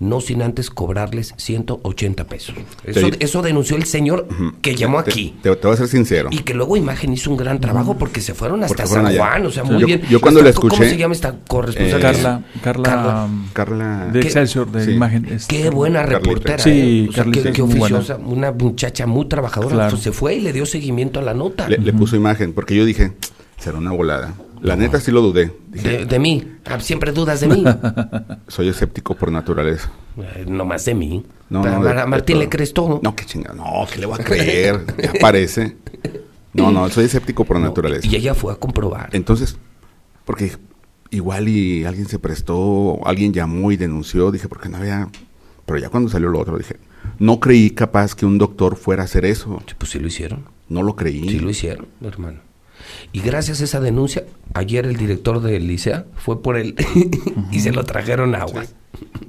No 0.00 0.22
sin 0.22 0.40
antes 0.40 0.70
cobrarles 0.70 1.34
180 1.36 2.24
pesos. 2.24 2.54
Eso, 2.84 3.10
Te- 3.10 3.22
eso 3.22 3.42
denunció 3.42 3.76
el 3.76 3.84
señor 3.84 4.26
que 4.62 4.74
llamó 4.74 5.04
Te- 5.04 5.10
aquí. 5.10 5.34
Te, 5.42 5.54
te 5.54 5.66
voy 5.66 5.74
a 5.74 5.76
ser 5.76 5.88
sincero. 5.88 6.30
Y 6.32 6.38
que 6.38 6.54
luego 6.54 6.76
Imagen 6.78 7.12
hizo 7.12 7.30
un 7.30 7.36
gran 7.36 7.60
trabajo 7.60 7.98
porque 7.98 8.22
se 8.22 8.32
fueron 8.32 8.64
hasta 8.64 8.86
fueron 8.86 9.04
San 9.04 9.12
allá. 9.14 9.26
Juan, 9.28 9.46
o 9.46 9.50
sea, 9.50 9.62
Sí. 9.64 9.70
muy 9.72 9.80
Yo- 9.82 9.86
bien. 9.86 10.00
yo 10.08 10.20
cuando 10.22 10.40
la 10.42 10.52
¿Cómo 10.54 10.68
escuché, 10.68 10.88
se 10.90 10.96
llama 10.96 11.12
esta 11.14 11.36
corresponsal? 11.46 11.98
eh, 11.98 12.02
Carla, 12.02 12.42
Carla, 12.62 12.82
Carla. 12.82 13.28
Carla. 13.52 14.06
de 14.10 14.20
¿Qué? 14.20 14.26
Excelsior, 14.26 14.72
de 14.72 14.84
Sí. 14.86 14.90
imagen. 14.92 15.26
este, 15.26 15.54
Qué 15.54 15.68
buena 15.68 16.00
Carlita. 16.00 16.18
reportera. 16.20 16.58
Sí, 16.62 16.70
¿eh? 16.70 17.06
O 17.10 17.12
sea, 17.12 17.24
Carlita 17.24 17.42
qué, 17.42 17.48
es 17.50 17.54
qué 17.56 17.62
muy 17.62 17.78
buena. 17.78 17.98
oficiosa, 17.98 18.22
una 18.24 18.52
muchacha 18.52 19.06
muy 19.06 19.26
trabajadora. 19.28 19.74
Claro. 19.74 19.90
Pues 19.90 20.02
se 20.02 20.12
fue 20.12 20.36
y 20.36 20.40
le 20.40 20.54
dio 20.54 20.64
seguimiento 20.64 21.20
a 21.20 21.22
la 21.22 21.34
nota. 21.34 21.68
Le, 21.68 21.76
le 21.76 21.92
puso 21.92 22.16
imagen, 22.16 22.54
porque 22.54 22.74
yo 22.74 22.86
dije, 22.86 23.12
será 23.58 23.76
una 23.76 23.92
volada. 23.92 24.32
La 24.62 24.76
neta 24.76 25.00
sí 25.00 25.10
lo 25.10 25.20
dudé. 25.22 25.52
Dije, 25.68 25.88
De, 25.88 26.04
de 26.06 26.18
mí. 26.18 26.46
Ah, 26.64 26.78
siempre 26.80 27.12
dudas 27.12 27.40
de 27.40 27.48
mí. 27.48 27.64
soy 28.48 28.68
escéptico 28.68 29.14
por 29.14 29.30
naturaleza. 29.32 29.90
Eh, 30.18 30.44
no 30.48 30.64
más 30.64 30.84
de 30.84 30.94
mí. 30.94 31.24
No, 31.48 31.62
Pero 31.62 31.78
no, 31.78 31.80
a 31.80 31.88
de- 31.88 31.88
Mar- 31.94 31.98
a 31.98 32.00
de 32.02 32.06
Martín 32.08 32.38
le 32.38 32.48
crees 32.48 32.72
todo. 32.74 33.00
No, 33.02 33.14
qué 33.16 33.24
chingada. 33.24 33.54
No, 33.54 33.86
que 33.92 33.98
le 33.98 34.06
voy 34.06 34.18
a 34.20 34.24
creer. 34.24 34.84
Ya 35.02 35.12
parece. 35.20 35.76
No, 36.52 36.70
no, 36.70 36.88
soy 36.90 37.04
escéptico 37.06 37.44
por 37.44 37.58
No, 37.58 37.66
naturaleza. 37.66 38.06
Y 38.06 38.16
ella 38.16 38.34
fue 38.34 38.52
a 38.52 38.56
comprobar. 38.56 39.08
Entonces, 39.12 39.56
porque 40.24 40.52
igual 41.10 41.48
y 41.48 41.84
alguien 41.84 42.06
se 42.08 42.18
prestó, 42.18 42.98
alguien 43.06 43.32
llamó 43.32 43.72
y 43.72 43.76
denunció, 43.76 44.30
dije, 44.30 44.48
porque 44.48 44.68
no 44.68 44.76
había... 44.78 45.08
Pero 45.66 45.78
ya 45.78 45.88
cuando 45.88 46.10
salió 46.10 46.28
lo 46.28 46.38
otro, 46.40 46.58
dije, 46.58 46.76
no 47.18 47.38
creí 47.40 47.70
capaz 47.70 48.14
que 48.14 48.26
un 48.26 48.36
doctor 48.38 48.76
fuera 48.76 49.02
a 49.02 49.04
hacer 49.06 49.24
eso. 49.24 49.62
Pues 49.78 49.92
sí 49.92 49.98
lo 50.00 50.08
hicieron. 50.08 50.44
No 50.68 50.82
lo 50.82 50.96
creí. 50.96 51.28
Sí 51.28 51.38
lo 51.38 51.50
hicieron, 51.50 51.86
hermano. 52.02 52.40
Y 53.12 53.20
gracias 53.20 53.60
a 53.60 53.64
esa 53.64 53.80
denuncia, 53.80 54.24
ayer 54.54 54.86
el 54.86 54.96
director 54.96 55.40
del 55.40 55.66
licea 55.66 56.06
fue 56.16 56.42
por 56.42 56.56
él 56.56 56.74
y 57.52 57.60
se 57.60 57.72
lo 57.72 57.84
trajeron 57.84 58.34
agua. 58.34 58.64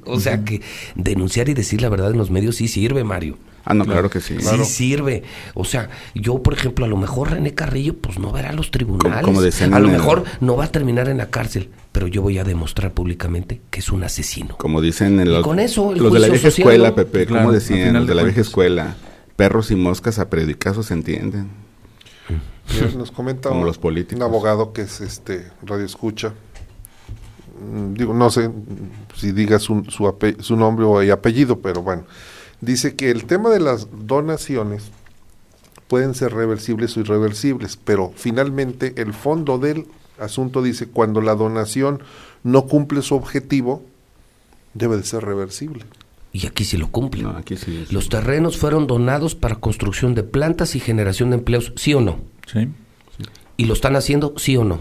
O 0.06 0.20
sea 0.20 0.44
que 0.44 0.62
denunciar 0.96 1.48
y 1.50 1.54
decir 1.54 1.82
la 1.82 1.90
verdad 1.90 2.12
en 2.12 2.18
los 2.18 2.32
medios 2.32 2.56
sí 2.58 2.68
sirve, 2.68 3.04
Mario. 3.04 3.38
Ah, 3.64 3.76
no, 3.76 3.86
claro, 3.86 4.10
que 4.10 4.22
sí. 4.22 4.38
Sí 4.40 4.66
sirve. 4.66 5.22
O 5.54 5.66
sea, 5.66 5.90
yo, 6.16 6.42
por 6.42 6.54
ejemplo, 6.54 6.84
a 6.84 6.88
lo 6.88 6.98
mejor 6.98 7.30
René 7.30 7.54
Carrillo, 7.54 7.96
pues 7.96 8.18
no 8.18 8.32
verá 8.32 8.54
los 8.54 8.72
tribunales. 8.72 9.22
Como- 9.22 9.34
como 9.36 9.42
decían 9.44 9.76
a 9.76 9.80
lo 9.80 9.86
el- 9.86 9.92
mejor 9.94 10.24
no 10.40 10.56
va 10.58 10.66
a 10.66 10.72
terminar 10.72 11.08
en 11.10 11.18
la 11.18 11.30
cárcel, 11.30 11.70
pero 11.92 12.08
yo 12.08 12.24
voy 12.24 12.40
a 12.40 12.44
demostrar 12.44 12.92
públicamente 12.92 13.62
que 13.70 13.80
es 13.82 13.92
un 13.92 14.04
asesino. 14.04 14.58
Como 14.58 14.82
dicen 14.82 15.20
en 15.20 15.28
Y 15.28 15.30
los, 15.30 15.44
con 15.44 15.60
eso, 15.60 15.94
el 15.94 16.00
los 16.02 16.12
de 16.12 16.20
la 16.20 16.28
vieja 16.28 16.50
social, 16.50 16.68
escuela. 16.70 16.96
Pepe, 16.96 17.28
Claro, 17.28 17.44
como 17.44 17.54
decían 17.54 17.94
los 17.94 18.08
de 18.08 18.16
la 18.16 18.24
vieja 18.24 18.42
escuela, 18.42 18.96
perros 19.36 19.70
y 19.70 19.76
moscas 19.76 20.18
a 20.18 20.28
periodicazos 20.32 20.88
se 20.88 20.96
entienden. 20.96 21.50
Mira, 22.74 22.88
Nos 22.98 23.12
comenta 23.12 23.50
Como 23.50 23.62
un, 23.62 23.68
los 23.68 23.78
políticos. 23.78 24.18
un 24.18 24.24
abogado 24.24 24.74
que 24.74 24.82
es 24.84 25.02
este 25.02 25.48
radio 25.64 25.86
escucha. 25.86 26.34
Mm, 27.60 27.94
Digo, 27.96 28.14
no 28.14 28.30
sé 28.30 28.50
si 29.16 29.32
diga 29.32 29.60
su, 29.60 29.84
su, 29.90 30.06
ape- 30.06 30.42
su 30.42 30.56
nombre 30.56 30.86
o 30.86 31.02
y 31.04 31.10
apellido, 31.10 31.60
pero 31.60 31.82
bueno. 31.82 32.04
Dice 32.62 32.96
que 32.96 33.10
el 33.12 33.26
tema 33.26 33.50
de 33.50 33.60
las 33.60 33.88
donaciones 34.06 34.92
pueden 35.88 36.14
ser 36.14 36.34
reversibles 36.34 36.96
o 36.96 37.02
irreversibles, 37.02 37.78
pero 37.78 38.14
finalmente 38.16 38.94
el 39.02 39.14
fondo 39.14 39.58
del 39.58 39.88
asunto 40.20 40.62
dice 40.62 40.88
cuando 40.88 41.22
la 41.22 41.36
donación 41.36 42.02
no 42.44 42.68
cumple 42.68 43.02
su 43.02 43.16
objetivo, 43.16 43.84
debe 44.74 44.96
de 44.98 45.04
ser 45.04 45.24
reversible. 45.26 45.84
Y 46.34 46.48
aquí 46.48 46.64
sí 46.64 46.78
lo 46.78 46.88
cumple. 46.90 47.24
No, 47.24 47.32
aquí 47.32 47.58
sí. 47.58 47.86
sí. 47.88 47.94
Los 47.94 48.08
terrenos 48.08 48.58
fueron 48.58 48.88
donados 48.88 49.36
para 49.36 49.56
construcción 49.56 50.16
de 50.16 50.24
plantas 50.24 50.76
y 50.76 50.80
generación 50.80 51.32
de 51.32 51.38
empleos, 51.38 51.74
sí 51.76 51.94
o 51.94 52.00
no. 52.00 52.20
Sí. 52.46 52.68
Y 53.58 53.66
lo 53.66 53.74
están 53.74 53.96
haciendo, 53.96 54.34
sí 54.38 54.56
o 54.58 54.64
no. 54.64 54.80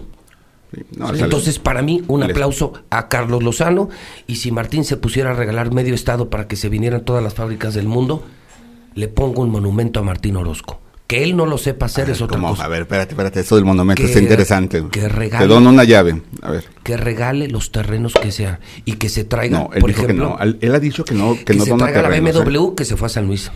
Sí, 0.74 0.82
no, 0.96 1.06
o 1.06 1.14
sea, 1.14 1.24
Entonces, 1.24 1.58
para 1.58 1.82
mí, 1.82 2.02
un 2.06 2.22
aplauso 2.22 2.72
a 2.90 3.08
Carlos 3.08 3.42
Lozano. 3.42 3.88
Y 4.26 4.36
si 4.36 4.52
Martín 4.52 4.84
se 4.84 4.96
pusiera 4.96 5.30
a 5.30 5.34
regalar 5.34 5.72
medio 5.72 5.94
estado 5.94 6.30
para 6.30 6.46
que 6.46 6.56
se 6.56 6.68
vinieran 6.68 7.04
todas 7.04 7.22
las 7.24 7.34
fábricas 7.34 7.74
del 7.74 7.88
mundo, 7.88 8.24
le 8.94 9.08
pongo 9.08 9.42
un 9.42 9.50
monumento 9.50 10.00
a 10.00 10.02
Martín 10.02 10.36
Orozco. 10.36 10.80
Que 11.08 11.24
él 11.24 11.36
no 11.36 11.44
lo 11.44 11.58
sepa 11.58 11.86
hacer 11.86 12.08
es 12.08 12.20
otra 12.22 12.36
¿cómo? 12.38 12.50
cosa. 12.50 12.64
A 12.64 12.68
ver, 12.68 12.82
espérate, 12.82 13.14
espérate, 13.14 13.40
eso 13.40 13.56
del 13.56 13.64
monumento 13.64 14.00
Que- 14.00 14.06
está 14.08 14.20
interesante. 14.20 14.84
que 14.92 15.00
Te 15.00 15.08
regale- 15.08 15.48
dono 15.48 15.70
una 15.70 15.82
llave. 15.82 16.22
A 16.40 16.52
ver. 16.52 16.66
Que 16.84 16.96
regale 16.96 17.48
los 17.48 17.72
terrenos 17.72 18.14
que 18.14 18.30
sean. 18.30 18.60
Y 18.84 18.92
que 18.92 19.08
se 19.08 19.24
traiga, 19.24 19.58
No, 19.58 19.70
él 19.74 19.80
por 19.80 19.90
dijo 19.90 20.04
ejemplo, 20.04 20.36
que 20.38 20.44
no. 20.46 20.56
Él 20.60 20.72
ha 20.72 20.78
dicho 20.78 21.04
que 21.04 21.14
no, 21.14 21.34
que, 21.34 21.44
que 21.46 21.54
no 21.54 21.64
se 21.64 21.70
dona 21.70 21.86
traiga 21.86 22.02
la 22.02 22.08
terrenos, 22.10 22.36
¿eh? 22.36 22.44
BMW 22.44 22.74
que 22.76 22.84
se 22.84 22.96
fue 22.96 23.06
a 23.06 23.08
San 23.08 23.26
Luis. 23.26 23.50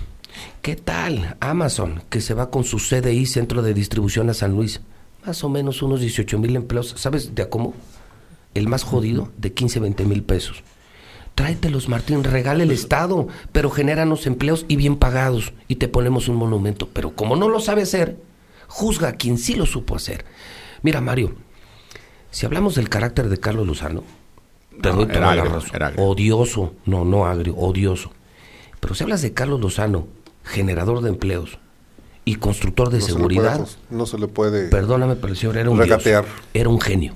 ¿Qué 0.65 0.77
tal 0.77 1.37
Amazon 1.41 2.03
que 2.09 2.23
se 2.23 2.33
va 2.33 2.49
con 2.49 2.65
su 2.65 2.79
CDI, 2.79 3.27
Centro 3.27 3.61
de 3.61 3.75
Distribución 3.75 4.31
a 4.31 4.33
San 4.33 4.53
Luis? 4.53 4.81
Más 5.27 5.45
o 5.45 5.51
menos 5.51 5.83
unos 5.83 6.01
18 6.01 6.39
mil 6.39 6.57
empleos. 6.57 6.95
¿Sabes 6.97 7.35
de 7.35 7.43
a 7.43 7.51
cómo? 7.51 7.75
El 8.55 8.67
más 8.67 8.83
jodido, 8.83 9.31
de 9.37 9.53
15, 9.53 9.81
20 9.81 10.05
mil 10.07 10.23
pesos. 10.23 10.63
Tráetelos, 11.35 11.91
Martín, 11.91 12.25
regale 12.25 12.65
el 12.65 12.71
Estado, 12.71 13.29
pero 13.53 13.69
genéranos 13.69 14.27
empleos 14.27 14.65
y 14.67 14.77
bien 14.77 14.97
pagados 14.97 15.53
y 15.69 15.77
te 15.77 15.87
ponemos 15.87 16.29
un 16.29 16.37
monumento. 16.37 16.89
Pero 16.95 17.15
como 17.15 17.37
no 17.37 17.51
lo 17.51 17.61
sabe 17.61 17.83
hacer, 17.83 18.17
juzga 18.67 19.09
a 19.09 19.17
quien 19.17 19.37
sí 19.37 19.57
lo 19.57 19.67
supo 19.67 19.97
hacer. 19.97 20.25
Mira, 20.81 21.03
Mario, 21.03 21.35
si 22.31 22.47
hablamos 22.47 22.75
del 22.75 22.89
carácter 22.89 23.29
de 23.29 23.37
Carlos 23.37 23.67
Lozano, 23.67 24.03
te 24.81 24.89
No, 24.89 25.05
doy 25.05 25.09
la 25.09 25.45
razón. 25.45 25.93
Odioso, 25.99 26.73
no, 26.87 27.05
no 27.05 27.27
agrio, 27.27 27.55
odioso. 27.55 28.13
Pero 28.81 28.95
si 28.95 29.03
hablas 29.03 29.21
de 29.21 29.35
Carlos 29.35 29.61
Lozano, 29.61 30.09
generador 30.45 31.01
de 31.03 31.09
empleos 31.11 31.59
y 32.25 32.37
constructor 32.37 32.91
de 32.91 32.99
No 32.99 33.05
se 33.05 33.11
le 33.13 33.17
seguridad, 33.17 33.59
puede- 33.59 33.73
no 33.91 34.07
se 34.07 34.19
le 34.19 34.29
puede... 34.29 34.69
perdóname, 34.69 35.17
pero 35.17 35.29
el 35.33 35.37
señor 35.37 35.57
era 35.59 35.71
un 35.71 35.77
dios. 35.77 35.89
Regatear. 35.89 36.25
era 36.55 36.69
un 36.69 36.81
genio. 36.81 37.15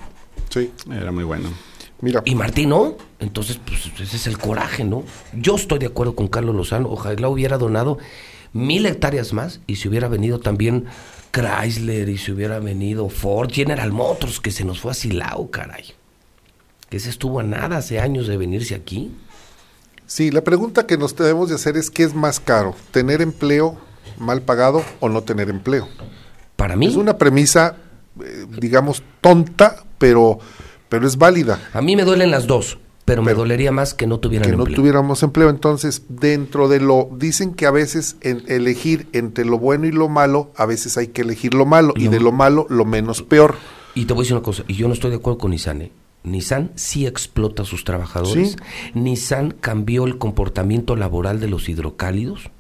Sí, 0.50 0.70
Era 0.90 1.12
muy 1.12 1.24
bueno. 1.24 1.50
mira. 2.00 2.22
Y 2.24 2.34
Martín 2.34 2.70
no, 2.70 2.96
entonces 3.20 3.58
pues 3.64 3.86
ese 4.00 4.16
es 4.16 4.26
el 4.26 4.38
coraje, 4.38 4.84
¿no? 4.84 5.04
Yo 5.34 5.56
estoy 5.56 5.78
de 5.78 5.86
acuerdo 5.86 6.14
con 6.14 6.28
Carlos 6.28 6.54
Lozano, 6.56 6.88
ojalá 6.90 7.28
hubiera 7.28 7.58
donado 7.58 7.98
mil 8.52 8.86
hectáreas 8.86 9.32
más 9.34 9.60
y 9.66 9.76
si 9.76 9.88
hubiera 9.88 10.08
venido 10.08 10.40
también 10.40 10.86
Chrysler 11.32 12.08
y 12.08 12.16
si 12.16 12.32
hubiera 12.32 12.58
venido 12.58 13.08
Ford, 13.10 13.50
General 13.52 13.92
Motors, 13.92 14.40
que 14.40 14.50
se 14.50 14.64
nos 14.64 14.80
fue 14.80 14.92
a 14.92 14.94
Silao, 14.94 15.50
caray. 15.50 15.84
Que 16.88 16.98
se 17.00 17.10
estuvo 17.10 17.40
a 17.40 17.42
nada 17.42 17.76
hace 17.78 18.00
años 18.00 18.26
de 18.26 18.38
venirse 18.38 18.74
aquí. 18.74 19.10
Sí, 20.08 20.30
la 20.30 20.42
pregunta 20.42 20.86
que 20.86 20.96
nos 20.96 21.14
debemos 21.14 21.50
de 21.50 21.56
hacer 21.56 21.76
es 21.76 21.90
¿qué 21.90 22.02
es 22.02 22.14
más 22.14 22.40
caro? 22.40 22.74
¿Tener 22.92 23.20
empleo 23.20 23.76
mal 24.16 24.40
pagado 24.40 24.82
o 25.00 25.10
no 25.10 25.22
tener 25.22 25.50
empleo? 25.50 25.86
Para 26.56 26.76
mí, 26.76 26.86
Es 26.86 26.96
una 26.96 27.18
premisa, 27.18 27.76
eh, 28.24 28.46
digamos, 28.58 29.02
tonta, 29.20 29.84
pero, 29.98 30.38
pero 30.88 31.06
es 31.06 31.18
válida. 31.18 31.61
a 31.74 31.82
mí 31.82 31.94
me 31.94 32.04
duelen 32.04 32.30
las 32.30 32.46
dos, 32.46 32.78
pero, 33.04 33.22
me 33.22 33.34
dolería 33.34 33.70
más 33.70 33.92
que 33.92 34.06
no 34.06 34.18
tuvieran 34.18 34.50
Que 34.50 34.56
no 34.56 34.62
empleo. 34.62 34.76
tuviéramos 34.76 35.22
empleo. 35.22 35.50
Entonces, 35.50 36.04
dentro 36.09 36.68
de 36.68 36.80
lo, 36.80 37.11
dicen 37.12 37.52
que 37.52 37.66
a 37.66 37.70
veces 37.70 38.16
en 38.22 38.44
elegir 38.48 39.09
entre 39.12 39.44
lo 39.44 39.59
bueno 39.59 39.86
y 39.86 39.92
lo 39.92 40.09
malo, 40.09 40.50
a 40.56 40.64
veces 40.64 40.96
hay 40.96 41.09
que 41.09 41.20
elegir 41.20 41.52
lo 41.52 41.66
malo 41.66 41.92
y 41.94 42.09
de 42.09 42.18
lo 42.18 42.32
malo 42.32 42.66
lo 42.70 42.86
menos 42.86 43.22
peor. 43.22 43.56
Y 43.94 44.06
te 44.06 44.14
voy 44.14 44.22
a 44.22 44.24
decir 44.24 44.36
una 44.36 44.42
cosa, 44.42 44.64
y 44.68 44.72
yo 44.72 44.88
no 44.88 44.94
estoy 44.94 45.11
de 45.11 45.16
acuerdo 45.16 45.38
con 45.38 45.50
Nissan. 45.50 45.90
Nissan 46.24 46.72
sí 46.74 47.06
explota 47.06 47.62
a 47.62 47.66
sus 47.66 47.84
trabajadores. 47.84 48.52
Sí. 48.52 48.56
Nissan 48.94 49.52
cambió 49.52 50.04
el 50.04 50.18
comportamiento 50.18 50.96
laboral 50.96 51.40
de 51.40 51.48
los 51.48 51.68
hidrocálidos. 51.68 52.50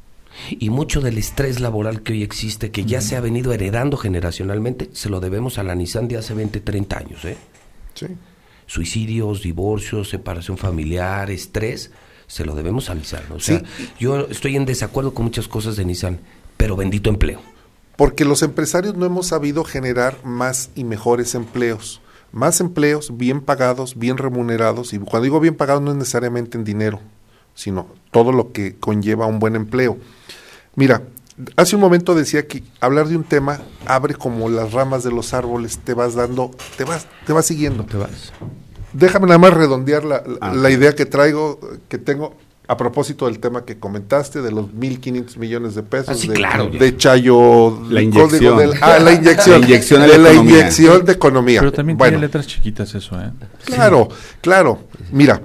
Y 0.50 0.70
mucho 0.70 1.00
del 1.00 1.18
estrés 1.18 1.58
laboral 1.58 2.02
que 2.02 2.12
hoy 2.12 2.22
existe, 2.22 2.70
que 2.70 2.84
ya 2.84 3.00
se 3.00 3.16
ha 3.16 3.20
venido 3.20 3.52
heredando 3.52 3.96
generacionalmente, 3.96 4.88
se 4.92 5.08
lo 5.08 5.18
debemos 5.18 5.58
a 5.58 5.64
la 5.64 5.74
Nissan 5.74 6.06
de 6.06 6.16
hace 6.16 6.32
20, 6.34 6.60
30 6.60 6.98
años. 6.98 7.24
¿eh? 7.24 7.36
Sí. 7.94 8.06
Suicidios, 8.66 9.42
divorcios, 9.42 10.10
separación 10.10 10.56
familiar, 10.56 11.30
estrés, 11.30 11.90
se 12.28 12.44
lo 12.44 12.54
debemos 12.54 12.88
a 12.88 12.94
Nissan. 12.94 13.24
O 13.32 13.40
sea, 13.40 13.62
yo 13.98 14.28
estoy 14.28 14.54
en 14.54 14.66
desacuerdo 14.66 15.12
con 15.12 15.24
muchas 15.24 15.48
cosas 15.48 15.76
de 15.76 15.84
Nissan, 15.84 16.20
pero 16.56 16.76
bendito 16.76 17.10
empleo. 17.10 17.40
Porque 17.96 18.24
los 18.24 18.42
empresarios 18.42 18.94
no 18.94 19.06
hemos 19.06 19.26
sabido 19.26 19.64
generar 19.64 20.24
más 20.24 20.70
y 20.76 20.84
mejores 20.84 21.34
empleos. 21.34 22.00
Más 22.32 22.60
empleos 22.60 23.16
bien 23.16 23.40
pagados, 23.40 23.98
bien 23.98 24.18
remunerados. 24.18 24.92
Y 24.92 24.98
cuando 24.98 25.22
digo 25.24 25.40
bien 25.40 25.54
pagados 25.56 25.82
no 25.82 25.90
es 25.92 25.96
necesariamente 25.96 26.58
en 26.58 26.64
dinero, 26.64 27.00
sino 27.54 27.86
todo 28.10 28.32
lo 28.32 28.52
que 28.52 28.76
conlleva 28.76 29.26
un 29.26 29.38
buen 29.38 29.56
empleo. 29.56 29.96
Mira, 30.76 31.02
hace 31.56 31.74
un 31.76 31.80
momento 31.82 32.14
decía 32.14 32.46
que 32.46 32.62
hablar 32.80 33.08
de 33.08 33.16
un 33.16 33.24
tema 33.24 33.60
abre 33.86 34.14
como 34.14 34.48
las 34.48 34.72
ramas 34.72 35.02
de 35.04 35.10
los 35.10 35.32
árboles, 35.34 35.78
te 35.78 35.94
vas 35.94 36.14
dando, 36.14 36.50
te 36.76 36.84
vas, 36.84 37.06
te 37.26 37.32
vas 37.32 37.46
siguiendo. 37.46 37.84
Te 37.84 37.96
vas. 37.96 38.32
Déjame 38.92 39.26
nada 39.26 39.38
más 39.38 39.54
redondear 39.54 40.04
la, 40.04 40.22
la- 40.26 40.38
Ah. 40.40 40.54
la 40.54 40.70
idea 40.70 40.94
que 40.94 41.06
traigo, 41.06 41.58
que 41.88 41.98
tengo 41.98 42.34
a 42.68 42.76
propósito 42.76 43.24
del 43.26 43.38
tema 43.38 43.64
que 43.64 43.78
comentaste, 43.78 44.42
de 44.42 44.52
los 44.52 44.66
1.500 44.66 45.36
millones 45.38 45.74
de 45.74 45.82
pesos 45.82 46.10
Ah, 46.10 46.14
sí, 46.14 46.28
de, 46.28 46.34
claro. 46.34 46.66
de 46.68 46.96
Chayo... 46.98 47.80
La 47.88 48.00
el 48.00 48.10
código 48.10 48.26
inyección. 48.28 48.58
del- 48.58 48.72
ah, 48.82 48.98
la 48.98 49.12
inyección. 49.14 49.60
La 49.62 49.66
inyección 49.66 50.02
de 50.02 50.08
la 50.18 50.30
economía. 50.32 50.52
inyección 50.58 51.04
de 51.06 51.12
economía. 51.12 51.60
Pero 51.60 51.72
también 51.72 51.96
bueno, 51.96 52.10
tiene 52.12 52.26
letras 52.26 52.46
chiquitas 52.46 52.94
eso, 52.94 53.18
¿eh? 53.20 53.30
claro, 53.64 54.08
claro. 54.42 54.80
Mira, 55.10 55.40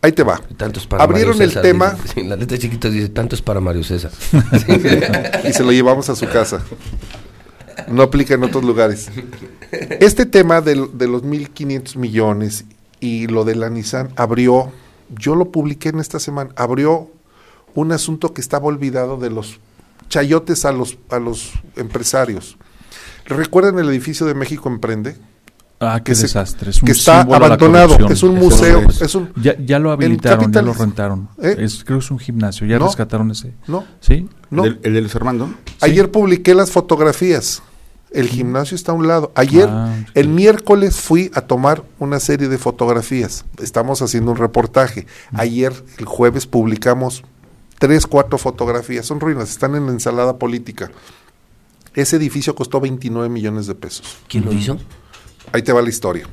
ahí 0.00 0.12
te 0.12 0.22
va. 0.22 0.40
Tantos 0.56 0.86
para 0.86 1.04
Abrieron 1.04 1.32
Mario 1.32 1.44
el 1.44 1.50
César, 1.50 1.62
tema 1.62 1.90
dice. 2.02 2.14
Sí, 2.14 2.22
la 2.24 2.36
letra 2.36 2.56
chiquita 2.56 2.88
dice, 2.88 3.08
tantos 3.10 3.42
para 3.42 3.60
Mario 3.60 3.84
César. 3.84 4.10
y 5.48 5.52
se 5.52 5.62
lo 5.62 5.70
llevamos 5.70 6.08
a 6.08 6.16
su 6.16 6.26
casa. 6.28 6.62
No 7.88 8.02
aplica 8.02 8.34
en 8.34 8.42
otros 8.44 8.64
lugares. 8.64 9.10
Este 10.00 10.24
tema 10.24 10.60
del- 10.62 10.96
de, 10.96 11.08
los 11.08 11.22
1.500 11.24 11.96
millones 11.96 12.64
y 13.00 13.26
lo 13.26 13.44
de 13.44 13.54
la 13.56 13.68
Nissan 13.68 14.10
abrió, 14.16 14.72
yo 15.18 15.34
lo 15.34 15.50
publiqué 15.50 15.90
en 15.90 16.00
esta 16.00 16.18
semana, 16.18 16.50
abrió 16.56 17.10
un 17.74 17.92
asunto 17.92 18.32
que 18.34 18.40
estaba 18.40 18.66
olvidado 18.66 19.16
de 19.16 19.30
los 19.30 19.58
chayotes 20.08 20.64
a 20.64 20.72
los, 20.72 20.98
a 21.10 21.18
los 21.18 21.52
empresarios. 21.76 22.56
¿Recuerdan 23.26 23.78
el 23.78 23.88
edificio 23.88 24.26
de 24.26 24.34
México 24.34 24.68
Emprende? 24.68 25.16
Ah, 25.80 26.00
qué 26.04 26.12
Que 26.12 26.18
desastre. 26.18 26.70
Es 26.70 26.80
un 26.82 26.86
que 26.86 26.92
está 26.92 27.22
abandonado, 27.22 27.94
es 28.08 28.22
un 28.22 28.36
Eso 28.36 28.44
museo, 28.44 28.80
es. 28.88 29.02
es 29.02 29.14
un- 29.14 29.32
Ya, 29.36 29.56
ya 29.58 29.78
lo 29.78 29.90
habilitaron, 29.90 30.52
ya 30.52 30.62
lo 30.62 30.72
rentaron. 30.72 31.28
¿Eh? 31.42 31.56
Es, 31.58 31.84
creo 31.84 31.98
que 31.98 32.04
es 32.04 32.10
un 32.10 32.18
gimnasio, 32.18 32.66
ya 32.66 32.78
No. 32.78 32.86
rescataron 32.86 33.30
ese. 33.30 33.54
¿No? 33.66 33.84
¿Sí? 34.00 34.28
No. 34.50 34.64
¿El, 34.64 34.80
de- 34.80 34.88
el 34.88 34.94
de 34.94 35.00
Luis 35.00 35.16
Armando? 35.16 35.52
Ayer 35.80 36.10
publiqué 36.10 36.54
las 36.54 36.70
fotografías. 36.70 37.62
El 38.14 38.28
gimnasio 38.28 38.74
está 38.76 38.92
a 38.92 38.94
un 38.94 39.06
lado. 39.08 39.32
Ayer, 39.34 39.68
Ah, 39.70 39.94
el 40.14 40.28
miércoles, 40.28 40.96
fui 41.00 41.30
a 41.34 41.40
tomar 41.42 41.82
una 41.98 42.20
serie 42.20 42.48
de 42.48 42.58
fotografías. 42.58 43.44
Estamos 43.62 44.00
haciendo 44.02 44.30
un 44.30 44.36
reportaje. 44.38 45.06
Ayer, 45.32 45.72
el 45.98 46.04
jueves, 46.06 46.46
publicamos 46.46 47.22
tres, 47.78 48.06
cuatro 48.06 48.38
fotografías. 48.38 49.04
Son 49.04 49.20
ruinas, 49.20 49.50
están 49.50 49.74
en 49.74 49.86
la 49.86 49.92
ensalada 49.92 50.38
política. 50.38 50.90
Ese 51.94 52.16
edificio 52.16 52.54
costó 52.54 52.80
29 52.80 53.28
millones 53.28 53.66
de 53.66 53.74
pesos. 53.74 54.16
¿Quién 54.28 54.44
lo 54.44 54.52
hizo? 54.52 54.78
Ahí 55.52 55.62
te 55.62 55.72
va 55.72 55.82
la 55.82 55.88
historia. 55.88 56.26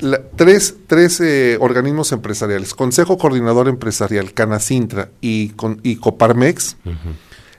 La- 0.00 0.20
tres 0.36 0.74
tres 0.86 1.20
eh, 1.20 1.58
organismos 1.60 2.10
empresariales, 2.12 2.74
Consejo 2.74 3.18
Coordinador 3.18 3.68
Empresarial, 3.68 4.32
Canacintra 4.32 5.10
y, 5.20 5.50
con, 5.50 5.78
y 5.82 5.96
Coparmex, 5.96 6.76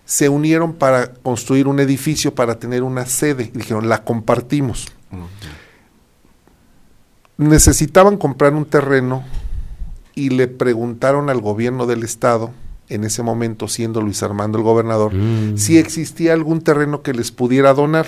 se 0.05 0.29
unieron 0.29 0.73
para 0.73 1.13
construir 1.13 1.67
un 1.67 1.79
edificio 1.79 2.35
para 2.35 2.59
tener 2.59 2.83
una 2.83 3.05
sede. 3.05 3.51
Dijeron, 3.53 3.87
la 3.89 4.03
compartimos. 4.03 4.87
Necesitaban 7.37 8.17
comprar 8.17 8.53
un 8.53 8.65
terreno 8.65 9.23
y 10.15 10.29
le 10.29 10.47
preguntaron 10.47 11.29
al 11.29 11.41
gobierno 11.41 11.85
del 11.85 12.03
estado, 12.03 12.51
en 12.89 13.03
ese 13.03 13.23
momento 13.23 13.67
siendo 13.67 14.01
Luis 14.01 14.21
Armando 14.21 14.57
el 14.57 14.63
gobernador, 14.63 15.13
Mm. 15.13 15.57
si 15.57 15.77
existía 15.77 16.33
algún 16.33 16.61
terreno 16.61 17.01
que 17.01 17.13
les 17.13 17.31
pudiera 17.31 17.73
donar. 17.73 18.05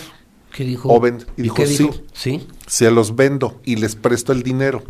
¿Qué 0.54 0.64
dijo? 0.64 0.90
O 0.90 1.06
y 1.08 1.42
dijo, 1.42 1.56
qué 1.56 1.66
sí. 1.68 1.90
Sí. 2.14 2.48
Se 2.68 2.92
los 2.92 3.16
vendo 3.16 3.60
y 3.66 3.78
les 3.78 3.96
presto 3.96 4.32
el 4.32 4.44
dinero. 4.44 4.84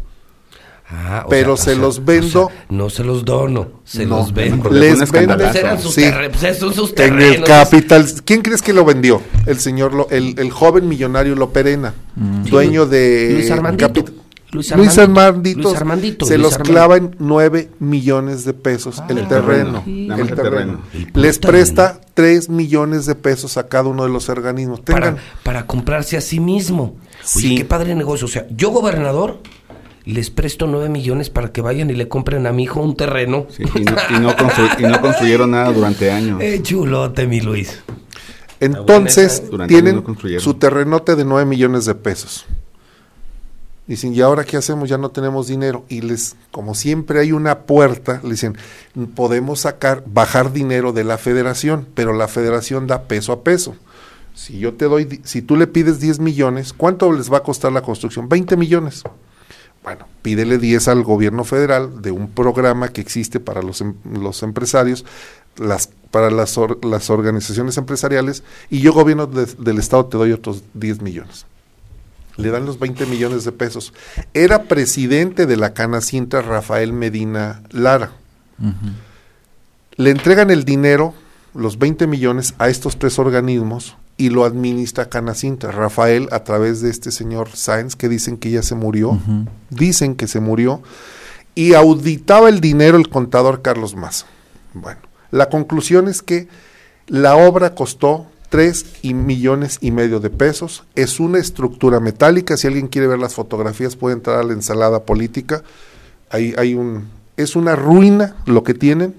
Ah, 0.87 1.23
o 1.25 1.29
Pero 1.29 1.57
sea, 1.57 1.65
se 1.65 1.71
o 1.71 1.73
sea, 1.75 1.81
los 1.81 2.05
vendo. 2.05 2.45
o 2.45 2.49
sea, 2.49 2.65
no 2.69 2.89
se 2.91 3.03
los 3.03 3.25
dono, 3.25 3.67
se 3.85 4.05
No, 4.05 4.17
los 4.17 4.33
vendo. 4.33 4.69
les 4.69 5.11
vendo. 5.11 5.35
sus 5.81 5.95
Sí. 5.95 6.05
pues 6.31 6.43
esos 6.43 6.75
son 6.75 6.89
sus 6.89 6.99
En 6.99 7.19
el 7.19 7.43
capital. 7.43 8.05
¿Quién 8.23 8.41
crees 8.43 8.61
que 8.61 8.71
lo 8.71 8.85
vendió? 8.85 9.19
El 9.47 9.59
señor, 9.59 9.93
Lo- 9.95 10.07
el, 10.11 10.35
el 10.37 10.51
joven 10.51 10.87
millonario 10.87 11.33
Loperena, 11.35 11.95
dueño 12.15 12.85
de 12.85 13.31
Luis 13.33 13.49
Armandito. 13.51 14.03
Luis 14.51 14.71
Luis 14.75 14.97
Armandito. 14.99 15.01
Armandito, 15.01 15.61
Luis 15.69 15.75
Armandito, 15.75 16.25
se 16.27 16.37
Luis 16.37 16.43
los 16.53 16.57
clava 16.59 16.97
en 16.97 17.15
9 17.19 17.71
millones 17.79 18.45
de 18.45 18.53
pesos 18.53 19.01
el 19.09 19.17
el 19.17 19.27
terreno. 19.27 19.83
El 19.85 20.07
terreno. 20.27 20.35
terreno. 20.35 20.79
Les 21.15 21.39
presta 21.39 21.99
3 22.13 22.47
millones 22.49 23.05
de 23.07 23.15
pesos 23.15 23.57
a 23.57 23.67
cada 23.67 23.89
uno 23.89 24.03
de 24.03 24.09
los 24.09 24.29
organismos. 24.29 24.85
Tengan, 24.85 25.15
para, 25.15 25.17
para 25.43 25.65
comprarse 25.67 26.15
a 26.15 26.21
sí 26.21 26.39
mismo. 26.39 26.95
Oye, 27.35 27.47
Sí. 27.47 27.55
qué 27.57 27.65
padre 27.65 27.95
negocio. 27.95 28.25
O 28.25 28.29
sea, 28.29 28.45
yo 28.55 28.69
gobernador 28.69 29.39
les 30.05 30.29
presto 30.29 30.67
nueve 30.67 30.89
millones 30.89 31.29
para 31.29 31.51
que 31.51 31.61
vayan 31.61 31.89
y 31.89 31.93
le 31.93 32.07
compren 32.07 32.45
a 32.47 32.51
mi 32.51 32.63
hijo 32.63 32.81
un 32.81 32.95
terreno. 32.95 33.47
Sí, 33.49 33.63
y, 33.75 33.81
no, 33.83 33.95
y 34.15 34.19
no 34.19 34.35
constru- 34.35 34.79
y 34.79 34.83
no 34.83 35.01
construyeron 35.01 35.51
nada 35.51 35.71
durante 35.71 36.11
años. 36.11 36.39
Eh, 36.41 36.59
chulote, 36.61 37.27
mi 37.27 37.41
Luis. 37.41 37.81
Entonces, 38.59 39.43
tienen 39.67 39.95
no 39.97 40.39
su 40.39 40.53
terrenote 40.55 41.15
de 41.15 41.25
9 41.25 41.45
millones 41.45 41.85
de 41.85 41.95
pesos. 41.95 42.45
Dicen, 43.87 44.15
¿y 44.15 44.21
ahora 44.21 44.43
qué 44.45 44.57
hacemos? 44.57 44.89
Ya 44.89 44.97
no 44.97 45.09
tenemos 45.09 45.47
dinero. 45.47 45.85
Y 45.89 46.01
les, 46.01 46.35
como 46.51 46.73
siempre 46.73 47.19
hay 47.19 47.31
una 47.31 47.59
puerta, 47.59 48.19
le 48.23 48.31
dicen, 48.31 48.57
podemos 49.13 49.59
sacar, 49.59 50.03
bajar 50.07 50.51
dinero 50.53 50.91
de 50.91 51.03
la 51.03 51.17
federación, 51.19 51.87
pero 51.93 52.13
la 52.13 52.27
federación 52.27 52.87
da 52.87 53.03
peso 53.03 53.31
a 53.31 53.43
peso. 53.43 53.75
Si 54.33 54.57
yo 54.57 54.73
te 54.73 54.85
doy, 54.85 55.21
si 55.23 55.41
tú 55.43 55.55
le 55.55 55.67
pides 55.67 55.99
10 55.99 56.19
millones, 56.19 56.73
¿cuánto 56.73 57.11
les 57.11 57.31
va 57.31 57.37
a 57.37 57.43
costar 57.43 57.71
la 57.71 57.81
construcción? 57.81 58.27
20 58.27 58.57
millones. 58.57 59.03
Bueno, 59.85 60.07
pídele 60.23 60.57
10 60.57 60.87
al 60.89 61.03
gobierno 61.03 61.43
federal 61.45 62.01
de 62.01 62.11
un 62.11 62.27
programa 62.29 62.89
que 62.89 62.99
existe 63.01 63.39
para 63.39 63.61
los, 63.61 63.79
em- 63.81 63.93
los 64.19 64.41
empresarios, 64.43 65.05
las, 65.57 65.89
para 66.11 66.29
las, 66.31 66.57
or- 66.57 66.83
las 66.83 67.09
organizaciones 67.09 67.77
empresariales, 67.77 68.43
y 68.69 68.79
yo, 68.79 68.91
gobierno 68.93 69.27
de- 69.27 69.45
del 69.45 69.77
Estado, 69.77 70.07
te 70.07 70.17
doy 70.17 70.31
otros 70.31 70.63
10 70.73 71.01
millones. 71.01 71.45
Le 72.37 72.49
dan 72.49 72.65
los 72.65 72.79
20 72.79 73.05
millones 73.05 73.45
de 73.45 73.51
pesos. 73.53 73.93
Era 74.33 74.63
presidente 74.63 75.45
de 75.45 75.55
la 75.55 75.73
Canacintra 75.73 76.41
Rafael 76.41 76.91
Medina 76.91 77.61
Lara. 77.71 78.11
Le 79.95 80.09
entregan 80.09 80.49
el 80.51 80.65
dinero, 80.65 81.13
los 81.53 81.77
20 81.79 82.07
millones, 82.07 82.53
a 82.57 82.67
estos 82.69 82.97
tres 82.99 83.19
organismos 83.19 83.95
y 84.17 84.29
lo 84.29 84.45
administra 84.45 85.09
Canacintra. 85.09 85.71
Rafael, 85.71 86.29
a 86.31 86.43
través 86.43 86.81
de 86.81 86.89
este 86.89 87.11
señor 87.11 87.49
Sáenz, 87.53 87.95
que 87.95 88.09
dicen 88.09 88.37
que 88.37 88.51
ya 88.51 88.63
se 88.63 88.75
murió, 88.75 89.19
dicen 89.69 90.15
que 90.15 90.27
se 90.27 90.39
murió, 90.39 90.81
y 91.53 91.73
auditaba 91.73 92.49
el 92.49 92.59
dinero 92.61 92.97
el 92.97 93.09
contador 93.09 93.61
Carlos 93.61 93.95
Maza. 93.95 94.25
Bueno, 94.73 94.99
la 95.31 95.49
conclusión 95.49 96.07
es 96.07 96.21
que 96.21 96.47
la 97.07 97.35
obra 97.35 97.75
costó 97.75 98.27
3 98.49 98.85
y 99.01 99.13
millones 99.13 99.77
y 99.81 99.91
medio 99.91 100.19
de 100.19 100.29
pesos. 100.29 100.83
Es 100.95 101.19
una 101.19 101.39
estructura 101.39 101.99
metálica. 101.99 102.57
Si 102.57 102.67
alguien 102.67 102.87
quiere 102.87 103.07
ver 103.07 103.19
las 103.19 103.35
fotografías, 103.35 103.95
puede 103.95 104.15
entrar 104.15 104.39
a 104.39 104.43
la 104.43 104.53
ensalada 104.53 105.03
política. 105.03 105.63
Ahí 106.29 106.53
hay 106.57 106.73
un. 106.73 107.09
Es 107.37 107.55
una 107.55 107.75
ruina 107.75 108.35
lo 108.45 108.63
que 108.63 108.73
tienen. 108.73 109.13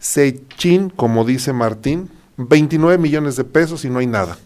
Seychin, 0.00 0.90
como 0.90 1.24
dice 1.24 1.52
Martín, 1.52 2.08
29 2.38 2.96
millones 2.98 3.36
de 3.36 3.44
pesos 3.44 3.84
y 3.84 3.90
no 3.90 3.98
hay 3.98 4.06
nada. 4.06 4.38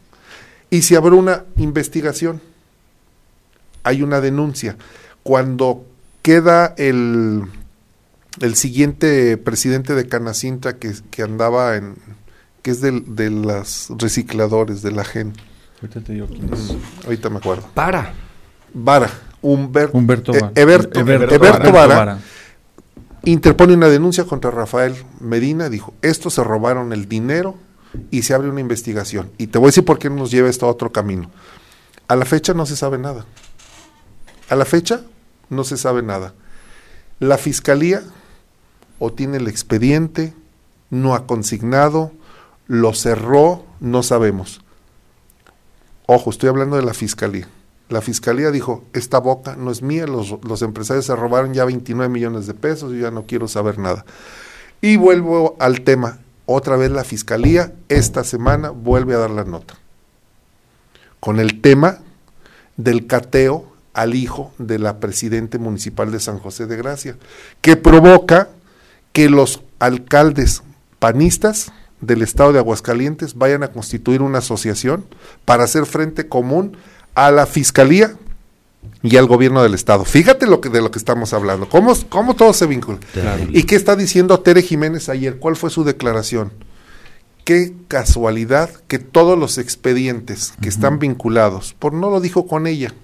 Y 0.70 0.82
si 0.82 0.96
abre 0.96 1.14
una 1.14 1.44
investigación, 1.56 2.40
hay 3.84 4.02
una 4.02 4.20
denuncia. 4.20 4.76
Cuando 5.22 5.84
queda 6.22 6.74
el, 6.78 7.42
el 8.40 8.54
siguiente 8.54 9.36
presidente 9.36 9.94
de 9.94 10.08
Canacintra 10.08 10.76
que, 10.78 10.92
que 11.10 11.22
andaba 11.22 11.76
en, 11.76 11.94
que 12.62 12.70
es 12.70 12.80
del, 12.80 13.14
de 13.14 13.30
las 13.30 13.88
recicladores 13.98 14.82
de 14.82 14.92
la 14.92 15.04
GEN, 15.04 15.32
Ahorita 15.82 16.00
te 16.00 16.12
digo 16.12 16.28
quién 16.28 16.48
es. 16.54 16.74
ahorita 17.04 17.28
me 17.28 17.38
acuerdo, 17.38 17.68
Para. 17.74 18.12
Vara, 18.72 19.10
Humber- 19.42 19.90
Humberto 19.92 20.32
eh, 20.32 20.40
Vara. 20.40 20.52
Eberto, 20.54 21.00
Eberto 21.00 21.34
Eberto 21.34 21.72
Vara. 21.72 21.94
Vara 21.96 22.18
interpone 23.24 23.74
una 23.74 23.88
denuncia 23.88 24.24
contra 24.24 24.50
Rafael 24.50 24.94
Medina, 25.20 25.68
dijo, 25.68 25.92
estos 26.02 26.34
se 26.34 26.42
robaron 26.42 26.92
el 26.92 27.08
dinero 27.08 27.56
y 28.10 28.22
se 28.22 28.34
abre 28.34 28.48
una 28.48 28.60
investigación. 28.60 29.30
Y 29.38 29.48
te 29.48 29.58
voy 29.58 29.66
a 29.66 29.68
decir 29.68 29.84
por 29.84 29.98
qué 29.98 30.10
nos 30.10 30.30
lleva 30.30 30.48
esto 30.48 30.66
a 30.66 30.70
otro 30.70 30.92
camino. 30.92 31.30
A 32.08 32.16
la 32.16 32.24
fecha 32.24 32.54
no 32.54 32.66
se 32.66 32.76
sabe 32.76 32.98
nada. 32.98 33.26
A 34.48 34.56
la 34.56 34.64
fecha 34.64 35.02
no 35.48 35.64
se 35.64 35.76
sabe 35.76 36.02
nada. 36.02 36.34
La 37.20 37.38
fiscalía 37.38 38.02
o 38.98 39.12
tiene 39.12 39.38
el 39.38 39.48
expediente, 39.48 40.34
no 40.90 41.14
ha 41.14 41.26
consignado, 41.26 42.12
lo 42.66 42.94
cerró, 42.94 43.64
no 43.80 44.02
sabemos. 44.02 44.60
Ojo, 46.06 46.30
estoy 46.30 46.48
hablando 46.48 46.76
de 46.76 46.82
la 46.82 46.94
fiscalía. 46.94 47.48
La 47.88 48.00
fiscalía 48.00 48.50
dijo, 48.50 48.84
esta 48.92 49.18
boca 49.18 49.56
no 49.56 49.70
es 49.70 49.82
mía, 49.82 50.06
los, 50.06 50.36
los 50.42 50.62
empresarios 50.62 51.06
se 51.06 51.14
robaron 51.16 51.52
ya 51.52 51.64
29 51.64 52.12
millones 52.12 52.46
de 52.46 52.54
pesos, 52.54 52.92
yo 52.92 52.98
ya 52.98 53.10
no 53.10 53.24
quiero 53.24 53.48
saber 53.48 53.78
nada. 53.78 54.04
Y 54.80 54.96
vuelvo 54.96 55.56
al 55.60 55.82
tema, 55.82 56.18
otra 56.46 56.76
vez 56.76 56.90
la 56.90 57.04
fiscalía 57.04 57.72
esta 57.88 58.24
semana 58.24 58.70
vuelve 58.70 59.14
a 59.14 59.18
dar 59.18 59.30
la 59.30 59.44
nota. 59.44 59.74
Con 61.20 61.38
el 61.38 61.60
tema 61.60 61.98
del 62.76 63.06
cateo 63.06 63.72
al 63.94 64.14
hijo 64.14 64.52
de 64.58 64.78
la 64.78 64.98
presidente 64.98 65.58
municipal 65.58 66.10
de 66.10 66.20
San 66.20 66.38
José 66.38 66.66
de 66.66 66.76
Gracia, 66.76 67.16
que 67.60 67.76
provoca 67.76 68.48
que 69.12 69.28
los 69.28 69.62
alcaldes 69.78 70.62
panistas 70.98 71.72
del 72.00 72.22
estado 72.22 72.52
de 72.52 72.58
Aguascalientes 72.58 73.34
vayan 73.36 73.62
a 73.62 73.68
constituir 73.68 74.22
una 74.22 74.38
asociación 74.38 75.04
para 75.44 75.64
hacer 75.64 75.86
frente 75.86 76.28
común 76.28 76.76
a 77.14 77.30
la 77.30 77.46
fiscalía 77.46 78.16
y 79.02 79.16
al 79.16 79.26
gobierno 79.26 79.62
del 79.62 79.74
estado. 79.74 80.04
Fíjate 80.04 80.46
lo 80.46 80.60
que, 80.60 80.68
de 80.68 80.80
lo 80.80 80.90
que 80.90 80.98
estamos 80.98 81.32
hablando, 81.32 81.68
cómo, 81.68 81.92
cómo 82.08 82.34
todo 82.34 82.52
se 82.52 82.66
vincula. 82.66 82.98
Terrible. 83.12 83.58
¿Y 83.58 83.64
qué 83.64 83.74
está 83.76 83.96
diciendo 83.96 84.38
Tere 84.40 84.62
Jiménez 84.62 85.08
ayer? 85.08 85.38
¿Cuál 85.38 85.56
fue 85.56 85.70
su 85.70 85.84
declaración? 85.84 86.52
Qué 87.44 87.72
casualidad 87.88 88.70
que 88.86 88.98
todos 89.00 89.36
los 89.36 89.58
expedientes 89.58 90.54
que 90.62 90.68
están 90.68 91.00
vinculados, 91.00 91.74
por 91.78 91.92
no 91.92 92.08
lo 92.10 92.20
dijo 92.20 92.46
con 92.46 92.68
ella, 92.68 92.94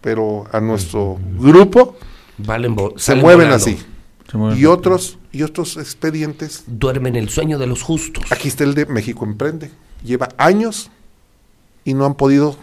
pero 0.00 0.46
a 0.52 0.60
nuestro 0.60 1.18
grupo, 1.38 1.96
Valen 2.38 2.74
se 2.96 3.14
mueven 3.14 3.48
volando. 3.48 3.54
así. 3.56 3.78
Se 4.30 4.36
mueven. 4.36 4.58
Y 4.58 4.66
otros, 4.66 5.18
y 5.32 5.42
otros 5.42 5.76
expedientes, 5.76 6.64
Duermen 6.66 7.14
el 7.16 7.28
sueño 7.28 7.56
de 7.58 7.66
los 7.68 7.82
justos. 7.82 8.24
aquí 8.32 8.48
está 8.48 8.64
el 8.64 8.74
de 8.74 8.86
México 8.86 9.24
Emprende, 9.24 9.70
lleva 10.04 10.28
años 10.38 10.90
y 11.84 11.94
no 11.94 12.04
han 12.04 12.14
podido 12.14 12.56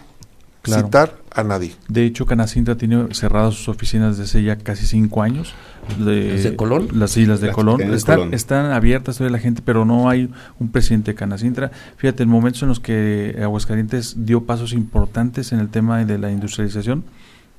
Claro. 0.62 0.84
citar 0.86 1.18
a 1.36 1.44
nadie. 1.44 1.72
De 1.88 2.04
hecho, 2.04 2.26
Canacintra 2.26 2.76
tiene 2.76 3.14
cerradas 3.14 3.54
sus 3.54 3.68
oficinas 3.68 4.16
desde 4.18 4.42
ya 4.42 4.56
casi 4.56 4.86
cinco 4.86 5.22
años. 5.22 5.54
De, 6.04 6.32
¿Las 6.32 6.42
de 6.42 6.56
Colón? 6.56 6.88
Las 6.94 7.16
islas 7.16 7.40
de 7.40 7.46
Las 7.48 7.54
que 7.54 7.60
Colón. 7.62 7.80
Están, 7.94 8.16
Colón. 8.16 8.34
están 8.34 8.72
abiertas 8.72 9.18
todavía 9.18 9.36
la 9.36 9.42
gente, 9.42 9.62
pero 9.64 9.84
no 9.84 10.08
hay 10.08 10.28
un 10.58 10.72
presidente 10.72 11.12
de 11.12 11.14
Canacintra. 11.14 11.70
Fíjate, 11.96 12.22
en 12.24 12.28
momentos 12.28 12.62
en 12.62 12.68
los 12.68 12.80
que 12.80 13.38
Aguascalientes 13.40 14.16
dio 14.26 14.42
pasos 14.44 14.72
importantes 14.72 15.52
en 15.52 15.60
el 15.60 15.68
tema 15.68 16.04
de 16.04 16.18
la 16.18 16.32
industrialización, 16.32 17.04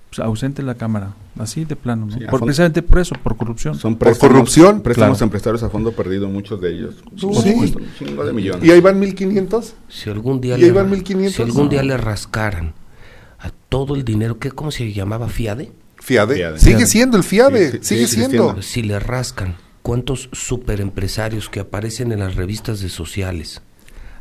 pues, 0.10 0.20
ausente 0.20 0.64
la 0.64 0.76
Cámara, 0.76 1.14
así 1.38 1.64
de 1.66 1.76
plano. 1.76 2.08
¿no? 2.08 2.14
Sí, 2.18 2.26
por, 2.30 2.40
precisamente 2.42 2.82
por 2.82 3.00
eso, 3.00 3.16
por 3.22 3.38
corrupción. 3.38 3.76
Son 3.76 3.96
Por 3.96 4.08
préstamos- 4.10 4.20
corrupción, 4.20 4.82
Préstamos 4.82 5.18
claro. 5.20 5.26
empresarios 5.28 5.64
a 5.64 5.70
fondo 5.70 5.92
perdido, 5.92 6.28
muchos 6.30 6.60
de 6.62 6.74
ellos. 6.74 6.96
Sí. 7.16 7.26
Por 7.28 7.36
supuesto, 7.36 7.80
un 7.80 7.86
chingo 8.00 8.26
de 8.26 8.34
millones. 8.34 8.64
Y 8.68 8.72
ahí 8.72 8.80
van 8.82 9.00
1500. 9.00 9.76
Si 9.90 10.10
algún 10.10 10.42
día 10.42 10.58
¿Y 10.58 10.64
ahí 10.66 10.72
van 10.72 10.90
1500? 10.90 11.36
si 11.36 11.42
algún 11.44 11.70
día 11.70 11.82
No. 11.82 11.90
le 11.90 11.98
rascaran 11.98 12.74
a 13.40 13.52
todo 13.70 13.96
el 13.96 14.04
dinero, 14.04 14.40
¿qué, 14.40 14.52
¿cómo 14.52 14.72
se 14.72 14.92
llamaba? 14.94 15.28
¿Fiade? 15.30 15.72
Fiade. 16.00 16.36
Fiade. 16.36 16.60
Sigue 16.60 16.86
siendo 16.86 17.18
el 17.18 17.24
Fiade, 17.24 17.72
Sí, 17.72 17.78
sí, 17.82 17.84
sigue 17.96 18.08
sigue 18.08 18.26
siendo. 18.28 18.44
siendo. 18.46 18.62
Si 18.62 18.82
le 18.84 19.00
rascan, 19.00 19.56
¿cuántos 19.82 20.30
superempresarios 20.32 21.50
que 21.50 21.60
aparecen 21.60 22.12
en 22.12 22.20
las 22.20 22.36
revistas 22.36 22.80
de 22.82 22.90
sociales 22.90 23.62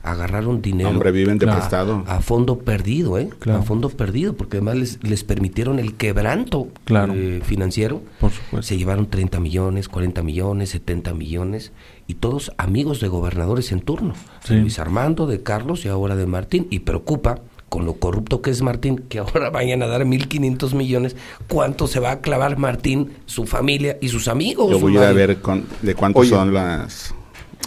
agarraron 0.03 0.63
dinero 0.63 0.91
Hombre, 0.91 1.11
viven 1.11 1.37
de 1.37 1.47
Claro. 1.47 1.59
prestado. 1.59 2.05
a 2.07 2.21
fondo 2.21 2.61
perdido, 2.61 3.19
¿eh? 3.19 3.29
Claro. 3.41 3.59
A 3.59 3.63
fondo 3.63 3.89
perdido, 3.91 4.35
porque 4.37 4.59
además 4.59 4.77
les, 4.77 5.03
les 5.03 5.25
permitieron 5.25 5.81
el 5.81 5.95
quebranto 5.95 6.69
Claro. 6.85 7.13
eh, 7.17 7.41
financiero. 7.45 8.03
Por 8.21 8.31
supuesto. 8.31 8.63
Se 8.63 8.77
llevaron 8.79 9.11
30 9.11 9.41
millones, 9.41 9.89
40 9.89 10.23
millones, 10.23 10.71
70 10.71 11.13
millones, 11.13 11.73
y 12.07 12.15
todos 12.15 12.53
amigos 12.57 13.01
de 13.01 13.09
gobernadores 13.09 13.73
en 13.73 13.81
turno. 13.81 14.15
De 14.43 14.49
Sí. 14.49 14.55
Luis 14.61 14.79
Armando, 14.79 15.27
de 15.27 15.43
Carlos 15.43 15.85
y 15.85 15.89
ahora 15.89 16.15
de 16.15 16.27
Martín. 16.27 16.69
Y 16.71 16.81
preocupa, 16.81 17.41
con 17.69 17.85
lo 17.85 17.95
corrupto 17.95 18.43
que 18.43 18.51
es 18.51 18.63
Martín, 18.63 19.05
que 19.09 19.19
ahora 19.19 19.51
vayan 19.53 19.83
a 19.83 19.87
dar 19.87 20.03
1.500 20.05 20.75
millones, 20.75 21.17
¿cuánto 21.49 21.87
se 21.87 22.01
va 22.01 22.13
a 22.13 22.21
clavar 22.21 22.59
Martín, 22.59 23.13
su 23.27 23.47
familia 23.47 23.99
y 24.01 24.09
sus 24.09 24.29
amigos? 24.29 24.71
Yo 24.71 24.79
voy 24.79 24.93
a 24.93 24.95
ir 24.95 24.99
a 24.99 25.13
Mario? 25.13 25.17
ver 25.29 25.41
con- 25.41 25.67
de 25.83 25.95
cuántos 25.95 26.21
Oye. 26.23 26.31
son 26.31 26.55
las... 26.55 27.15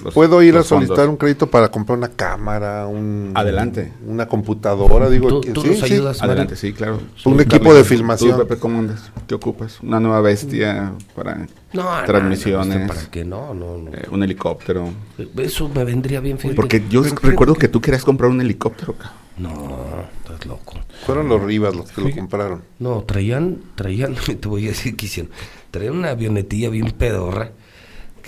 los- 0.03 0.13
Puedo 0.13 0.41
ir 0.41 0.55
a 0.55 0.63
fondos. 0.63 0.87
solicitar 0.87 1.09
un 1.09 1.17
crédito 1.17 1.47
para 1.49 1.69
comprar 1.69 1.97
una 1.97 2.07
cámara, 2.09 2.87
un, 2.87 3.31
Adelante. 3.35 3.91
una 4.05 4.27
computadora, 4.27 5.09
digo, 5.09 5.41
¿Tú- 5.41 5.61
sí, 5.61 5.67
nos 5.69 5.79
sí. 5.79 5.85
ayudas? 5.93 6.21
Adelante, 6.21 6.55
sí, 6.55 6.71
claro. 6.73 6.99
Un 7.25 7.39
equipo 7.41 7.73
de 7.73 7.83
filmación. 7.83 8.31
¿Tú, 8.31 8.37
Pepe, 8.47 8.59
cómo 8.59 8.79
andas? 8.79 9.11
¿Qué 9.27 9.35
ocupas? 9.35 9.79
¿Una 9.81 9.99
nueva 9.99 10.21
bestia 10.21 10.93
para 11.15 11.47
No, 11.73 11.99
no, 11.99 12.05
transmisiones? 12.05 12.79
no, 12.81 12.87
¿Para 12.87 13.01
qué? 13.11 13.25
No, 13.25 13.53
no, 13.53 13.77
no. 13.77 13.91
eh, 13.93 14.07
¿Un 14.11 14.23
helicóptero? 14.23 14.89
Eso 15.37 15.69
me 15.69 15.83
vendría 15.83 16.19
bien, 16.21 16.37
fíjate. 16.37 16.55
Porque 16.55 16.83
yo 16.89 17.01
Pero 17.03 17.15
recuerdo 17.21 17.55
que 17.55 17.67
tú 17.67 17.81
querías 17.81 18.03
comprar 18.03 18.29
un 18.31 18.39
helicóptero. 18.41 18.93
cabrón. 18.93 19.29
No, 19.37 20.03
estás 20.21 20.45
loco. 20.45 20.73
Fueron 21.05 21.29
los 21.29 21.41
Rivas 21.41 21.73
los 21.73 21.89
que 21.91 22.01
lo 22.01 22.11
compraron. 22.13 22.61
No, 22.79 23.03
traían, 23.03 23.59
traían, 23.75 24.15
te 24.39 24.47
voy 24.49 24.65
a 24.65 24.69
decir 24.69 24.97
que 24.97 25.05
hicieron, 25.05 25.31
traían 25.71 25.97
una 25.97 26.09
avionetilla 26.09 26.69
bien 26.69 26.91
pedorra, 26.91 27.51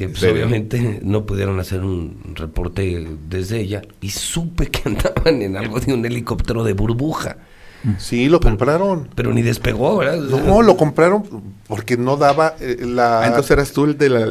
que 0.07 0.09
pues, 0.09 0.23
obviamente 0.23 0.99
no 1.03 1.25
pudieron 1.25 1.59
hacer 1.59 1.81
un 1.81 2.33
reporte 2.35 3.07
desde 3.29 3.59
ella, 3.61 3.81
y 4.01 4.09
supe 4.09 4.67
que 4.69 4.81
andaban 4.89 5.41
en 5.41 5.57
algo 5.57 5.79
de 5.79 5.93
un 5.93 6.05
helicóptero 6.05 6.63
de 6.63 6.73
burbuja, 6.73 7.37
Sí, 7.97 8.29
lo 8.29 8.39
compraron. 8.39 9.09
pero 9.15 9.33
ni 9.33 9.41
despegó, 9.41 9.97
¿verdad? 9.97 10.19
No, 10.19 10.61
lo 10.61 10.77
compraron 10.77 11.23
porque 11.67 11.97
no 11.97 12.15
daba 12.15 12.55
eh, 12.59 12.77
la... 12.85 13.21
Ah, 13.21 13.27
entonces 13.27 13.49
eras 13.51 13.71
tú 13.71 13.85
el 13.85 13.97
de 13.97 14.09
la... 14.09 14.25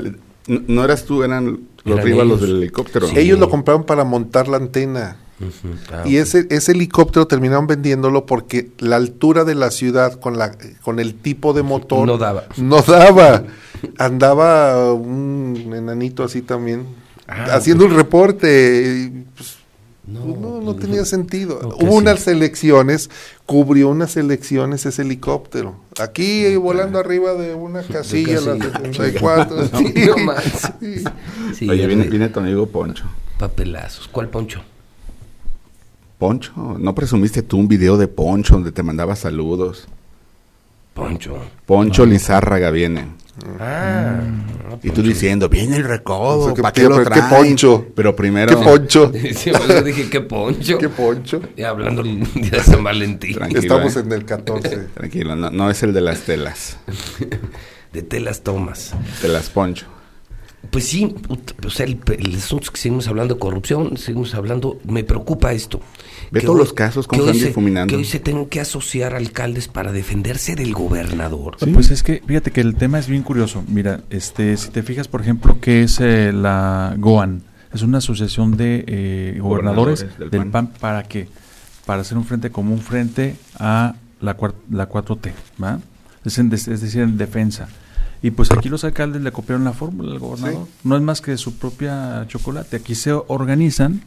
No, 0.47 0.62
no 0.68 0.85
eras 0.85 1.05
tú, 1.05 1.25
eran 1.25 1.59
los 1.85 1.99
Eran 1.99 2.12
ellos. 2.12 2.41
del 2.41 2.57
helicóptero. 2.59 3.09
Sí. 3.09 3.18
Ellos 3.18 3.41
lo 3.41 3.51
compraron 3.51 3.83
para 3.85 4.05
montar 4.05 4.47
la 4.47 4.57
antena. 4.59 5.16
Ah, 5.91 6.03
Y 6.07 6.18
ese, 6.18 6.47
ese 6.51 6.71
helicóptero 6.73 7.27
terminaron 7.27 7.66
vendiéndolo 7.66 8.25
porque 8.25 8.71
la 8.79 8.95
altura 8.97 9.43
de 9.45 9.57
la 9.57 9.71
ciudad 9.73 10.12
con 10.21 10.39
la 10.39 10.53
con 10.83 11.01
el 11.01 11.14
tipo 11.14 11.53
de 11.53 11.62
motor 11.64 12.07
No 12.07 12.18
daba. 12.18 12.45
No 12.57 12.83
daba. 12.83 13.43
Andaba 13.99 14.93
un 14.95 15.72
enanito 15.74 16.24
así 16.24 16.43
también 16.43 16.87
Ah, 17.26 17.47
haciendo 17.55 17.85
un 17.85 17.95
reporte. 17.95 19.07
y, 19.07 19.24
pues, 19.37 19.57
No, 20.07 20.20
pues, 20.22 20.39
no, 20.41 20.61
no 20.61 20.74
tenía 20.74 21.05
sentido. 21.05 21.61
Hubo 21.62 21.78
sí. 21.93 21.97
unas 21.97 22.26
elecciones, 22.26 23.09
cubrió 23.47 23.89
unas 23.89 24.16
elecciones 24.16 24.85
ese 24.85 25.03
helicóptero. 25.03 25.76
Aquí 26.01 26.57
volando 26.57 26.99
arriba 26.99 27.35
de 27.35 27.55
una 27.55 27.83
casilla, 27.83 28.41
la 28.41 28.59
casilla. 28.59 28.93
74. 28.93 29.66
sí. 29.78 29.95
No 30.07 30.16
más. 30.24 30.72
Sí. 30.81 31.05
Sí, 31.55 31.68
Oye, 31.70 31.87
viene, 31.87 32.05
sé. 32.05 32.11
viene 32.11 32.28
tu 32.31 32.41
amigo 32.41 32.66
Poncho. 32.66 33.05
papelazos. 33.39 34.09
¿Cuál 34.09 34.28
poncho? 34.28 34.61
Poncho, 36.18 36.53
¿no 36.78 36.95
presumiste 36.95 37.43
tú 37.43 37.57
un 37.59 37.68
video 37.68 37.97
de 37.97 38.07
Poncho 38.09 38.55
donde 38.55 38.72
te 38.72 38.83
mandaba 38.83 39.16
saludos? 39.16 39.87
Poncho. 40.95 41.39
Poncho 41.64 42.05
Lizárraga 42.05 42.70
viene. 42.70 43.07
Ah. 43.59 44.20
Y 44.82 44.91
tú 44.91 45.03
diciendo, 45.03 45.49
viene 45.49 45.76
el 45.76 45.84
O 45.84 45.88
recodo, 45.88 46.45
sea, 46.47 46.55
que- 46.55 46.62
¿para 46.62 46.72
qué. 47.28 47.34
Poncho? 47.34 47.86
Pero 47.95 48.14
primero, 48.16 48.59
¿Qué 48.59 48.64
poncho? 48.64 49.12
Sí, 49.34 49.51
eso 49.51 49.82
dije, 49.82 50.09
¿qué 50.09 50.20
poncho? 50.20 50.78
¿Qué 50.78 50.88
poncho? 50.88 51.41
Y 51.57 51.62
hablando 51.62 52.03
el 52.03 52.20
día 52.34 52.51
de 52.51 52.61
San 52.62 52.82
Valentín. 52.84 53.34
Tranquilo, 53.34 53.61
Estamos 53.61 53.97
eh. 53.97 54.01
en 54.01 54.12
el 54.12 54.24
14. 54.24 54.76
tranquilo, 54.95 55.36
no, 55.36 55.51
no 55.51 55.70
es 55.70 55.82
el 55.82 55.93
de 55.93 56.01
las 56.01 56.20
telas, 56.20 56.78
De 57.93 58.03
telas 58.03 58.43
tomas. 58.43 58.95
de 59.22 59.28
las 59.28 59.51
Poncho. 59.51 59.86
Pues 60.71 60.85
sí, 60.87 61.15
o 61.67 61.71
sea, 61.71 61.87
el, 61.87 61.99
el 62.19 62.37
asunto 62.37 62.65
es 62.65 62.71
que 62.71 62.79
seguimos 62.81 63.09
hablando 63.09 63.35
de 63.35 63.41
corrupción, 63.41 63.97
seguimos 63.97 64.35
hablando, 64.35 64.79
me 64.87 65.03
preocupa 65.05 65.53
esto. 65.53 65.81
Ve 66.31 66.41
Que 66.41 66.47
todos 66.47 66.59
hoy- 66.61 66.65
los 66.67 66.73
casos 66.75 67.07
que 67.07 67.17
como 67.17 67.23
hoy 67.23 67.29
están 67.31 67.41
se- 67.41 67.47
difuminando. 67.49 67.91
Que 67.91 67.97
hoy 67.97 68.05
se 68.05 68.21
tengan 68.21 68.47
que 68.47 68.61
asociar 68.61 69.15
alcaldes 69.15 69.67
para 69.69 69.91
defenderse 69.91 70.55
del 70.55 70.73
gobernador. 70.75 71.57
Pues 71.73 71.91
es 71.91 72.03
que, 72.03 72.23
fíjate 72.25 72.51
que 72.53 72.61
el 72.61 72.77
tema 72.77 72.99
es 72.99 73.09
bien 73.09 73.23
curioso. 73.23 73.65
Mira, 73.69 74.03
este, 74.11 74.57
si 74.59 74.69
te 74.71 74.83
fijas, 74.83 75.09
por 75.09 75.23
ejemplo, 75.23 75.59
que 75.61 75.83
es 75.83 75.99
eh, 76.01 76.31
la 76.33 76.95
GOAN, 76.99 77.43
es 77.73 77.83
una 77.83 77.99
asociación 77.99 78.57
de 78.57 78.85
eh, 78.87 79.39
gobernadores, 79.41 80.01
Gobernadores 80.05 80.19
del 80.19 80.31
del, 80.31 80.41
PAN. 80.51 80.67
PAN. 80.69 80.79
¿para 80.81 81.03
qué? 81.05 81.27
Para 81.87 82.03
hacer 82.03 82.19
un 82.19 82.25
frente 82.25 82.51
común 82.51 82.81
frente 82.81 83.35
a 83.59 83.97
la, 84.21 84.37
cuar- 84.37 84.55
la 84.71 84.89
4T, 84.89 85.33
¿va? 85.61 85.81
Es, 86.25 86.39
en 86.39 86.53
es 86.53 86.67
decir, 86.67 87.01
en 87.01 87.17
defensa. 87.17 87.69
Y 88.23 88.31
pues 88.33 88.51
aquí 88.51 88.68
los 88.68 88.85
alcaldes 88.85 89.23
le 89.23 89.33
copiaron 89.33 89.64
la 89.64 89.73
fórmula 89.73 90.12
al 90.12 90.18
gobernador. 90.18 90.66
No 90.85 90.97
es 90.97 91.03
más 91.03 91.21
que 91.21 91.37
su 91.37 91.55
propia 91.55 92.27
chocolate. 92.29 92.77
Aquí 92.77 92.95
se 92.95 93.12
organizan 93.12 94.03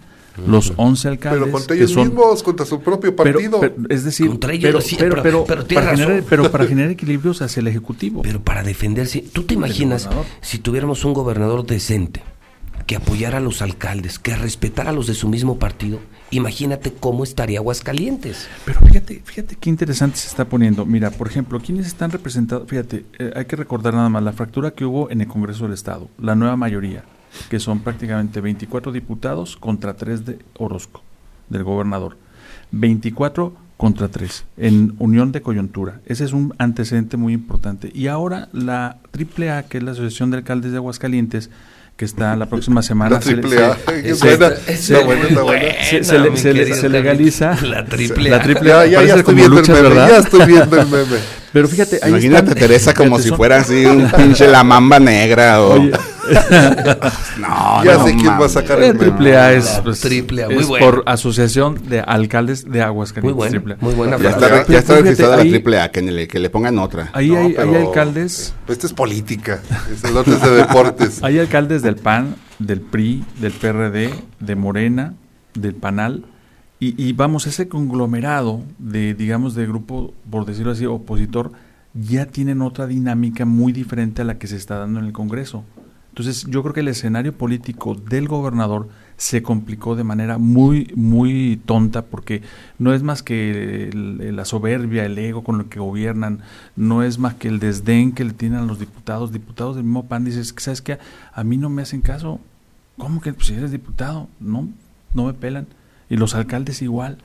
los 0.48 0.74
11 0.78 1.08
alcaldes. 1.10 1.42
Pero 1.42 1.52
contra 1.52 1.76
que 1.76 1.82
ellos 1.82 1.92
son- 1.92 2.08
mismos, 2.08 2.42
contra 2.44 2.66
su 2.66 2.80
propio 2.82 3.16
partido. 3.16 3.60
pero- 3.60 3.76
es 3.90 4.04
decir, 4.04 4.28
Contra 4.28 4.54
ellos, 4.54 4.64
pero, 4.70 4.82
sí, 4.82 4.96
pero, 5.00 5.10
pero- 5.16 5.24
pero 5.24 5.46
pero 5.46 5.66
tiene 5.66 5.84
para 5.84 5.98
generar, 5.98 6.24
pero 6.30 6.52
para 6.52 6.66
generar 6.66 6.92
equilibrios 6.92 7.42
hacia 7.42 7.60
el 7.62 7.68
Ejecutivo. 7.68 8.22
Pero 8.24 8.42
para 8.42 8.64
defenderse, 8.64 9.24
¿tú 9.34 9.44
te 9.44 9.54
imaginas 9.56 10.10
si 10.42 10.58
tuviéramos 10.60 11.06
un 11.06 11.14
gobernador 11.14 11.66
decente 11.66 12.22
que 12.86 12.96
apoyara 12.96 13.38
a 13.38 13.42
los 13.42 13.62
alcaldes, 13.62 14.20
que 14.20 14.36
respetara 14.36 14.92
a 14.92 14.94
los 14.94 15.08
de 15.08 15.14
su 15.14 15.30
mismo 15.30 15.60
partido? 15.60 16.00
Imagínate 16.32 16.94
cómo 16.94 17.24
estaría 17.24 17.60
Aguascalientes. 17.60 18.48
Pero 18.66 18.80
fíjate, 18.82 19.22
fíjate 19.24 19.56
qué 19.56 19.70
interesante 19.70 20.18
se 20.18 20.28
está 20.28 20.46
poniendo. 20.46 20.86
Mira, 20.86 21.12
por 21.12 21.28
ejemplo, 21.28 21.60
¿quiénes 21.60 21.88
están 21.88 22.12
representados? 22.12 22.68
Fíjate, 22.68 23.06
eh, 23.20 23.34
hay 23.36 23.46
que 23.46 23.56
recordar 23.56 23.94
nada 23.94 24.10
más 24.10 24.24
la 24.24 24.34
fractura 24.34 24.72
que 24.72 24.86
hubo 24.86 25.10
en 25.10 25.22
el 25.22 25.28
Congreso 25.28 25.66
del 25.66 25.74
Estado, 25.74 26.10
la 26.18 26.36
nueva 26.36 26.56
mayoría. 26.56 27.04
que 27.50 27.60
son 27.60 27.80
prácticamente 27.80 28.42
24 28.42 28.92
diputados 28.92 29.58
contra 29.58 29.96
3 29.96 30.24
de 30.24 30.40
Orozco, 30.60 31.02
del 31.50 31.64
gobernador. 31.64 32.16
24 32.72 33.56
contra 33.78 34.08
3 34.08 34.46
en 34.58 34.96
unión 35.00 35.32
de 35.32 35.42
coyuntura. 35.42 36.02
Ese 36.06 36.24
es 36.24 36.34
un 36.34 36.54
antecedente 36.58 37.18
muy 37.18 37.34
importante. 37.34 37.92
Y 37.94 38.08
ahora 38.08 38.50
la 38.54 39.00
AAA, 39.12 39.64
que 39.64 39.78
es 39.78 39.84
la 39.84 39.92
Asociación 39.92 40.32
de 40.32 40.38
Alcaldes 40.38 40.72
de 40.72 40.78
Aguascalientes, 40.78 41.50
que 41.96 42.06
está 42.06 42.36
la 42.36 42.48
próxima 42.48 42.82
semana. 42.82 43.12
La 43.16 43.20
triple 43.20 43.64
A. 43.64 43.78
Está 44.04 45.00
buena, 45.02 45.28
está 45.28 45.42
buena. 45.44 46.76
Se 46.76 46.90
legaliza. 46.90 47.56
La 47.62 47.86
triple 47.86 48.30
La 48.30 48.38
A. 48.38 48.42
triple 48.42 48.74
A. 48.74 48.86
Ya, 48.86 49.04
ya, 49.04 49.16
estoy 49.16 49.24
como 49.24 49.38
viendo 49.38 49.60
el 49.60 49.68
meme. 49.68 49.82
¿verdad? 49.82 50.10
Ya 50.10 50.18
estoy 50.18 50.46
viendo 50.46 50.80
el 50.82 50.88
meme. 50.88 51.18
Pero 51.54 51.68
fíjate, 51.68 52.00
ahí 52.02 52.10
Imagínate 52.10 52.48
están- 52.50 52.58
Teresa 52.60 52.94
como 52.96 53.10
fíjate, 53.18 53.24
si 53.24 53.30
son- 53.30 53.38
fuera 53.38 53.58
así 53.58 53.86
un 53.86 54.10
pinche 54.18 54.48
la 54.48 54.64
mamba 54.64 55.00
negra 55.00 55.62
o... 55.62 55.74
Oye, 55.74 55.92
no, 57.40 57.84
Ya 57.84 57.98
no 57.98 58.06
sé 58.06 58.16
quién 58.16 58.28
va 58.40 58.46
a 58.46 58.50
sacar 58.50 58.82
el 58.82 58.94
meme. 58.94 59.00
triple 59.00 59.38
A 59.38 59.54
es, 59.54 59.78
La 59.78 59.84
pues, 59.84 60.00
triple 60.02 60.44
A, 60.44 60.48
es 60.48 60.56
muy 60.56 60.66
bueno. 60.66 60.86
por 60.86 61.04
Asociación 61.06 61.82
de 61.90 62.00
Alcaldes 62.02 62.70
de 62.70 62.82
Aguascalientes. 62.82 63.64
Muy 63.64 63.74
A. 63.74 63.78
muy 63.80 63.94
buena 63.94 64.18
Ya 64.18 64.30
está, 64.30 64.68
ya 64.68 64.80
está 64.80 64.98
registrada 65.00 65.38
la 65.38 65.44
triple 65.44 65.80
A, 65.80 65.92
que 65.92 66.02
le, 66.02 66.28
que 66.28 66.40
le 66.40 66.50
pongan 66.50 66.80
otra. 66.80 67.10
Ahí 67.14 67.30
No, 67.30 67.38
hay, 67.38 67.56
hay 67.56 67.76
alcaldes, 67.76 68.54
Esta 68.68 68.88
es 68.88 68.94
política. 68.94 69.62
Es 69.92 70.04
el 70.04 70.16
otro 70.18 70.34
es 70.36 70.42
de 70.42 70.52
deportes. 70.56 71.24
hay 71.24 71.40
alcaldes 71.40 71.82
del 71.82 71.96
PAN, 71.96 72.36
del 72.60 72.82
PRI, 72.82 73.24
del 73.40 73.52
PRD, 73.52 74.10
de 74.40 74.56
Morena, 74.56 75.14
del 75.54 75.76
PANAL, 75.76 76.26
y, 76.80 77.02
y 77.02 77.14
vamos, 77.14 77.48
ese 77.48 77.68
conglomerado 77.70 78.62
de, 78.78 79.14
digamos, 79.14 79.56
de 79.56 79.66
grupo, 79.66 80.14
por 80.30 80.46
decirlo 80.46 80.72
así, 80.74 80.86
opositor, 80.86 81.52
ya 81.94 82.26
tienen 82.26 82.62
otra 82.62 82.88
dinámica 82.88 83.46
muy 83.46 83.72
diferente 83.72 84.22
a 84.22 84.26
la 84.26 84.38
que 84.38 84.48
se 84.48 84.58
está 84.58 84.80
dando 84.80 85.00
en 85.00 85.06
el 85.06 85.14
Congreso. 85.14 85.64
Entonces, 86.14 86.46
yo 86.48 86.62
creo 86.62 86.76
que 86.76 86.82
el 86.82 86.90
escenario 86.90 87.34
político 87.34 87.96
del 87.96 88.28
gobernador 88.28 88.88
se 89.18 89.42
complicó 89.42 89.96
de 89.96 90.04
manera 90.04 90.38
muy, 90.38 90.92
muy 90.96 91.60
tonta, 91.66 92.04
porque 92.06 92.44
no 92.78 92.94
es 92.94 93.02
más 93.02 93.24
que 93.24 93.90
el- 93.90 94.36
la 94.36 94.46
soberbia, 94.46 95.06
el 95.06 95.18
ego 95.18 95.44
con 95.44 95.58
lo 95.58 95.70
que 95.70 95.80
gobiernan, 95.80 96.42
no 96.76 97.02
es 97.02 97.18
más 97.18 97.34
que 97.34 97.48
el 97.48 97.58
desdén 97.60 98.12
que 98.12 98.26
le 98.26 98.34
tienen 98.34 98.60
a 98.60 98.64
los 98.66 98.78
diputados. 98.80 99.32
Diputados 99.32 99.76
del 99.76 99.86
mismo 99.86 100.06
PAN 100.06 100.24
dices, 100.26 100.54
¿sabes 100.58 100.84
qué? 100.84 101.00
A 101.34 101.44
mí 101.44 101.58
no 101.58 101.72
me 101.72 101.82
hacen 101.82 102.02
caso. 102.02 102.40
¿Cómo 103.00 103.20
que 103.20 103.34
pues, 103.34 103.48
si 103.48 103.56
eres 103.56 103.72
diputado? 103.72 104.28
No, 104.40 104.70
no 105.16 105.26
me 105.26 105.34
pelan. 105.34 105.66
Y 106.12 106.18
los 106.18 106.36
alcaldes 106.36 106.84
igual. 106.84 107.18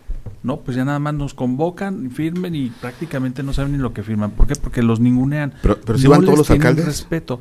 No, 0.42 0.58
pues 0.60 0.76
ya 0.78 0.84
nada 0.86 0.98
más 0.98 1.12
nos 1.14 1.34
convocan, 1.34 2.10
firmen 2.10 2.54
y 2.54 2.70
prácticamente 2.70 3.42
no 3.42 3.52
saben 3.52 3.72
ni 3.72 3.78
lo 3.78 3.92
que 3.92 4.02
firman. 4.02 4.30
¿Por 4.30 4.46
qué? 4.46 4.54
Porque 4.56 4.82
los 4.82 4.98
ningunean. 5.00 5.52
Pero- 5.62 5.78
pero 5.80 5.98
si 5.98 6.04
No 6.04 6.10
van 6.10 6.24
todos 6.24 6.38
los 6.38 6.50
alcaldes. 6.50 6.84
respeto. 6.86 7.40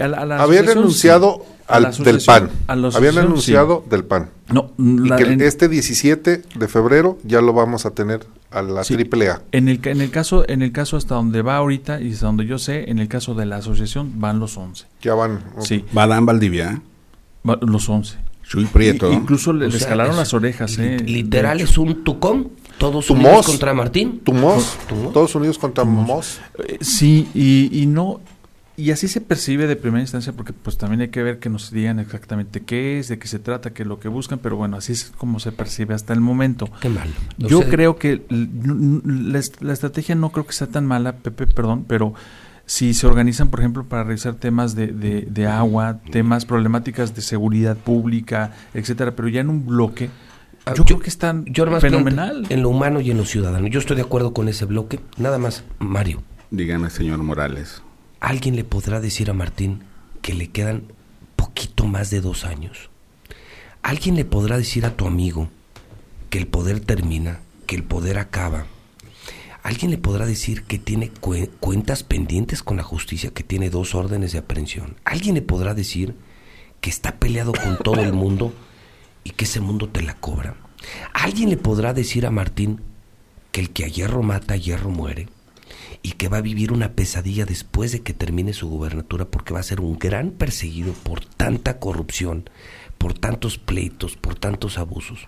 A 0.00 0.08
la- 0.08 0.18
a 0.18 0.26
la 0.26 0.42
Habían 0.42 0.68
anunciado 0.68 1.42
sí. 1.46 1.52
A 1.68 1.76
al, 1.76 1.82
la 1.84 1.90
del 1.92 2.20
PAN. 2.24 2.50
a 2.66 2.76
la 2.76 2.88
Habían 2.88 3.18
anunciado 3.18 3.84
del 3.88 4.04
PAN. 4.04 4.30
No, 4.52 4.72
Y 4.78 5.08
la- 5.08 5.16
que 5.16 5.24
en, 5.24 5.40
este 5.40 5.68
17 5.68 6.42
de 6.54 6.68
febrero 6.68 7.18
ya 7.24 7.40
lo 7.40 7.52
vamos 7.52 7.86
a 7.86 7.92
tener 7.92 8.26
a 8.50 8.60
la 8.62 8.84
Sí. 8.84 8.94
triple 8.94 9.28
A. 9.30 9.42
en 9.52 9.68
el, 9.68 9.80
en 9.84 10.00
el 10.00 10.10
caso 10.10 10.44
en 10.48 10.62
el 10.62 10.72
caso 10.72 10.96
hasta 10.96 11.14
donde 11.14 11.42
va 11.42 11.56
ahorita 11.56 12.00
y 12.00 12.12
hasta 12.12 12.26
donde 12.26 12.44
yo 12.46 12.58
sé, 12.58 12.90
en 12.90 12.98
el 12.98 13.08
caso 13.08 13.34
de 13.34 13.46
la 13.46 13.56
asociación 13.56 14.20
van 14.20 14.38
los 14.40 14.56
11. 14.56 14.86
Ya 15.00 15.14
van. 15.14 15.40
Sí, 15.60 15.84
Badán 15.92 16.26
Valdivia, 16.26 16.82
va- 17.48 17.58
los 17.62 17.88
11. 17.88 18.18
Chuy 18.46 18.66
Prieto. 18.66 19.10
I- 19.10 19.14
incluso 19.14 19.52
le, 19.54 19.66
O 19.66 19.68
les 19.70 19.78
sea, 19.80 19.88
jalaron 19.90 20.12
es- 20.12 20.18
las 20.18 20.34
orejas, 20.34 20.76
¿eh? 20.78 20.98
Literal 21.06 21.60
es 21.62 21.78
un 21.78 22.04
tucón. 22.04 22.50
Todos 22.76 23.06
Tumos. 23.06 23.24
unidos 23.24 23.46
contra 23.46 23.72
Martín. 23.72 24.20
Tumos. 24.22 24.76
Tumos. 24.88 25.12
Todos 25.14 25.34
unidos 25.36 25.56
contra 25.58 25.84
Mos. 25.84 26.40
Eh, 26.58 26.76
Sí, 26.82 27.28
y, 27.32 27.70
y 27.82 27.86
no, 27.86 28.20
y 28.76 28.90
así 28.90 29.08
se 29.08 29.20
percibe 29.20 29.66
de 29.66 29.76
primera 29.76 30.00
instancia, 30.00 30.32
porque 30.32 30.52
pues 30.52 30.76
también 30.76 31.00
hay 31.00 31.08
que 31.08 31.22
ver 31.22 31.38
que 31.38 31.48
nos 31.48 31.70
digan 31.70 32.00
exactamente 32.00 32.60
qué 32.62 32.98
es, 32.98 33.08
de 33.08 33.18
qué 33.18 33.28
se 33.28 33.38
trata, 33.38 33.72
qué 33.72 33.82
es 33.82 33.88
lo 33.88 34.00
que 34.00 34.08
buscan, 34.08 34.38
pero 34.40 34.56
bueno, 34.56 34.76
así 34.76 34.92
es 34.92 35.12
como 35.16 35.38
se 35.38 35.52
percibe 35.52 35.94
hasta 35.94 36.12
el 36.12 36.20
momento. 36.20 36.68
Qué 36.80 36.88
mal. 36.88 37.08
O 37.42 37.46
Yo 37.46 37.60
sea, 37.60 37.70
creo 37.70 37.96
que 37.96 38.22
la, 38.28 39.40
la 39.60 39.72
estrategia 39.72 40.14
no 40.14 40.30
creo 40.32 40.46
que 40.46 40.52
sea 40.52 40.66
tan 40.66 40.86
mala, 40.86 41.16
Pepe, 41.16 41.46
perdón, 41.46 41.84
pero 41.86 42.14
si 42.66 42.94
se 42.94 43.06
organizan, 43.06 43.50
por 43.50 43.60
ejemplo, 43.60 43.84
para 43.84 44.04
revisar 44.04 44.34
temas 44.34 44.74
de, 44.74 44.88
de, 44.88 45.22
de 45.22 45.46
agua, 45.46 46.00
temas 46.10 46.44
problemáticas 46.44 47.14
de 47.14 47.22
seguridad 47.22 47.76
pública, 47.76 48.52
etcétera, 48.72 49.14
pero 49.14 49.28
ya 49.28 49.40
en 49.40 49.50
un 49.50 49.66
bloque, 49.66 50.10
Ah, 50.66 50.72
yo, 50.74 50.84
creo 50.84 50.98
que 50.98 51.10
están 51.10 51.44
Yo 51.44 51.66
fenomenal. 51.78 52.46
En 52.48 52.62
lo 52.62 52.70
humano 52.70 53.00
y 53.00 53.10
en 53.10 53.18
lo 53.18 53.26
ciudadano. 53.26 53.66
Yo 53.66 53.78
estoy 53.78 53.96
de 53.96 54.02
acuerdo 54.02 54.32
con 54.32 54.48
ese 54.48 54.64
bloque. 54.64 54.98
Nada 55.18 55.36
más, 55.36 55.62
Mario. 55.78 56.22
Dígame, 56.50 56.88
señor 56.88 57.18
Morales. 57.18 57.82
¿Alguien 58.24 58.56
le 58.56 58.64
podrá 58.64 59.00
decir 59.00 59.28
a 59.28 59.34
Martín 59.34 59.82
que 60.22 60.32
le 60.32 60.48
quedan 60.48 60.84
poquito 61.36 61.84
más 61.86 62.08
de 62.08 62.22
dos 62.22 62.44
años? 62.46 62.88
¿Alguien 63.82 64.16
le 64.16 64.24
podrá 64.24 64.56
decir 64.56 64.86
a 64.86 64.96
tu 64.96 65.06
amigo 65.06 65.50
que 66.30 66.38
el 66.38 66.46
poder 66.46 66.80
termina, 66.80 67.40
que 67.66 67.76
el 67.76 67.82
poder 67.84 68.18
acaba? 68.18 68.64
¿Alguien 69.62 69.90
le 69.90 69.98
podrá 69.98 70.24
decir 70.24 70.62
que 70.64 70.78
tiene 70.78 71.12
cue- 71.20 71.50
cuentas 71.60 72.02
pendientes 72.02 72.62
con 72.62 72.78
la 72.78 72.82
justicia, 72.82 73.28
que 73.30 73.42
tiene 73.42 73.68
dos 73.68 73.94
órdenes 73.94 74.32
de 74.32 74.38
aprehensión? 74.38 74.96
¿Alguien 75.04 75.34
le 75.34 75.42
podrá 75.42 75.74
decir 75.74 76.14
que 76.80 76.88
está 76.88 77.16
peleado 77.16 77.52
con 77.52 77.76
todo 77.76 78.00
el 78.00 78.14
mundo 78.14 78.54
y 79.22 79.30
que 79.30 79.44
ese 79.44 79.60
mundo 79.60 79.90
te 79.90 80.00
la 80.02 80.14
cobra? 80.14 80.56
¿Alguien 81.12 81.50
le 81.50 81.58
podrá 81.58 81.92
decir 81.92 82.24
a 82.24 82.30
Martín 82.30 82.80
que 83.52 83.60
el 83.60 83.68
que 83.70 83.84
a 83.84 83.88
hierro 83.88 84.22
mata, 84.22 84.54
a 84.54 84.56
hierro 84.56 84.88
muere? 84.88 85.28
Y 86.04 86.12
que 86.12 86.28
va 86.28 86.36
a 86.36 86.42
vivir 86.42 86.70
una 86.70 86.92
pesadilla 86.92 87.46
después 87.46 87.90
de 87.90 88.02
que 88.02 88.12
termine 88.12 88.52
su 88.52 88.68
gubernatura 88.68 89.24
porque 89.24 89.54
va 89.54 89.60
a 89.60 89.64
ser 89.64 89.80
un 89.80 89.98
gran 89.98 90.30
perseguido 90.32 90.92
por 90.92 91.24
tanta 91.24 91.78
corrupción, 91.78 92.48
por 92.98 93.14
tantos 93.14 93.56
pleitos, 93.58 94.14
por 94.16 94.34
tantos 94.36 94.76
abusos. 94.78 95.26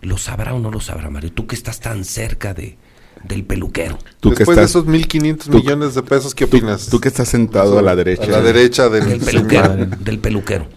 ¿Lo 0.00 0.16
sabrá 0.18 0.54
o 0.54 0.58
no 0.60 0.70
lo 0.70 0.80
sabrá, 0.80 1.10
Mario? 1.10 1.30
Tú 1.30 1.46
que 1.46 1.54
estás 1.54 1.80
tan 1.80 2.04
cerca 2.06 2.54
de, 2.54 2.78
del 3.22 3.44
peluquero. 3.44 3.98
Tú 4.20 4.30
que 4.30 4.36
Después 4.38 4.56
estás, 4.58 4.72
de 4.84 4.98
esos 4.98 5.08
1.500 5.10 5.44
tú- 5.50 5.58
millones 5.58 5.94
de 5.94 6.02
pesos, 6.02 6.34
¿qué 6.34 6.44
opinas? 6.44 6.86
tú 6.88 6.98
que 6.98 7.08
estás 7.08 7.28
sentado 7.28 7.78
a 7.78 7.82
la 7.82 7.94
derecha. 7.94 8.24
A 8.24 8.28
la 8.28 8.40
derecha 8.40 8.88
del, 8.88 9.06
Del 9.08 9.20
señor. 9.22 9.46
peluquero. 9.48 9.86
Del 10.00 10.18
peluquero. 10.18 10.68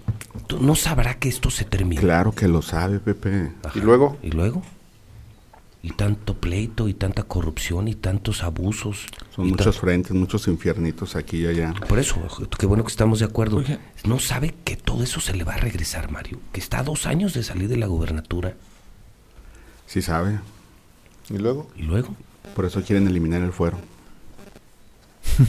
¿Tú 0.47 0.60
¿No 0.62 0.76
sabrá 0.76 1.20
que 1.20 1.30
esto 1.30 1.50
se 1.50 1.64
termina? 1.64 2.02
Claro 2.02 2.34
que 2.34 2.47
lo 2.50 2.62
sabe, 2.62 3.00
Pepe. 3.00 3.52
Y 3.76 3.80
luego, 3.80 4.18
¿Y 4.24 4.32
luego? 4.32 4.62
Y 5.82 5.92
tanto 5.92 6.34
pleito, 6.34 6.90
y 6.90 6.94
tanta 6.94 7.24
corrupción, 7.24 7.88
y 7.88 7.96
tantos 7.96 8.44
abusos. 8.44 9.06
Son 9.34 9.48
muchos 9.48 9.80
frentes, 9.80 10.12
muchos 10.12 10.48
infiernitos 10.50 11.16
aquí 11.16 11.38
y 11.38 11.48
allá. 11.48 11.74
Por 11.88 12.00
eso, 12.00 12.22
qué 12.58 12.66
bueno 12.66 12.84
que 12.84 12.90
estamos 12.90 13.20
de 13.20 13.26
acuerdo. 13.26 13.58
Oye. 13.58 13.80
No 14.04 14.20
sabe 14.20 14.54
que 14.66 14.76
todo 14.76 15.04
eso 15.04 15.22
se 15.22 15.34
le 15.36 15.46
va 15.46 15.54
a 15.54 15.58
regresar, 15.58 16.12
Mario. 16.12 16.40
Que 16.52 16.60
está 16.60 16.80
a 16.80 16.84
dos 16.84 17.06
años 17.06 17.34
de 17.34 17.44
salir 17.44 17.70
de 17.70 17.78
la 17.78 17.88
gubernatura. 17.88 18.56
Sí 19.86 20.02
sabe. 20.02 20.40
y 21.30 21.38
luego. 21.38 21.70
¿Y 21.78 21.84
luego? 21.84 22.14
Por 22.56 22.66
eso 22.66 22.82
quieren 22.84 23.08
eliminar 23.08 23.42
el 23.42 23.54
fuero. 23.54 23.78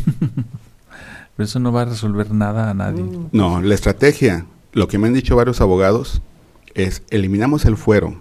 Pero 1.36 1.44
eso 1.44 1.58
no 1.58 1.72
va 1.72 1.82
a 1.82 1.86
resolver 1.86 2.30
nada 2.30 2.70
a 2.70 2.74
nadie. 2.74 3.04
No, 3.32 3.60
la 3.60 3.74
estrategia, 3.74 4.46
lo 4.72 4.86
que 4.86 4.98
me 4.98 5.08
han 5.08 5.14
dicho 5.14 5.34
varios 5.34 5.60
abogados, 5.60 6.22
es 6.74 7.02
eliminamos 7.10 7.64
el 7.64 7.76
fuero 7.76 8.20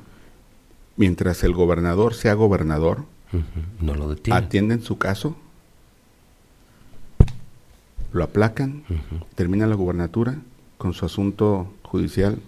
mientras 0.99 1.43
el 1.43 1.53
gobernador 1.53 2.13
sea 2.13 2.35
gobernador, 2.35 3.05
No 3.79 3.95
lo 3.95 4.09
detiene. 4.09 4.37
atienden 4.39 4.81
su 4.83 4.97
caso, 4.99 5.35
lo 8.11 8.23
aplacan, 8.23 8.83
Ujú. 8.89 9.25
termina 9.35 9.67
la 9.67 9.75
gubernatura 9.75 10.35
con 10.77 10.93
su 10.93 11.05
asunto 11.05 11.71
judicial 11.83 12.39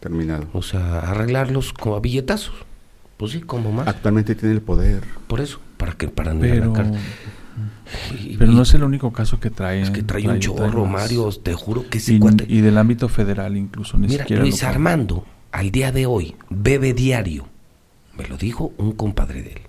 terminado. 0.00 0.46
O 0.52 0.62
sea, 0.62 1.00
arreglarlos 1.00 1.72
como 1.72 1.96
a 1.96 2.00
billetazos. 2.00 2.54
Pues 3.16 3.32
sí, 3.32 3.40
como 3.40 3.72
más. 3.72 3.86
Actualmente 3.88 4.34
tiene 4.34 4.54
el 4.54 4.60
poder. 4.62 5.02
Por 5.28 5.40
eso, 5.40 5.60
para 5.76 5.92
que 5.92 6.08
para 6.08 6.34
no 6.34 6.44
ir 6.46 6.62
a 6.62 6.72
Pero, 6.72 6.72
la. 6.74 6.98
Y- 8.20 8.36
pero 8.36 8.50
y- 8.50 8.54
no 8.54 8.62
es 8.62 8.74
el 8.74 8.82
único 8.82 9.12
caso 9.12 9.38
que 9.38 9.50
trae. 9.50 9.82
es 9.82 9.90
que 9.90 10.02
trae 10.02 10.26
un 10.28 10.38
chorro. 10.40 10.86
Mario. 10.86 11.30
Te 11.30 11.54
juro 11.54 11.88
que 11.88 11.98
ese 11.98 12.14
Y, 12.14 12.18
cuate. 12.18 12.46
y 12.48 12.60
del 12.62 12.78
ámbito 12.78 13.08
federal 13.08 13.56
incluso, 13.56 13.96
ni 13.98 14.08
Mira, 14.08 14.24
siquiera. 14.24 14.42
Luis. 14.42 14.62
Armando, 14.64 15.24
al 15.52 15.70
día 15.70 15.92
de 15.92 16.06
hoy, 16.06 16.34
bebe 16.50 16.94
diario. 16.94 17.46
Me 18.16 18.26
lo 18.26 18.36
dijo 18.36 18.72
un 18.78 18.92
compadre 18.92 19.42
de 19.42 19.52
él. 19.52 19.60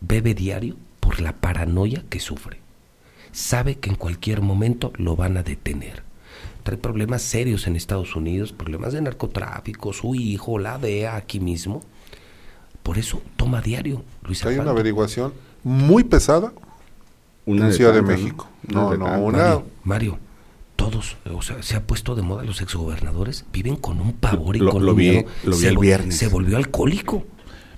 Bebe 0.00 0.34
diario 0.34 0.76
por 1.00 1.20
la 1.20 1.32
paranoia 1.34 2.04
que 2.08 2.20
sufre. 2.20 2.60
Sabe 3.32 3.76
que 3.76 3.90
en 3.90 3.96
cualquier 3.96 4.40
momento 4.42 4.92
lo 4.96 5.16
van 5.16 5.36
a 5.36 5.42
detener. 5.42 6.02
Trae 6.62 6.76
problemas 6.78 7.22
serios 7.22 7.66
en 7.66 7.76
Estados 7.76 8.14
Unidos, 8.14 8.52
problemas 8.52 8.92
de 8.92 9.02
narcotráfico, 9.02 9.92
su 9.92 10.14
hijo, 10.14 10.58
la 10.58 10.78
DEA 10.78 11.16
aquí 11.16 11.40
mismo. 11.40 11.82
Por 12.82 12.98
eso 12.98 13.22
toma 13.36 13.60
diario, 13.60 14.04
Luis 14.24 14.44
Hay 14.44 14.58
una 14.58 14.70
averiguación 14.70 15.32
muy 15.62 16.04
pesada 16.04 16.52
Una 17.46 17.66
en 17.66 17.72
Ciudad 17.72 17.92
de 17.94 18.02
México. 18.02 18.48
No, 18.68 18.90
de 18.90 18.98
no, 18.98 19.04
tantas. 19.06 19.22
una. 19.22 19.38
Mario, 19.38 19.66
Mario, 19.84 20.18
todos, 20.76 21.16
o 21.32 21.42
sea, 21.42 21.62
se 21.62 21.76
ha 21.76 21.82
puesto 21.86 22.14
de 22.14 22.22
moda 22.22 22.42
los 22.44 22.60
exgobernadores, 22.60 23.44
viven 23.52 23.76
con 23.76 24.00
un 24.00 24.12
pavor 24.14 24.56
y 24.56 24.60
Lo- 24.60 24.72
con 24.72 24.84
lo 24.84 24.92
un 24.92 24.98
vi- 24.98 25.10
miedo. 25.10 25.28
lo 25.44 25.56
vi 25.56 25.62
se 25.62 25.68
el 25.68 25.76
vol- 25.76 25.80
viernes. 25.82 26.16
Se 26.16 26.28
volvió 26.28 26.56
alcohólico. 26.56 27.24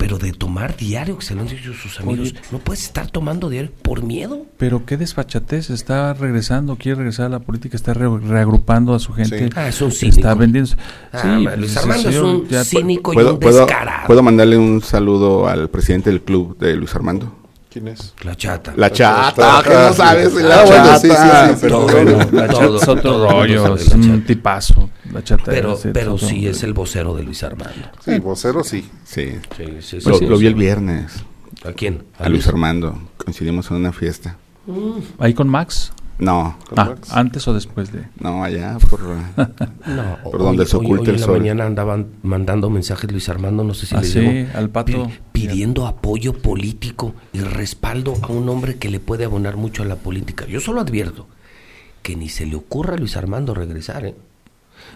Pero 0.04 0.18
de 0.18 0.32
tomar 0.34 0.76
diario, 0.76 1.16
que 1.16 1.24
se 1.24 1.34
lo 1.34 1.40
han 1.40 1.48
dicho 1.48 1.72
sus 1.72 1.98
amigos, 1.98 2.32
Oye. 2.32 2.40
no 2.52 2.58
puedes 2.58 2.84
estar 2.84 3.08
tomando 3.10 3.48
diario 3.48 3.70
por 3.80 4.02
miedo. 4.02 4.44
Pero 4.58 4.84
qué 4.84 4.98
desfachatez, 4.98 5.70
está 5.70 6.12
regresando, 6.12 6.76
quiere 6.76 6.96
regresar 6.98 7.24
a 7.24 7.28
la 7.30 7.38
política, 7.38 7.74
está 7.74 7.94
re- 7.94 8.18
reagrupando 8.18 8.92
a 8.94 8.98
su 8.98 9.14
gente. 9.14 9.38
Sí. 9.48 9.50
Ah, 9.56 9.68
es 9.68 9.80
un 9.80 9.90
cínico. 9.90 10.18
Está 10.18 10.34
vendiendo. 10.34 10.72
Ah, 11.10 11.22
Sí, 11.22 11.58
Luis 11.58 11.74
Armando 11.78 12.10
es 12.10 12.16
un 12.18 12.46
ya- 12.48 12.64
cínico 12.64 13.12
y 13.12 13.14
¿Puedo, 13.14 13.32
un 13.34 13.40
puedo, 13.40 13.60
descarado. 13.60 14.06
¿Puedo 14.06 14.22
mandarle 14.22 14.58
un 14.58 14.82
saludo 14.82 15.48
al 15.48 15.70
presidente 15.70 16.10
del 16.10 16.20
club 16.20 16.58
de 16.58 16.76
Luis 16.76 16.94
Armando? 16.94 17.34
¿Quién 17.74 17.88
es? 17.88 18.14
La 18.22 18.36
chata. 18.36 18.72
La 18.76 18.88
chata, 18.92 19.60
que 19.64 19.70
no 19.74 19.92
sabes. 19.92 20.32
La 20.34 20.64
chata. 20.64 20.98
sí, 21.00 21.08
sí, 21.10 21.60
sí, 21.60 21.66
bueno. 21.74 22.18
La 22.30 22.46
Todo- 22.46 22.60
chata 22.60 22.76
es 22.76 22.88
otro 22.88 23.02
todo 23.02 23.30
rollo, 23.32 23.74
es 23.74 23.88
un 23.88 24.22
tipazo. 24.24 24.90
La 25.12 25.24
chata 25.24 25.42
Pero, 25.46 25.76
pero 25.92 26.16
sí 26.16 26.46
es 26.46 26.62
el 26.62 26.72
vocero 26.72 27.16
de 27.16 27.24
Luis 27.24 27.42
Armando. 27.42 27.74
Sí, 28.04 28.16
vocero 28.20 28.62
sí. 28.62 28.88
Sí. 29.02 29.32
Sí, 29.56 29.64
sí, 29.80 30.00
sí, 30.00 30.08
Lo, 30.08 30.18
sí, 30.18 30.26
lo 30.26 30.36
sí. 30.36 30.42
vi 30.42 30.46
el 30.46 30.54
viernes 30.54 31.24
¿A 31.64 31.72
quién? 31.72 32.04
a 32.16 32.28
Luis 32.28 32.46
Armando. 32.46 32.96
Coincidimos 33.16 33.68
en 33.72 33.78
una 33.78 33.92
fiesta. 33.92 34.36
Ahí 35.18 35.34
con 35.34 35.48
Max. 35.48 35.90
No, 36.18 36.56
Ah, 36.76 36.94
antes 37.10 37.46
o 37.48 37.54
después 37.54 37.90
de. 37.92 38.04
no, 38.20 38.44
allá 38.44 38.78
por... 38.88 39.00
No, 39.86 40.18
Por 40.22 40.38
donde 40.38 40.64
se 40.64 40.76
oculta 40.76 41.02
hoy 41.02 41.08
el 41.08 41.14
en 41.16 41.20
la 41.20 41.26
mañana 41.26 41.66
andaban 41.66 42.06
mandando 42.22 42.70
mensajes 42.70 43.10
Luis 43.10 43.28
Armando, 43.28 43.64
no 43.64 43.74
sé 43.74 43.86
si 43.86 43.94
Ah, 43.96 44.00
les 44.00 44.12
sí, 44.12 44.20
llegó, 44.20 44.56
al 44.58 44.70
pato. 44.70 45.06
pi- 45.06 45.18
pidiendo 45.32 45.86
apoyo 45.86 46.32
político 46.34 47.14
y 47.32 47.40
respaldo 47.40 48.14
a 48.22 48.28
un 48.28 48.48
hombre 48.48 48.76
que 48.76 48.88
le 48.90 49.00
puede 49.00 49.24
abonar 49.24 49.56
mucho 49.56 49.82
a 49.82 49.86
la 49.86 49.96
política. 49.96 50.46
Yo 50.46 50.60
solo 50.60 50.80
advierto 50.80 51.26
que 52.02 52.14
ni 52.16 52.28
se 52.28 52.46
le 52.46 52.54
ocurra 52.56 52.94
a 52.94 52.98
Luis 52.98 53.16
Armando 53.16 53.52
regresar, 53.54 54.04
¿eh? 54.06 54.14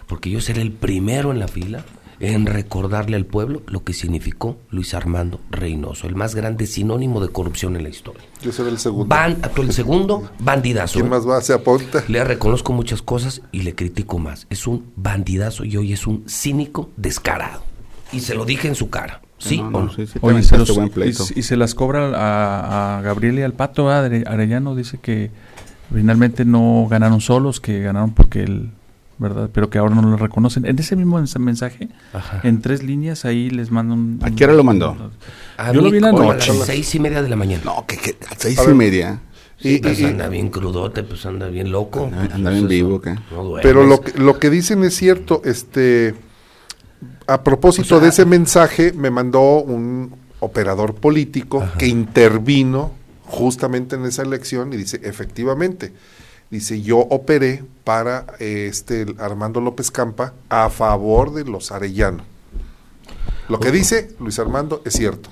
porque 0.07 0.29
yo 0.29 0.39
seré 0.41 0.61
el 0.61 0.71
primero 0.71 1.31
en 1.31 1.39
la 1.39 1.47
fila 1.47 1.83
en 2.19 2.45
recordarle 2.45 3.15
al 3.15 3.25
pueblo 3.25 3.61
lo 3.67 3.83
que 3.83 3.93
significó 3.93 4.57
Luis 4.69 4.93
Armando 4.93 5.39
Reynoso, 5.51 6.07
el 6.07 6.15
más 6.15 6.35
grande 6.35 6.67
sinónimo 6.67 7.21
de 7.21 7.29
corrupción 7.29 7.75
en 7.75 7.83
la 7.83 7.89
historia. 7.89 8.21
Yo 8.41 8.51
seré 8.51 8.69
el 8.69 8.77
segundo. 8.79 9.15
Tú 9.55 9.61
el 9.61 9.71
segundo, 9.73 10.29
bandidazo. 10.39 10.93
¿Quién 10.95 11.05
¿eh? 11.07 11.09
más 11.09 11.27
va? 11.27 11.41
Se 11.41 11.53
apunta. 11.53 12.03
Le 12.07 12.23
reconozco 12.23 12.73
muchas 12.73 13.01
cosas 13.01 13.41
y 13.51 13.61
le 13.61 13.73
critico 13.75 14.19
más. 14.19 14.47
Es 14.49 14.67
un 14.67 14.91
bandidazo 14.95 15.63
y 15.65 15.77
hoy 15.77 15.93
es 15.93 16.07
un 16.07 16.23
cínico 16.27 16.89
descarado. 16.97 17.63
Y 18.11 18.19
se 18.21 18.35
lo 18.35 18.45
dije 18.45 18.67
en 18.67 18.75
su 18.75 18.89
cara. 18.89 19.21
¿Sí 19.37 19.57
No, 19.61 19.69
no, 19.71 19.77
o 19.77 19.83
no? 19.83 19.93
sí, 19.93 20.05
sí 20.05 20.19
Oye, 20.21 20.43
se 20.43 20.57
los- 20.57 20.75
buen 20.75 20.91
y, 20.97 21.39
y 21.39 21.43
se 21.43 21.55
las 21.55 21.73
cobra 21.73 22.07
a, 22.13 22.97
a 22.97 23.01
Gabriel 23.01 23.39
y 23.39 23.43
al 23.43 23.53
Pato 23.53 23.89
Arellano. 23.89 24.75
Dice 24.75 24.97
que 24.97 25.31
finalmente 25.93 26.43
no 26.43 26.87
ganaron 26.89 27.21
solos, 27.21 27.61
que 27.61 27.79
ganaron 27.81 28.13
porque 28.13 28.43
él, 28.43 28.71
¿verdad? 29.19 29.49
Pero 29.53 29.69
que 29.69 29.77
ahora 29.77 29.93
no 29.95 30.01
lo 30.01 30.17
reconocen. 30.17 30.65
En 30.65 30.79
ese 30.79 30.95
mismo 30.95 31.19
mens- 31.19 31.37
mensaje, 31.37 31.89
Ajá. 32.13 32.39
en 32.43 32.61
tres 32.61 32.81
líneas, 32.83 33.25
ahí 33.25 33.49
les 33.49 33.69
mando 33.69 33.93
un. 33.93 34.19
¿A 34.23 34.31
qué 34.31 34.45
hora 34.45 34.53
lo 34.53 34.63
mandó? 34.63 35.11
A 35.57 35.71
Yo 35.71 35.81
lo 35.81 35.91
vi 35.91 35.97
en 35.97 36.03
la 36.05 36.11
como 36.11 36.31
a 36.31 36.33
noche. 36.35 36.53
las 36.53 36.65
seis 36.65 36.95
y 36.95 36.99
media 36.99 37.21
de 37.21 37.29
la 37.29 37.35
mañana. 37.35 37.61
No, 37.65 37.85
que, 37.85 37.97
que 37.97 38.17
a 38.27 38.35
seis 38.37 38.57
A 38.57 38.63
y 38.71 38.73
media. 38.73 39.19
Sí, 39.61 39.75
Y- 39.75 39.79
pues 39.79 39.99
y- 39.99 40.05
anda 40.05 40.29
bien 40.29 40.49
crudote, 40.49 41.03
pues 41.03 41.25
anda 41.25 41.47
bien 41.49 41.69
loco. 41.71 42.05
Anda- 42.05 42.17
Pues, 42.21 42.33
anda 42.33 42.49
pues, 42.49 42.53
bien 42.55 42.67
vivo, 42.69 43.01
¿qué? 43.01 43.15
no. 43.31 43.53
Pero 43.61 43.83
lo 43.85 43.99
que, 44.01 44.17
lo 44.17 44.39
que 44.39 44.49
dicen 44.49 44.83
es 44.85 44.95
cierto. 44.95 45.41
Este, 45.43 46.15
a 47.27 47.43
propósito 47.43 47.95
O 47.95 47.99
sea, 47.99 47.99
de 47.99 48.09
ese 48.09 48.25
mensaje, 48.25 48.93
me 48.93 49.11
mandó 49.11 49.61
un 49.61 50.15
operador 50.39 50.95
político 50.95 51.61
que 51.77 51.87
intervino 51.87 52.91
justamente 53.25 53.95
en 53.97 54.05
esa 54.05 54.21
elección 54.23 54.71
y 54.73 54.77
dice, 54.77 54.99
efectivamente, 55.03 55.91
dice, 56.51 56.81
yo 56.81 56.97
operé 56.99 57.63
para 57.83 58.25
eh, 58.39 58.67
este 58.69 59.05
Armando 59.19 59.61
López 59.61 59.91
Campa 59.91 60.33
a 60.49 60.69
favor 60.69 61.33
de 61.33 61.45
los 61.45 61.71
Arellano. 61.71 62.23
Lo 63.47 63.59
que 63.59 63.71
dice 63.71 64.11
Luis 64.19 64.37
Armando 64.39 64.81
es 64.85 64.93
cierto. 64.93 65.29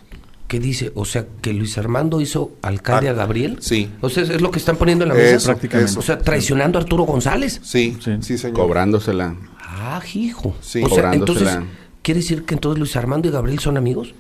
¿Qué 0.47 0.59
dice? 0.59 0.91
O 0.95 1.03
sea, 1.05 1.25
que 1.41 1.51
Luis 1.53 1.77
Armando 1.77 2.21
hizo 2.21 2.51
alcalde 2.61 3.09
Ah, 3.09 3.11
a 3.11 3.15
Gabriel. 3.15 3.57
sí. 3.59 3.91
O 4.01 4.09
sea, 4.09 4.23
es 4.23 4.41
lo 4.41 4.49
que 4.49 4.59
están 4.59 4.77
poniendo 4.77 5.03
en 5.03 5.09
la 5.09 5.15
Eso, 5.17 5.33
mesa. 5.33 5.45
prácticamente. 5.47 5.99
O 5.99 6.01
sea, 6.01 6.17
traicionando 6.19 6.79
a 6.79 6.81
Arturo 6.83 7.03
González. 7.03 7.59
Sí, 7.63 7.97
Sí. 8.01 8.11
sí, 8.21 8.37
señor. 8.37 8.55
Cobrándosela. 8.57 9.35
Ah, 9.59 10.01
hijo. 10.13 10.55
Sí. 10.61 10.81
o 10.83 10.89
sea, 10.89 11.13
entonces, 11.13 11.43
Cobrándosela. 11.47 11.65
¿quiere 12.01 12.21
decir 12.21 12.45
que 12.45 12.53
entonces 12.55 12.79
Luis 12.79 12.95
Armando 12.95 13.27
y 13.27 13.31
Gabriel 13.31 13.59
son 13.59 13.75
amigos? 13.77 14.15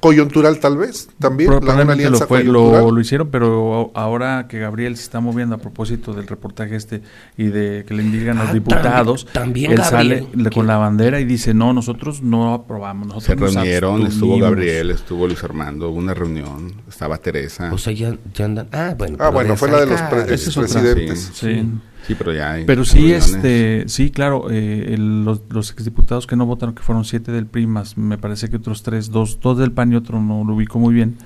Coyuntural 0.00 0.58
tal 0.60 0.76
vez, 0.76 1.08
también. 1.18 1.50
la- 1.50 1.56
una 1.58 1.60
Probablemente 1.66 2.04
alianza 2.06 2.24
lo, 2.24 2.28
fue, 2.28 2.44
lo, 2.44 2.90
lo 2.90 3.00
hicieron, 3.00 3.28
pero 3.30 3.90
ahora 3.94 4.46
que 4.48 4.58
Gabriel 4.58 4.96
se 4.96 5.02
está 5.02 5.20
moviendo 5.20 5.54
a 5.54 5.58
propósito 5.58 6.12
del 6.14 6.26
reportaje 6.26 6.74
este 6.76 7.02
y 7.36 7.44
de 7.44 7.84
que 7.86 7.94
le 7.94 8.02
indican 8.02 8.38
a 8.38 8.40
Ah, 8.40 8.44
los 8.44 8.52
diputados, 8.54 9.26
también- 9.32 9.38
también 9.48 9.72
él 9.72 9.78
Gabriel, 9.78 10.18
sale 10.26 10.42
le- 10.44 10.50
con 10.50 10.66
la 10.66 10.76
bandera 10.78 11.20
y 11.20 11.24
dice, 11.24 11.54
no, 11.54 11.72
nosotros 11.72 12.22
no 12.22 12.54
aprobamos. 12.54 13.06
Nosotros 13.08 13.24
Se 13.26 13.36
nos 13.36 13.54
reunieron, 13.54 13.94
estuvo 14.02 14.06
abstuvimos". 14.34 14.40
Gabriel, 14.42 14.90
estuvo 14.90 15.26
Luis 15.26 15.44
Armando, 15.44 15.88
hubo 15.90 15.98
una 15.98 16.14
reunión, 16.14 16.72
estaba 16.88 17.18
Teresa. 17.18 17.70
O 17.72 17.78
sea, 17.78 17.92
ya, 17.92 18.16
ya 18.34 18.44
andan. 18.44 18.68
Ah, 18.72 18.94
bueno. 18.98 19.16
Ah, 19.20 19.30
bueno, 19.30 19.56
fue 19.56 19.70
la 19.70 19.80
de 19.80 19.86
los 19.86 20.00
alcalde. 20.00 20.24
pre- 20.26 20.34
Esa 20.34 20.50
es 20.50 20.56
otra. 20.56 20.66
expresidentes. 20.80 21.30
Sí. 21.34 21.70
Sí, 22.08 22.14
pero 22.16 22.32
ya 22.32 22.52
hay 22.54 22.64
Pero 22.64 22.84
sí, 22.84 22.98
reuniones. 22.98 23.34
este, 23.34 23.84
sí, 23.86 24.10
claro, 24.10 24.50
eh, 24.50 24.94
el- 24.94 25.24
los, 25.24 25.42
los 25.50 25.70
exdiputados 25.70 26.26
que 26.26 26.34
no 26.34 26.46
votaron, 26.46 26.74
que 26.74 26.82
fueron 26.82 27.04
siete 27.04 27.30
del 27.30 27.46
PRI, 27.46 27.66
más 27.68 27.96
me 27.96 28.18
parece 28.18 28.48
que 28.48 28.56
otros 28.56 28.82
tres, 28.82 29.10
dos, 29.10 29.38
dos 29.40 29.58
del 29.58 29.70
PAN 29.72 29.92
y 29.92 29.96
otro 29.96 30.20
no 30.20 30.42
lo 30.42 30.54
ubico 30.54 30.78
muy 30.80 30.92
bien, 30.94 31.16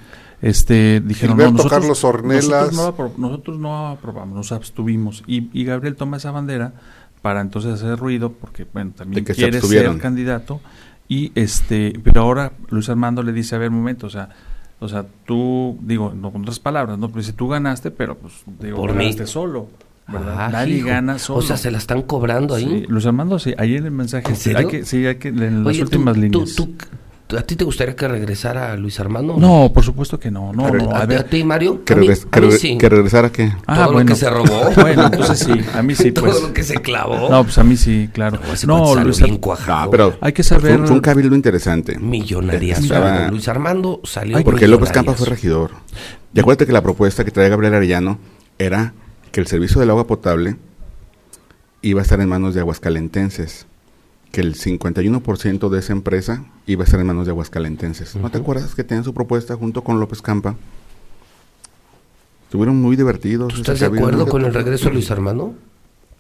este, 0.43 1.01
dijeron, 1.01 1.37
Gilberto 1.37 1.53
no, 1.53 1.57
nosotros, 1.59 1.81
Carlos 1.81 2.05
Ornelas. 2.05 2.45
nosotros 2.49 2.75
no, 2.75 2.97
apro- 2.97 3.17
nosotros 3.17 3.59
no 3.61 3.89
aprobamos, 3.89 4.35
nos 4.37 4.51
abstuvimos. 4.53 5.23
Y, 5.29 5.49
y 5.59 5.65
Gabriel 5.65 5.95
toma 5.95 6.17
esa 6.17 6.33
bandera 6.33 6.73
para 7.23 7.41
entonces 7.41 7.75
hacer 7.75 7.97
ruido, 7.99 8.33
porque, 8.33 8.67
bueno, 8.73 8.91
también 8.97 9.25
que 9.25 9.35
se 9.35 9.43
quiere 9.43 9.61
ser 9.61 9.97
candidato, 9.99 10.61
y 11.07 11.31
este, 11.37 11.93
pero 12.03 12.23
ahora 12.23 12.53
Luis 12.71 12.89
Armando 12.89 13.23
le 13.23 13.33
dice, 13.33 13.55
a 13.55 13.59
ver, 13.59 13.71
momento, 13.71 14.09
o 14.09 14.11
sea, 14.11 14.31
o 14.81 14.89
sea, 14.89 15.07
tú, 15.27 15.79
digo, 15.83 16.13
no 16.13 16.33
con 16.33 16.43
otras 16.43 16.59
palabras, 16.59 16.99
no, 16.99 17.09
pues 17.09 17.27
si 17.27 17.33
tú 17.35 17.47
ganaste, 17.47 17.93
pero 17.93 18.17
pues, 18.19 18.33
digo, 18.61 18.79
Por 18.79 18.95
mí. 18.95 19.05
ganaste 19.05 19.29
solo. 19.29 19.69
Ah, 20.09 20.49
Nadie 20.53 20.79
hijo. 20.79 20.89
gana 20.89 21.19
solo. 21.19 21.39
O 21.39 21.43
sea, 21.43 21.57
se 21.57 21.71
la 21.71 21.79
están 21.79 22.03
cobrando 22.03 22.55
ahí. 22.55 22.65
Sí, 22.65 22.87
Luis 22.89 23.07
Armando, 23.07 23.39
sí, 23.39 23.55
ahí 23.57 23.77
en 23.77 23.85
el 23.87 23.91
mensaje, 23.93 24.29
¿En 24.29 24.37
sí, 24.37 24.43
serio? 24.45 24.59
hay 24.59 24.67
que, 24.67 24.85
sí, 24.85 25.07
hay 25.07 25.17
que, 25.17 25.29
en 25.29 25.65
las 25.65 25.67
Oye, 25.75 25.83
últimas 25.83 26.15
tú- 26.15 26.21
líneas. 26.21 26.55
tú- 26.55 26.67
tú- 26.67 26.77
¿A 27.35 27.41
ti 27.41 27.57
te 27.57 27.65
gustaría 27.65 27.97
que 27.97 28.07
regresara 28.07 28.77
Luis 28.77 29.01
Armando? 29.01 29.37
no, 29.39 29.71
por 29.73 29.83
supuesto 29.83 30.21
que 30.21 30.31
no, 30.31 30.53
no, 30.53 30.65
Pero, 30.71 30.85
no, 30.85 30.91
¿a, 30.91 30.99
a 30.99 31.03
a 31.05 31.07
ver. 31.07 31.23
ti, 31.25 31.43
Mario? 31.45 31.83
¿Que, 31.83 31.95
a 31.95 31.97
mí, 31.97 32.07
a 32.11 32.15
sí. 32.51 32.77
que 32.77 32.89
regresara 32.91 33.33
qué? 33.33 33.55
Ah, 33.67 33.87
todo 33.87 34.01
lo 34.01 34.05
que 34.05 34.15
se 34.15 34.29
robó. 34.29 34.71
Bueno, 34.77 35.07
entonces 35.07 35.39
sí, 35.39 35.53
a 35.75 35.83
mí 35.83 35.95
sí, 35.95 36.13
Todo 36.13 36.27
pues. 36.27 36.43
lo 36.43 36.53
que 36.53 36.63
se 36.63 36.75
clavó. 36.75 37.31
No, 37.31 37.43
pues 37.45 37.57
a 37.57 37.65
mí 37.65 37.79
sí, 37.79 38.11
claro. 38.13 38.39
No, 38.67 38.95
Luis 38.97 39.19
bien 39.23 39.35
Ar- 39.37 39.41
cuajado. 39.41 39.85
No, 39.87 39.91
pero 39.91 40.15
Hay 40.21 40.35
que 40.35 40.43
fue, 40.43 40.59
saber- 40.59 40.81
fue 40.81 40.91
un 40.95 41.01
cabildo 41.01 41.35
interesante. 41.35 41.99
Millonaria. 41.99 42.75
Estaba- 42.75 43.29
Luis 43.29 43.49
Armando 43.49 44.01
salió 44.05 44.37
Ay, 44.37 44.45
Porque 44.45 44.69
López 44.69 44.91
Campa 44.93 45.15
fue 45.15 45.29
regidor. 45.29 45.71
Y 46.35 46.41
acuérdate 46.41 46.67
que 46.67 46.73
la 46.73 46.83
propuesta 46.83 47.25
que 47.25 47.31
traía 47.31 47.49
Gabriel 47.49 47.73
Arellano 47.73 48.19
era 48.59 48.93
que 49.33 49.41
el 49.41 49.47
servicio 49.47 49.81
del 49.81 49.91
agua 49.91 50.07
potable 50.07 50.57
iba 51.81 52.01
a 52.01 52.03
estar 52.03 52.21
en 52.21 52.29
manos 52.29 52.55
de 52.55 52.61
aguascalentenses. 52.61 53.67
Que 54.31 54.41
el 54.41 54.55
51% 54.55 55.69
de 55.69 55.79
esa 55.79 55.93
empresa 55.93 56.45
iba 56.67 56.83
a 56.83 56.85
estar 56.85 57.01
en 57.01 57.07
manos 57.07 57.27
de 57.27 57.33
aguascalentenses. 57.33 58.17
¿No 58.17 58.31
te 58.31 58.39
acuerdas 58.39 58.75
que 58.75 58.85
tenían 58.85 59.05
su 59.05 59.13
propuesta 59.13 59.57
junto 59.57 59.83
con 59.83 60.01
López 60.01 60.23
Campa? 60.23 60.57
Estuvieron 62.45 62.81
muy 62.81 62.97
divertidos. 62.97 63.53
¿Tú 63.53 63.61
estás 63.61 63.81
de 63.81 63.87
acuerdo 63.87 64.27
con 64.27 64.45
el 64.45 64.55
regreso 64.55 64.87
de 64.87 64.95
Luis 64.95 65.11
Armando? 65.11 65.55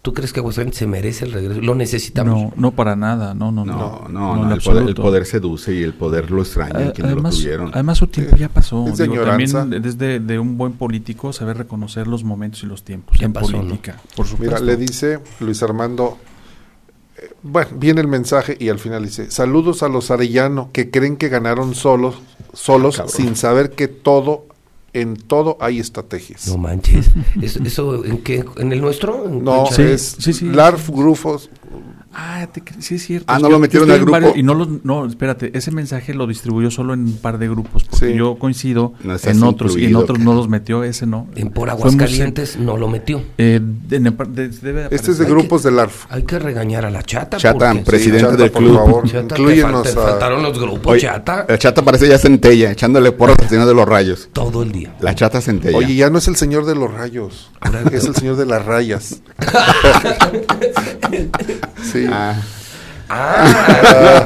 ¿Tú 0.02 0.12
crees 0.12 0.32
que 0.32 0.40
Aguascalientes 0.40 0.78
se 0.80 0.86
merece 0.88 1.24
el 1.24 1.30
regreso? 1.32 1.60
Lo 1.60 1.76
necesitamos. 1.76 2.34
No, 2.34 2.52
no 2.56 2.72
para 2.72 2.96
nada, 2.96 3.34
no, 3.34 3.52
no, 3.52 3.64
No, 3.64 3.74
no. 3.74 4.08
no, 4.08 4.08
no, 4.08 4.32
el, 4.32 4.36
poder, 4.36 4.46
el 4.46 4.52
absoluto. 4.54 5.02
poder 5.02 5.26
seduce 5.26 5.72
y 5.74 5.82
el 5.84 5.94
poder 5.94 6.28
lo 6.32 6.42
extraña 6.42 6.72
Ah, 6.74 6.82
en 6.82 6.90
quienes 6.90 7.12
lo 7.12 7.18
además, 7.18 7.36
tuvieron. 7.36 7.70
además 7.72 7.98
su 7.98 8.08
tiempo 8.08 8.36
ya 8.36 8.48
pasó. 8.48 8.84
Es 8.88 8.96
de 8.98 9.06
Digo, 9.06 9.22
también 9.24 9.70
desde 9.80 10.18
de 10.18 10.38
un 10.40 10.58
buen 10.58 10.72
político 10.72 11.32
saber 11.32 11.56
reconocer 11.56 12.08
los 12.08 12.24
momentos 12.24 12.64
y 12.64 12.66
los 12.66 12.82
tiempos 12.82 13.16
Ya 13.16 13.26
en 13.26 13.32
pasó, 13.32 13.52
¿no? 13.52 13.58
política. 13.58 14.00
Por 14.16 14.26
supuesto. 14.26 14.56
Mira, 14.56 14.66
le 14.66 14.76
dice 14.76 15.20
Luis 15.38 15.62
Armando, 15.62 16.18
eh, 17.16 17.30
bueno, 17.44 17.70
viene 17.76 18.00
el 18.00 18.08
mensaje 18.08 18.56
y 18.58 18.70
al 18.70 18.80
final 18.80 19.04
dice, 19.04 19.30
saludos 19.30 19.84
a 19.84 19.88
los 19.88 20.10
Arellano 20.10 20.70
que 20.72 20.90
creen 20.90 21.16
que 21.16 21.28
ganaron 21.28 21.76
solos, 21.76 22.16
solos 22.52 22.98
Ah, 22.98 23.04
cabrón. 23.04 23.16
sin 23.24 23.36
saber 23.36 23.70
que 23.70 23.86
todo, 23.86 24.46
en 24.92 25.16
todo 25.16 25.56
hay 25.60 25.78
estrategias. 25.78 26.48
No 26.48 26.58
manches. 26.58 27.10
¿Eso, 27.42 27.62
eso 27.64 28.04
en 28.04 28.18
qué? 28.18 28.44
¿En 28.58 28.72
el 28.72 28.80
nuestro? 28.80 29.26
¿En 29.26 29.42
No, 29.42 29.64
Concha? 29.64 29.76
Sí, 29.76 29.82
es 29.82 30.16
sí, 30.18 30.32
sí. 30.32 30.44
LARF 30.46 30.90
Grupos. 30.90 31.50
Ah, 32.14 32.46
te 32.52 32.62
sí 32.80 32.96
es 32.96 33.06
cierto. 33.06 33.24
Ah, 33.28 33.38
¿no 33.38 33.48
lo 33.48 33.58
metieron 33.58 33.90
al 33.90 33.98
en 34.00 34.04
varios- 34.04 34.32
grupo? 34.32 34.38
y 34.38 34.42
no, 34.42 34.54
los- 34.54 34.84
no, 34.84 35.06
espérate, 35.06 35.56
ese 35.56 35.70
mensaje 35.70 36.12
lo 36.14 36.26
distribuyó 36.26 36.70
solo 36.70 36.92
en 36.94 37.00
un 37.06 37.16
par 37.16 37.38
de 37.38 37.48
grupos, 37.48 37.84
porque 37.84 38.12
Sí. 38.12 38.18
yo 38.18 38.36
coincido 38.38 38.92
No 39.02 39.16
en 39.22 39.42
otros 39.42 39.76
y 39.76 39.86
en 39.86 39.96
otros 39.96 40.18
no 40.18 40.34
los 40.34 40.48
metió, 40.48 40.84
ese 40.84 41.06
no. 41.06 41.26
En 41.36 41.50
por 41.50 41.70
Aguascalientes 41.70 42.58
no 42.58 42.76
lo 42.76 42.88
metió. 42.88 43.22
eh, 43.38 43.60
de- 43.62 43.96
en 43.96 44.06
el 44.06 44.14
par- 44.14 44.28
de- 44.28 44.48
debe 44.48 44.88
Este 44.90 45.12
es 45.12 45.18
de 45.18 45.24
grupos 45.24 45.62
de 45.62 45.70
LARF. 45.70 46.06
Hay 46.10 46.24
que 46.24 46.38
regañar 46.38 46.84
a 46.84 46.90
la 46.90 47.02
chata. 47.02 47.36
Chata, 47.38 47.72
porque- 47.72 47.84
presidente 47.84 48.24
Chata, 48.24 48.36
del 48.36 48.50
por 48.50 48.62
club. 48.62 48.74
favor, 48.76 49.04
Chata, 49.08 49.34
incluyenos 49.38 49.82
te 49.84 49.92
faltaron 49.92 50.42
los 50.42 50.58
grupos, 50.58 50.92
Oye, 50.92 51.02
Chata. 51.02 51.46
La 51.48 51.58
chata 51.58 51.82
parece 51.82 52.08
ya 52.08 52.18
centella, 52.18 52.70
echándole 52.72 53.12
porras 53.12 53.36
al 53.40 53.48
señor 53.48 53.66
de 53.66 53.74
los 53.74 53.88
rayos. 53.88 54.28
Todo 54.32 54.62
el 54.62 54.72
día. 54.72 54.94
La 55.00 55.14
chata 55.14 55.40
centella. 55.40 55.76
Oye, 55.76 55.94
ya 55.94 56.10
no 56.10 56.18
es 56.18 56.28
el 56.28 56.36
señor 56.36 56.66
de 56.66 56.74
los 56.74 56.92
rayos, 56.92 57.50
es 57.92 58.04
el 58.04 58.14
señor 58.14 58.36
de 58.36 58.46
las 58.46 58.64
rayas. 58.64 59.22
sí. 61.82 62.01
Ah, 62.10 62.34
Ah, 63.14 63.44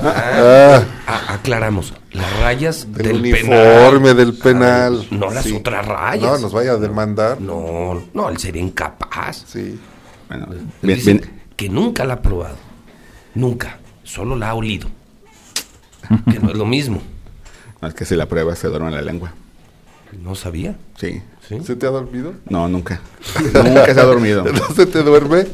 ah, 0.06 0.82
a- 1.06 1.34
aclaramos, 1.34 1.92
las 2.12 2.40
rayas 2.40 2.86
Del, 2.92 3.06
del 3.08 3.16
uniforme 3.16 4.14
penal. 4.14 4.16
del 4.16 4.34
penal. 4.34 5.06
No 5.10 5.30
las 5.30 5.44
Sí. 5.44 5.54
otras 5.54 5.84
rayas. 5.86 6.22
No, 6.32 6.38
nos 6.38 6.52
vaya 6.52 6.72
a 6.72 6.76
demandar. 6.76 7.40
No, 7.40 8.00
no, 8.14 8.28
él 8.28 8.38
sería 8.38 8.62
incapaz. 8.62 9.44
Sí. 9.46 9.78
Bueno, 10.28 10.46
bien- 10.82 11.30
que 11.56 11.68
nunca 11.68 12.04
la 12.04 12.14
ha 12.14 12.22
probado. 12.22 12.56
Nunca. 13.34 13.78
Solo 14.04 14.36
la 14.36 14.50
ha 14.50 14.54
olido. 14.54 14.88
que 16.30 16.38
no 16.38 16.50
es 16.50 16.56
lo 16.56 16.66
mismo. 16.66 17.02
no, 17.82 17.88
es 17.88 17.94
que 17.94 18.04
si 18.04 18.14
la 18.14 18.26
prueba 18.26 18.54
se 18.54 18.68
duerme 18.68 18.92
la 18.92 19.02
lengua. 19.02 19.32
No 20.22 20.36
sabía. 20.36 20.76
Sí. 20.96 21.20
¿Sí? 21.48 21.58
¿Se 21.62 21.76
te 21.76 21.86
ha 21.86 21.90
dormido? 21.90 22.34
No, 22.48 22.68
nunca. 22.68 23.00
nunca 23.54 23.94
se 23.94 24.00
ha 24.00 24.04
dormido. 24.04 24.44
¿No 24.44 24.74
se 24.74 24.86
te 24.86 25.02
duerme? 25.02 25.46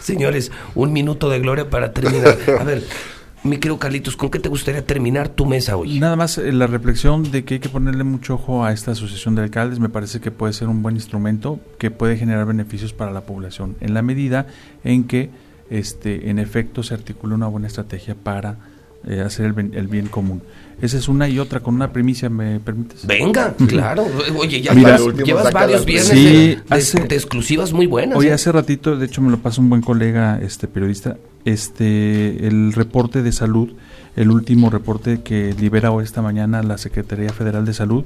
Señores, 0.00 0.52
un 0.74 0.92
minuto 0.92 1.28
de 1.28 1.40
gloria 1.40 1.68
para 1.68 1.92
terminar. 1.92 2.38
A 2.58 2.64
ver, 2.64 2.84
mi 3.46 3.58
querido 3.58 3.78
Carlitos, 3.78 4.16
¿con 4.16 4.30
qué 4.30 4.38
te 4.38 4.48
gustaría 4.48 4.84
terminar 4.84 5.28
tu 5.28 5.46
mesa 5.46 5.76
hoy? 5.76 6.00
Nada 6.00 6.16
más 6.16 6.38
eh, 6.38 6.52
la 6.52 6.66
reflexión 6.66 7.30
de 7.30 7.44
que 7.44 7.54
hay 7.54 7.60
que 7.60 7.68
ponerle 7.68 8.04
mucho 8.04 8.34
ojo 8.34 8.64
a 8.64 8.72
esta 8.72 8.92
asociación 8.92 9.34
de 9.34 9.42
alcaldes 9.42 9.78
me 9.78 9.88
parece 9.88 10.20
que 10.20 10.30
puede 10.30 10.52
ser 10.52 10.68
un 10.68 10.82
buen 10.82 10.96
instrumento 10.96 11.60
que 11.78 11.90
puede 11.90 12.16
generar 12.16 12.46
beneficios 12.46 12.92
para 12.92 13.12
la 13.12 13.22
población 13.22 13.76
en 13.80 13.94
la 13.94 14.02
medida 14.02 14.46
en 14.82 15.04
que 15.04 15.30
este 15.70 16.30
en 16.30 16.38
efecto 16.38 16.82
se 16.82 16.94
articula 16.94 17.34
una 17.34 17.46
buena 17.46 17.66
estrategia 17.66 18.14
para 18.14 18.56
eh, 19.06 19.20
hacer 19.20 19.46
el 19.46 19.52
bien, 19.52 19.72
el 19.74 19.86
bien 19.88 20.06
común. 20.08 20.42
Esa 20.82 20.98
es 20.98 21.08
una 21.08 21.26
y 21.26 21.38
otra 21.38 21.60
con 21.60 21.74
una 21.74 21.90
primicia, 21.90 22.28
¿me 22.28 22.60
permites? 22.60 23.06
Venga, 23.06 23.54
claro. 23.66 24.06
Oye, 24.38 24.60
ya 24.60 24.74
Mira, 24.74 24.98
llevas, 25.24 25.50
varios 25.50 25.86
viernes 25.86 26.08
Sí, 26.10 26.24
de, 26.24 26.32
de- 26.56 26.62
hace- 26.68 27.00
de 27.00 27.14
exclusivas 27.14 27.72
muy 27.72 27.86
buenas. 27.86 28.18
Oye, 28.18 28.28
¿eh? 28.28 28.32
hace 28.34 28.52
ratito, 28.52 28.94
de 28.96 29.06
hecho 29.06 29.22
me 29.22 29.30
lo 29.30 29.38
pasó 29.38 29.62
un 29.62 29.70
buen 29.70 29.80
colega, 29.80 30.38
este 30.42 30.68
periodista, 30.68 31.16
este 31.46 32.46
el 32.46 32.72
reporte 32.74 33.22
de 33.22 33.32
salud, 33.32 33.70
el 34.16 34.30
último 34.30 34.68
reporte 34.70 35.22
que 35.22 35.54
libera 35.58 35.90
hoy 35.90 36.04
esta 36.04 36.20
mañana 36.22 36.62
la 36.62 36.76
Secretaría 36.78 37.30
Federal 37.32 37.64
de 37.64 37.72
Salud, 37.72 38.04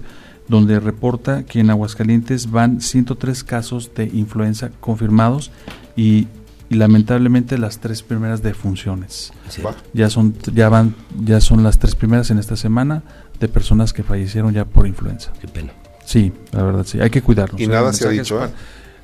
donde 0.49 0.79
reporta 0.81 1.45
que 1.45 1.61
en 1.61 1.71
Aguascalientes 1.71 2.51
van 2.51 2.81
103 2.81 3.43
casos 3.45 3.91
de 3.95 4.05
influenza 4.05 4.71
confirmados 4.81 5.51
y, 5.97 6.29
y 6.71 6.77
lamentablemente 6.77 7.59
las 7.59 7.79
tres 7.81 8.03
primeras 8.03 8.43
defunciones. 8.43 9.33
Sí. 9.51 9.61
Va. 9.61 9.75
Ya 9.93 10.09
son 10.09 10.35
ya 10.55 10.69
van 10.71 10.95
ya 11.23 11.41
son 11.41 11.63
las 11.63 11.79
tres 11.79 11.95
primeras 11.95 12.31
en 12.31 12.39
esta 12.39 12.57
semana 12.57 13.03
de 13.39 13.49
personas 13.49 13.93
que 13.93 14.03
fallecieron 14.03 14.55
ya 14.55 14.65
por 14.65 14.87
influenza. 14.87 15.33
Qué 15.41 15.49
pena. 15.49 15.73
Sí, 16.07 16.33
la 16.53 16.63
verdad 16.63 16.85
sí, 16.87 16.99
hay 17.01 17.11
que 17.11 17.21
cuidarnos. 17.23 17.61
Y 17.61 17.67
nada 17.67 17.93
se 17.93 18.07
ha 18.07 18.11
dicho, 18.11 18.39
para- 18.39 18.51
¿eh? 18.51 18.55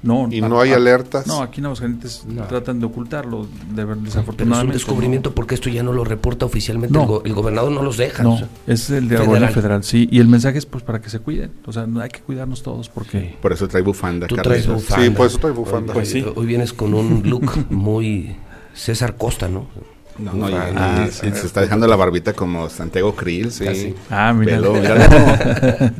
No, 0.06 0.28
Y 0.30 0.40
a- 0.42 0.48
no 0.48 0.60
hay 0.60 0.70
a- 0.72 0.76
alertas. 0.76 1.26
No, 1.26 1.42
aquí 1.42 1.60
en 1.60 1.66
Aguascalientes 1.66 2.24
No. 2.26 2.44
tratan 2.44 2.80
de 2.80 2.86
ocultarlo, 2.86 3.46
de 3.46 3.48
ver, 3.48 3.86
Pero 3.86 3.92
es 3.92 3.98
un 3.98 4.04
desafortunadamente. 4.04 4.74
descubrimiento 4.74 5.34
porque 5.34 5.54
esto 5.56 5.68
ya 5.68 5.82
no 5.82 5.92
lo 5.92 6.04
reporta 6.04 6.46
oficialmente. 6.46 6.92
No. 6.94 7.02
El, 7.02 7.06
go- 7.08 7.22
el 7.24 7.34
gobernador 7.34 7.72
no 7.72 7.82
los 7.82 7.96
deja. 7.96 8.22
No, 8.22 8.34
o 8.34 8.38
sea. 8.38 8.48
es 8.66 8.88
el 8.90 9.04
de 9.08 9.16
Federal. 9.16 9.26
gobierno 9.26 9.48
federal, 9.48 9.84
sí. 9.84 10.08
Y 10.10 10.20
el 10.20 10.28
mensaje 10.28 10.58
es 10.58 10.66
pues 10.66 10.84
para 10.84 11.00
que 11.00 11.10
se 11.10 11.18
cuiden. 11.18 11.50
O 11.66 11.72
sea, 11.72 11.86
hay 12.00 12.08
que 12.08 12.20
cuidarnos 12.20 12.62
todos 12.62 12.88
porque... 12.88 13.36
Por 13.42 13.52
eso 13.52 13.66
trae 13.68 13.82
bufanda, 13.82 14.26
Tú 14.26 14.36
traes 14.36 14.66
bufanda. 14.66 15.04
Sí, 15.04 15.10
por 15.10 15.26
eso 15.26 15.38
trae 15.38 15.52
bufanda. 15.52 15.92
Hoy, 15.92 15.94
Pues 15.98 16.10
sí. 16.10 16.24
hoy 16.34 16.46
vienes 16.46 16.72
con 16.72 16.94
un 16.94 17.22
look 17.28 17.50
muy 17.70 18.36
César 18.74 19.16
Costa, 19.16 19.48
¿no? 19.48 19.66
No, 20.18 20.32
no, 20.32 20.48
y 20.48 21.10
se 21.10 21.28
está 21.28 21.60
dejando 21.60 21.86
la 21.86 21.96
barbita 21.96 22.32
como 22.32 22.68
Santiago 22.70 23.14
Krill. 23.14 23.52
Sí. 23.52 23.64
casi. 23.64 23.94
Ah, 24.10 24.32
mira. 24.32 24.58
Qué 24.60 25.92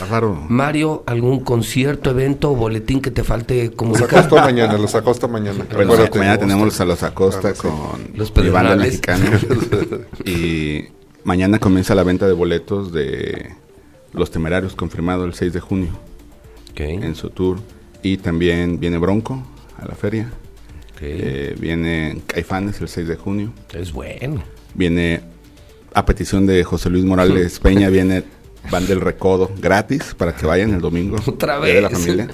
bárbaro. 0.00 0.44
Mario, 0.48 1.04
¿algún 1.06 1.40
concierto, 1.40 2.10
evento 2.10 2.50
o 2.50 2.56
boletín 2.56 3.00
que 3.00 3.10
te 3.10 3.22
falte 3.22 3.66
Los 3.66 3.74
comunicar? 3.76 4.18
acosta 4.20 4.42
mañana, 4.44 4.78
los 4.78 4.94
acosta 4.94 5.28
mañana. 5.28 5.64
Bueno, 5.72 5.94
mañana 6.14 6.38
tenemos 6.38 6.80
a 6.80 6.84
los 6.84 7.02
Acosta 7.02 7.48
Ah, 7.50 7.54
sí. 7.54 7.60
con 7.62 8.10
Los 8.14 8.34
mi 8.36 8.48
banda 8.48 8.76
mexicana. 8.76 9.38
y 10.24 10.86
mañana 11.24 11.58
comienza 11.58 11.94
la 11.94 12.02
venta 12.02 12.26
de 12.26 12.32
boletos 12.32 12.92
de 12.92 13.50
Los 14.12 14.30
Temerarios, 14.30 14.74
confirmado 14.74 15.24
el 15.24 15.34
6 15.34 15.52
de 15.52 15.60
junio 15.60 15.90
en 16.76 17.14
su 17.14 17.30
tour. 17.30 17.58
Y 18.02 18.16
también 18.16 18.80
viene 18.80 18.96
Bronco 18.98 19.42
a 19.78 19.86
la 19.86 19.94
feria. 19.94 20.30
Eh, 21.00 21.56
viene 21.58 22.20
Caifanes 22.26 22.80
el 22.80 22.88
6 22.88 23.08
de 23.08 23.16
junio. 23.16 23.52
es 23.72 23.92
bueno. 23.92 24.42
Viene 24.74 25.20
a 25.94 26.04
petición 26.06 26.46
de 26.46 26.62
José 26.64 26.90
Luis 26.90 27.04
Morales 27.04 27.58
Peña, 27.62 27.88
viene 27.88 28.22
Van 28.70 28.86
del 28.86 29.00
Recodo 29.00 29.50
gratis 29.58 30.14
para 30.16 30.34
que 30.36 30.46
vayan 30.46 30.74
el 30.74 30.80
domingo. 30.80 31.16
Otra 31.26 31.58
Día 31.60 31.74
de 31.74 31.80
la 31.80 31.88
vez. 31.88 31.98
familia. 31.98 32.28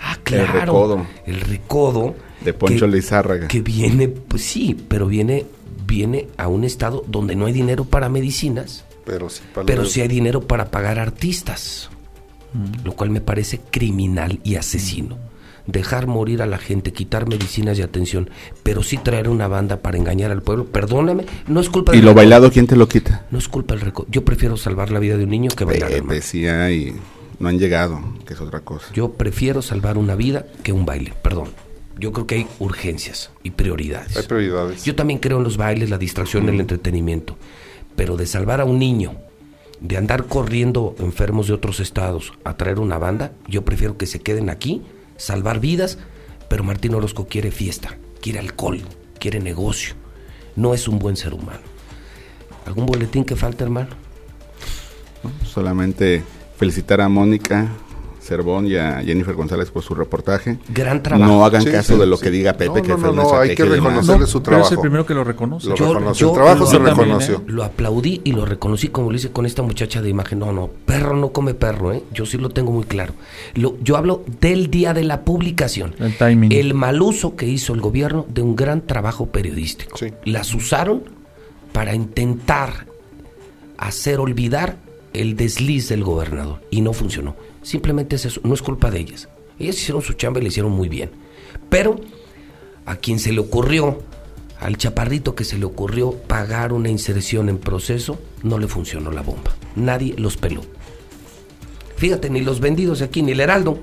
Ah, 0.00 0.16
claro. 0.22 0.52
Recodo. 0.60 1.06
El 1.26 1.40
recodo. 1.40 2.14
De 2.44 2.52
Poncho 2.52 2.86
que- 2.86 2.92
Lizárraga. 2.96 3.48
Que 3.48 3.60
viene, 3.60 4.08
pues 4.08 4.42
sí, 4.42 4.76
pero 4.88 5.06
viene, 5.06 5.46
viene 5.86 6.28
a 6.36 6.48
un 6.48 6.64
estado 6.64 7.04
donde 7.06 7.36
no 7.36 7.46
hay 7.46 7.52
dinero 7.52 7.84
para 7.84 8.08
medicinas, 8.08 8.84
Pero 9.04 9.28
sí, 9.30 9.42
para 9.54 9.64
pero 9.66 9.84
sí 9.84 10.00
hay 10.00 10.08
dinero 10.08 10.40
para 10.46 10.70
pagar 10.70 10.98
artistas. 10.98 11.88
Mm. 12.52 12.84
Lo 12.84 12.92
cual 12.94 13.10
me 13.10 13.20
parece 13.20 13.60
criminal 13.70 14.40
y 14.44 14.56
asesino. 14.56 15.18
Dejar 15.66 16.06
morir 16.06 16.42
a 16.42 16.46
la 16.46 16.58
gente, 16.58 16.92
quitar 16.92 17.28
medicinas 17.28 17.78
y 17.78 17.82
atención, 17.82 18.30
pero 18.62 18.82
sí 18.82 18.98
traer 18.98 19.28
una 19.28 19.46
banda 19.48 19.78
para 19.78 19.96
engañar 19.96 20.30
al 20.30 20.42
pueblo. 20.42 20.66
Perdóname, 20.66 21.24
no 21.46 21.60
es 21.60 21.68
culpa 21.68 21.92
¿Y 21.92 21.98
del 21.98 22.06
lo 22.06 22.14
bailado 22.14 22.50
quién 22.50 22.66
te 22.66 22.76
lo 22.76 22.88
quita? 22.88 23.26
No 23.30 23.38
es 23.38 23.48
culpa 23.48 23.74
del 23.74 23.84
recodo. 23.84 24.06
Yo 24.10 24.24
prefiero 24.24 24.56
salvar 24.56 24.90
la 24.90 24.98
vida 24.98 25.16
de 25.16 25.24
un 25.24 25.30
niño 25.30 25.50
que 25.56 25.64
bailar. 25.64 25.92
Hermano. 25.92 26.20
sí 26.20 26.46
hay, 26.46 26.94
no 27.38 27.48
han 27.48 27.58
llegado, 27.58 28.00
que 28.26 28.34
es 28.34 28.40
otra 28.40 28.60
cosa. 28.60 28.86
Yo 28.92 29.12
prefiero 29.12 29.62
salvar 29.62 29.98
una 29.98 30.16
vida 30.16 30.46
que 30.62 30.72
un 30.72 30.84
baile, 30.84 31.12
perdón. 31.22 31.48
Yo 31.98 32.12
creo 32.12 32.26
que 32.26 32.34
hay 32.36 32.46
urgencias 32.58 33.30
y 33.42 33.50
prioridades. 33.50 34.16
Hay 34.16 34.24
prioridades. 34.24 34.84
Yo 34.84 34.94
también 34.94 35.20
creo 35.20 35.38
en 35.38 35.44
los 35.44 35.56
bailes, 35.56 35.90
la 35.90 35.98
distracción, 35.98 36.48
el 36.48 36.58
entretenimiento. 36.58 37.36
Pero 37.96 38.16
de 38.16 38.26
salvar 38.26 38.60
a 38.60 38.64
un 38.64 38.78
niño, 38.78 39.16
de 39.80 39.96
andar 39.96 40.26
corriendo 40.26 40.94
enfermos 40.98 41.48
de 41.48 41.54
otros 41.54 41.80
estados 41.80 42.32
a 42.44 42.56
traer 42.56 42.78
una 42.78 42.98
banda, 42.98 43.32
yo 43.48 43.64
prefiero 43.64 43.98
que 43.98 44.06
se 44.06 44.20
queden 44.20 44.48
aquí, 44.48 44.82
salvar 45.22 45.60
vidas, 45.60 45.98
pero 46.48 46.64
Martín 46.64 46.94
Orozco 46.94 47.26
quiere 47.26 47.52
fiesta, 47.52 47.96
quiere 48.20 48.40
alcohol, 48.40 48.80
quiere 49.20 49.38
negocio. 49.38 49.94
No 50.56 50.74
es 50.74 50.88
un 50.88 50.98
buen 50.98 51.16
ser 51.16 51.32
humano. 51.32 51.60
¿Algún 52.66 52.86
boletín 52.86 53.24
que 53.24 53.36
falta, 53.36 53.62
hermano? 53.62 53.90
Solamente 55.44 56.24
felicitar 56.56 57.00
a 57.00 57.08
Mónica 57.08 57.68
Cervón 58.22 58.66
y 58.66 58.76
a 58.76 59.02
Jennifer 59.02 59.34
González 59.34 59.70
por 59.70 59.82
su 59.82 59.94
reportaje. 59.94 60.58
Gran 60.68 61.02
trabajo. 61.02 61.30
No 61.30 61.44
hagan 61.44 61.62
Sí, 61.62 61.70
caso 61.70 61.94
sí, 61.94 61.98
de 62.00 62.06
lo 62.06 62.16
sí. 62.16 62.22
que 62.24 62.30
diga 62.30 62.52
Pepe, 62.52 62.66
No, 62.66 62.74
que 62.82 62.88
no, 62.88 62.98
fue 62.98 63.06
no, 63.08 63.12
una 63.14 63.22
no, 63.24 63.34
hay 63.40 63.54
que 63.54 63.64
reconocerle 63.64 64.26
su 64.26 64.42
Pero 64.42 64.56
es 64.56 64.62
el 64.62 64.68
trabajo. 64.68 64.80
primero 64.82 65.06
que 65.06 65.14
lo 65.14 65.24
reconoce. 65.24 65.68
Lo 65.68 65.74
Yo- 65.74 65.88
reconoció. 65.92 66.26
yo 66.28 66.30
el 66.32 66.34
trabajo 66.36 66.60
lo- 66.60 66.66
se 66.66 66.76
también, 66.76 66.96
reconoció. 66.96 67.34
¿eh? 67.36 67.40
Lo 67.48 67.64
aplaudí 67.64 68.20
y 68.24 68.32
lo 68.32 68.44
reconocí 68.46 68.88
como 68.88 69.10
lo 69.10 69.16
hice 69.16 69.30
con 69.32 69.44
esta 69.44 69.62
muchacha 69.62 70.00
de 70.00 70.08
imagen. 70.08 70.38
No, 70.38 70.52
no, 70.52 70.68
perro 70.86 71.16
no 71.16 71.32
come 71.32 71.54
perro, 71.54 71.92
¿eh? 71.92 72.02
Yo 72.12 72.24
sí 72.24 72.38
lo 72.38 72.50
tengo 72.50 72.70
muy 72.70 72.84
claro. 72.84 73.14
Lo- 73.54 73.76
yo 73.82 73.96
hablo 73.96 74.24
del 74.40 74.70
día 74.70 74.94
de 74.94 75.02
la 75.04 75.22
publicación. 75.24 75.94
El 75.98 76.16
timing. 76.16 76.52
El 76.52 76.74
mal 76.74 77.02
uso 77.02 77.34
que 77.36 77.46
hizo 77.46 77.74
el 77.74 77.80
gobierno 77.80 78.24
de 78.28 78.42
un 78.42 78.54
gran 78.56 78.82
trabajo 78.86 79.26
periodístico. 79.26 79.96
Sí. 79.96 80.12
Las 80.24 80.54
usaron 80.54 81.02
para 81.72 81.94
intentar 81.94 82.86
hacer 83.78 84.20
olvidar 84.20 84.76
el 85.12 85.36
desliz 85.36 85.88
del 85.88 86.04
gobernador 86.04 86.60
y 86.70 86.80
no 86.82 86.92
funcionó. 86.92 87.34
Simplemente 87.62 88.16
es 88.16 88.24
eso, 88.26 88.40
no 88.44 88.54
es 88.54 88.62
culpa 88.62 88.90
de 88.90 89.00
ellas. 89.00 89.28
Ellas 89.58 89.76
hicieron 89.76 90.02
su 90.02 90.14
chamba 90.14 90.40
y 90.40 90.42
le 90.42 90.48
hicieron 90.48 90.72
muy 90.72 90.88
bien. 90.88 91.10
Pero 91.68 91.96
a 92.86 92.96
quien 92.96 93.18
se 93.18 93.32
le 93.32 93.40
ocurrió, 93.40 94.02
al 94.58 94.76
chaparrito 94.76 95.34
que 95.34 95.44
se 95.44 95.58
le 95.58 95.64
ocurrió 95.64 96.12
pagar 96.12 96.72
una 96.72 96.88
inserción 96.88 97.48
en 97.48 97.58
proceso, 97.58 98.18
no 98.42 98.58
le 98.58 98.68
funcionó 98.68 99.10
la 99.10 99.22
bomba. 99.22 99.52
Nadie 99.76 100.14
los 100.18 100.36
peló. 100.36 100.62
Fíjate, 101.96 102.30
ni 102.30 102.40
los 102.40 102.60
vendidos 102.60 102.98
de 102.98 103.04
aquí, 103.04 103.22
ni 103.22 103.32
el 103.32 103.40
Heraldo, 103.40 103.78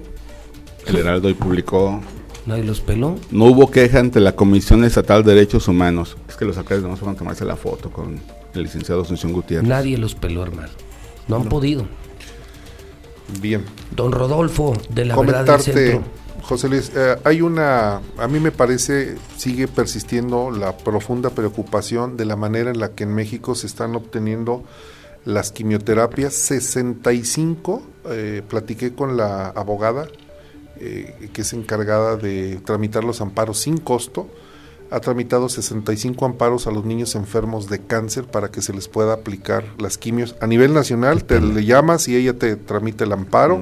El 0.85 0.97
Heraldo 0.97 1.29
hoy 1.29 1.33
publicó, 1.33 2.01
nadie 2.45 2.63
los 2.63 2.81
peló. 2.81 3.15
no 3.31 3.45
hubo 3.45 3.71
queja 3.71 3.99
ante 3.99 4.19
la 4.19 4.35
Comisión 4.35 4.83
Estatal 4.83 5.23
de 5.23 5.35
Derechos 5.35 5.67
Humanos. 5.67 6.17
Es 6.27 6.35
que 6.35 6.43
los 6.45 6.57
alcaldes 6.57 6.85
no 6.85 6.97
van 6.97 7.15
a 7.15 7.17
tomarse 7.17 7.45
la 7.45 7.55
foto 7.55 7.89
con 7.91 8.19
el 8.53 8.63
licenciado 8.63 9.01
Asunción 9.03 9.31
Gutiérrez. 9.31 9.67
Nadie 9.67 9.97
los 9.97 10.15
peló, 10.15 10.43
hermano. 10.43 10.69
No 11.29 11.37
han 11.37 11.47
podido. 11.47 11.85
Bien. 13.41 13.65
Don 13.95 14.11
Rodolfo, 14.11 14.73
de 14.89 15.05
la 15.05 15.15
verdad 15.15 15.45
del 15.45 15.45
Comentarte, 15.45 15.91
centro. 15.91 16.03
José 16.41 16.69
Luis, 16.69 16.91
eh, 16.95 17.15
hay 17.23 17.41
una, 17.41 18.01
a 18.17 18.27
mí 18.27 18.39
me 18.39 18.51
parece, 18.51 19.15
sigue 19.37 19.67
persistiendo 19.67 20.51
la 20.51 20.77
profunda 20.77 21.29
preocupación 21.29 22.17
de 22.17 22.25
la 22.25 22.35
manera 22.35 22.71
en 22.71 22.79
la 22.79 22.89
que 22.91 23.03
en 23.03 23.13
México 23.13 23.55
se 23.55 23.67
están 23.67 23.95
obteniendo 23.95 24.63
las 25.25 25.51
quimioterapias. 25.51 26.33
65, 26.33 27.83
eh, 28.05 28.41
platiqué 28.47 28.93
con 28.93 29.17
la 29.17 29.49
abogada 29.49 30.07
eh, 30.81 31.29
que 31.33 31.41
es 31.41 31.51
encargada 31.51 32.15
de 32.15 32.61
tramitar 32.63 33.03
los 33.03 33.19
amparos 33.19 33.59
sin 33.59 33.79
costo. 33.79 34.29
Ha 34.91 34.99
tramitado 34.99 35.49
65 35.49 36.25
amparos 36.25 36.67
a 36.67 36.71
los 36.71 36.85
niños 36.85 37.15
enfermos 37.15 37.69
de 37.69 37.79
cáncer 37.79 38.25
para 38.25 38.49
que 38.49 38.61
se 38.61 38.73
les 38.73 38.87
pueda 38.87 39.13
aplicar 39.13 39.63
las 39.77 39.97
quimios. 39.97 40.35
A 40.41 40.47
nivel 40.47 40.73
nacional, 40.73 41.23
te 41.23 41.39
le 41.39 41.63
llamas 41.63 42.07
y 42.07 42.15
ella 42.15 42.33
te 42.33 42.55
tramita 42.55 43.03
el 43.03 43.11
amparo. 43.11 43.61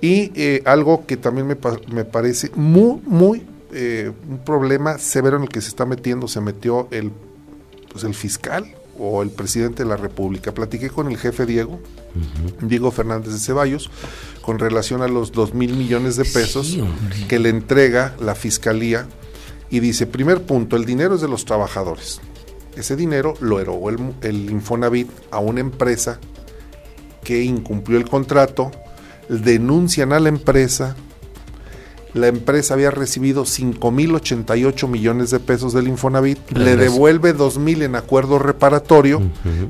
Y 0.00 0.32
eh, 0.34 0.62
algo 0.64 1.06
que 1.06 1.16
también 1.16 1.46
me, 1.46 1.56
me 1.92 2.04
parece 2.04 2.50
muy, 2.54 3.00
muy 3.04 3.46
eh, 3.72 4.12
un 4.28 4.38
problema 4.38 4.98
severo 4.98 5.36
en 5.36 5.42
el 5.42 5.48
que 5.48 5.60
se 5.60 5.68
está 5.68 5.84
metiendo, 5.84 6.26
se 6.26 6.40
metió 6.40 6.88
el, 6.90 7.12
pues 7.92 8.02
el 8.04 8.14
fiscal 8.14 8.66
o 8.98 9.22
el 9.22 9.30
presidente 9.30 9.82
de 9.82 9.88
la 9.88 9.96
República. 9.96 10.52
Platiqué 10.52 10.88
con 10.88 11.08
el 11.08 11.18
jefe 11.18 11.44
Diego, 11.44 11.78
Diego 12.62 12.90
Fernández 12.90 13.32
de 13.32 13.38
Ceballos, 13.38 13.90
con 14.40 14.58
relación 14.58 15.02
a 15.02 15.08
los 15.08 15.32
dos 15.32 15.54
mil 15.54 15.76
millones 15.76 16.16
de 16.16 16.24
pesos 16.24 16.68
Sí, 16.68 16.82
que 17.28 17.38
le 17.38 17.50
entrega 17.50 18.14
la 18.20 18.34
fiscalía 18.34 19.06
y 19.70 19.80
dice, 19.80 20.06
primer 20.06 20.42
punto, 20.42 20.76
el 20.76 20.84
dinero 20.84 21.14
es 21.14 21.20
de 21.20 21.28
los 21.28 21.44
trabajadores. 21.44 22.20
Ese 22.76 22.96
dinero 22.96 23.34
lo 23.40 23.60
erogó 23.60 23.90
el, 23.90 23.98
el 24.22 24.50
Infonavit 24.50 25.08
a 25.30 25.38
una 25.38 25.60
empresa 25.60 26.20
que 27.24 27.42
incumplió 27.42 27.98
el 27.98 28.08
contrato, 28.08 28.70
denuncian 29.28 30.12
a 30.12 30.20
la 30.20 30.28
empresa, 30.28 30.96
la 32.14 32.28
empresa 32.28 32.74
había 32.74 32.90
recibido 32.90 33.44
5.088 33.44 34.88
millones 34.88 35.30
de 35.30 35.40
pesos 35.40 35.72
del 35.72 35.88
Infonavit, 35.88 36.38
le 36.52 36.76
devuelve 36.76 37.36
2.000 37.36 37.82
en 37.82 37.96
acuerdo 37.96 38.38
reparatorio, 38.38 39.20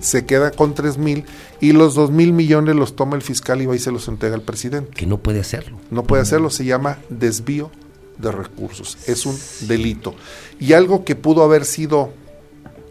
se 0.00 0.24
queda 0.24 0.50
con 0.50 0.74
3.000 0.74 1.24
y 1.60 1.72
los 1.72 1.96
2.000 1.96 2.32
millones 2.32 2.76
los 2.76 2.94
toma 2.94 3.16
el 3.16 3.22
fiscal 3.22 3.60
y 3.60 3.66
va 3.66 3.74
y 3.74 3.80
se 3.80 3.90
los 3.90 4.06
entrega 4.06 4.36
al 4.36 4.42
presidente. 4.42 4.92
Que 4.92 5.06
no 5.06 5.18
puede 5.18 5.40
hacerlo. 5.40 5.78
No 5.90 6.04
puede 6.04 6.22
hacerlo, 6.22 6.50
se 6.50 6.64
llama 6.64 6.98
desvío 7.08 7.70
de 8.18 8.32
recursos, 8.32 8.98
es 9.06 9.26
un 9.26 9.36
delito. 9.68 10.14
Y 10.58 10.72
algo 10.72 11.04
que 11.04 11.14
pudo 11.14 11.42
haber 11.42 11.64
sido 11.64 12.10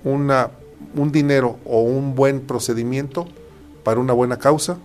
una, 0.04 0.52
un 0.96 1.12
dinero 1.12 1.58
o 1.66 1.82
un 1.82 2.16
buen 2.16 2.42
procedimiento 2.42 3.28
para 3.84 4.00
una 4.00 4.14
buena 4.14 4.38
causa, 4.38 4.78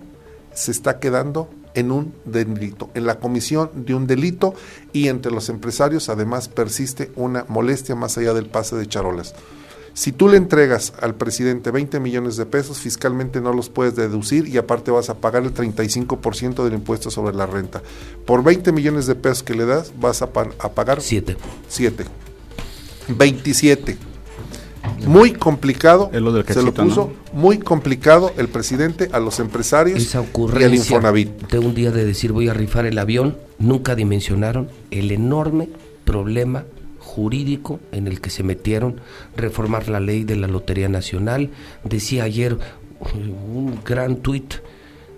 se 0.55 0.70
está 0.70 1.01
quedando 1.01 1.49
en 1.74 1.90
un 1.90 2.14
delito, 2.24 2.90
en 2.95 3.07
la 3.07 3.18
comisión 3.18 3.70
de 3.74 3.95
un 3.95 4.07
delito 4.07 4.55
y 4.93 5.09
entre 5.09 5.32
los 5.32 5.49
empresarios 5.49 6.09
además 6.09 6.49
persiste 6.49 7.11
una 7.16 7.47
molestia 7.49 7.95
más 7.95 8.18
allá 8.18 8.34
del 8.34 8.47
pase 8.47 8.76
de 8.76 8.86
charolas. 8.86 9.34
Si 9.95 10.11
tú 10.12 10.28
le 10.28 10.38
entregas 10.38 10.95
al 11.01 11.14
presidente 11.14 11.70
20 11.70 12.01
millones 12.01 12.36
de 12.38 12.47
pesos, 12.47 12.78
fiscalmente 12.78 13.40
no 13.43 13.53
los 13.53 13.68
puedes 13.68 13.95
deducir 13.95 14.49
y 14.49 14.57
aparte 14.57 14.90
vas 14.90 15.11
a 15.11 15.14
pagar 15.18 15.43
el 15.43 15.53
35% 15.53 16.64
del 16.64 16.72
impuesto 16.72 17.11
sobre 17.11 17.36
la 17.36 17.45
renta. 17.47 17.82
Por 18.24 18.43
20 18.43 18.72
millones 18.72 19.07
de 19.07 19.14
pesos 19.14 19.43
que 19.43 19.55
le 19.55 19.66
das, 19.66 19.93
vas 20.01 20.22
a, 20.22 20.32
pa- 20.32 20.49
a 20.59 20.70
pagar 20.70 21.03
Siete. 21.03 21.36
7. 21.68 22.05
27. 23.09 23.97
Muy 25.07 25.32
complicado. 25.32 26.11
Lo 26.12 26.32
del 26.32 26.45
se 26.47 26.62
lo 26.62 26.72
puso 26.72 27.12
muy 27.32 27.59
complicado 27.59 28.32
el 28.36 28.49
presidente 28.49 29.09
a 29.12 29.20
los 29.20 29.40
empresarios 29.40 29.99
Esa 30.01 30.18
y 30.18 30.22
al 30.22 30.28
ocurrencia 30.30 30.76
Infonavit. 30.97 31.49
de 31.51 31.59
un 31.59 31.74
día 31.74 31.90
de 31.90 32.05
decir 32.05 32.32
voy 32.32 32.49
a 32.49 32.55
rifar 32.55 32.86
el 32.86 32.99
avión, 32.99 33.36
nunca 33.59 33.95
dimensionaron 33.95 34.68
el 34.90 35.11
enorme 35.11 35.68
problema 36.05 36.64
jurídico 37.12 37.78
en 37.92 38.06
el 38.06 38.22
que 38.22 38.30
se 38.30 38.42
metieron, 38.42 39.00
reformar 39.36 39.88
la 39.88 40.00
ley 40.00 40.24
de 40.24 40.36
la 40.36 40.48
Lotería 40.48 40.88
Nacional. 40.88 41.50
Decía 41.84 42.24
ayer 42.24 42.56
un 43.14 43.78
gran 43.84 44.16
tuit 44.16 44.54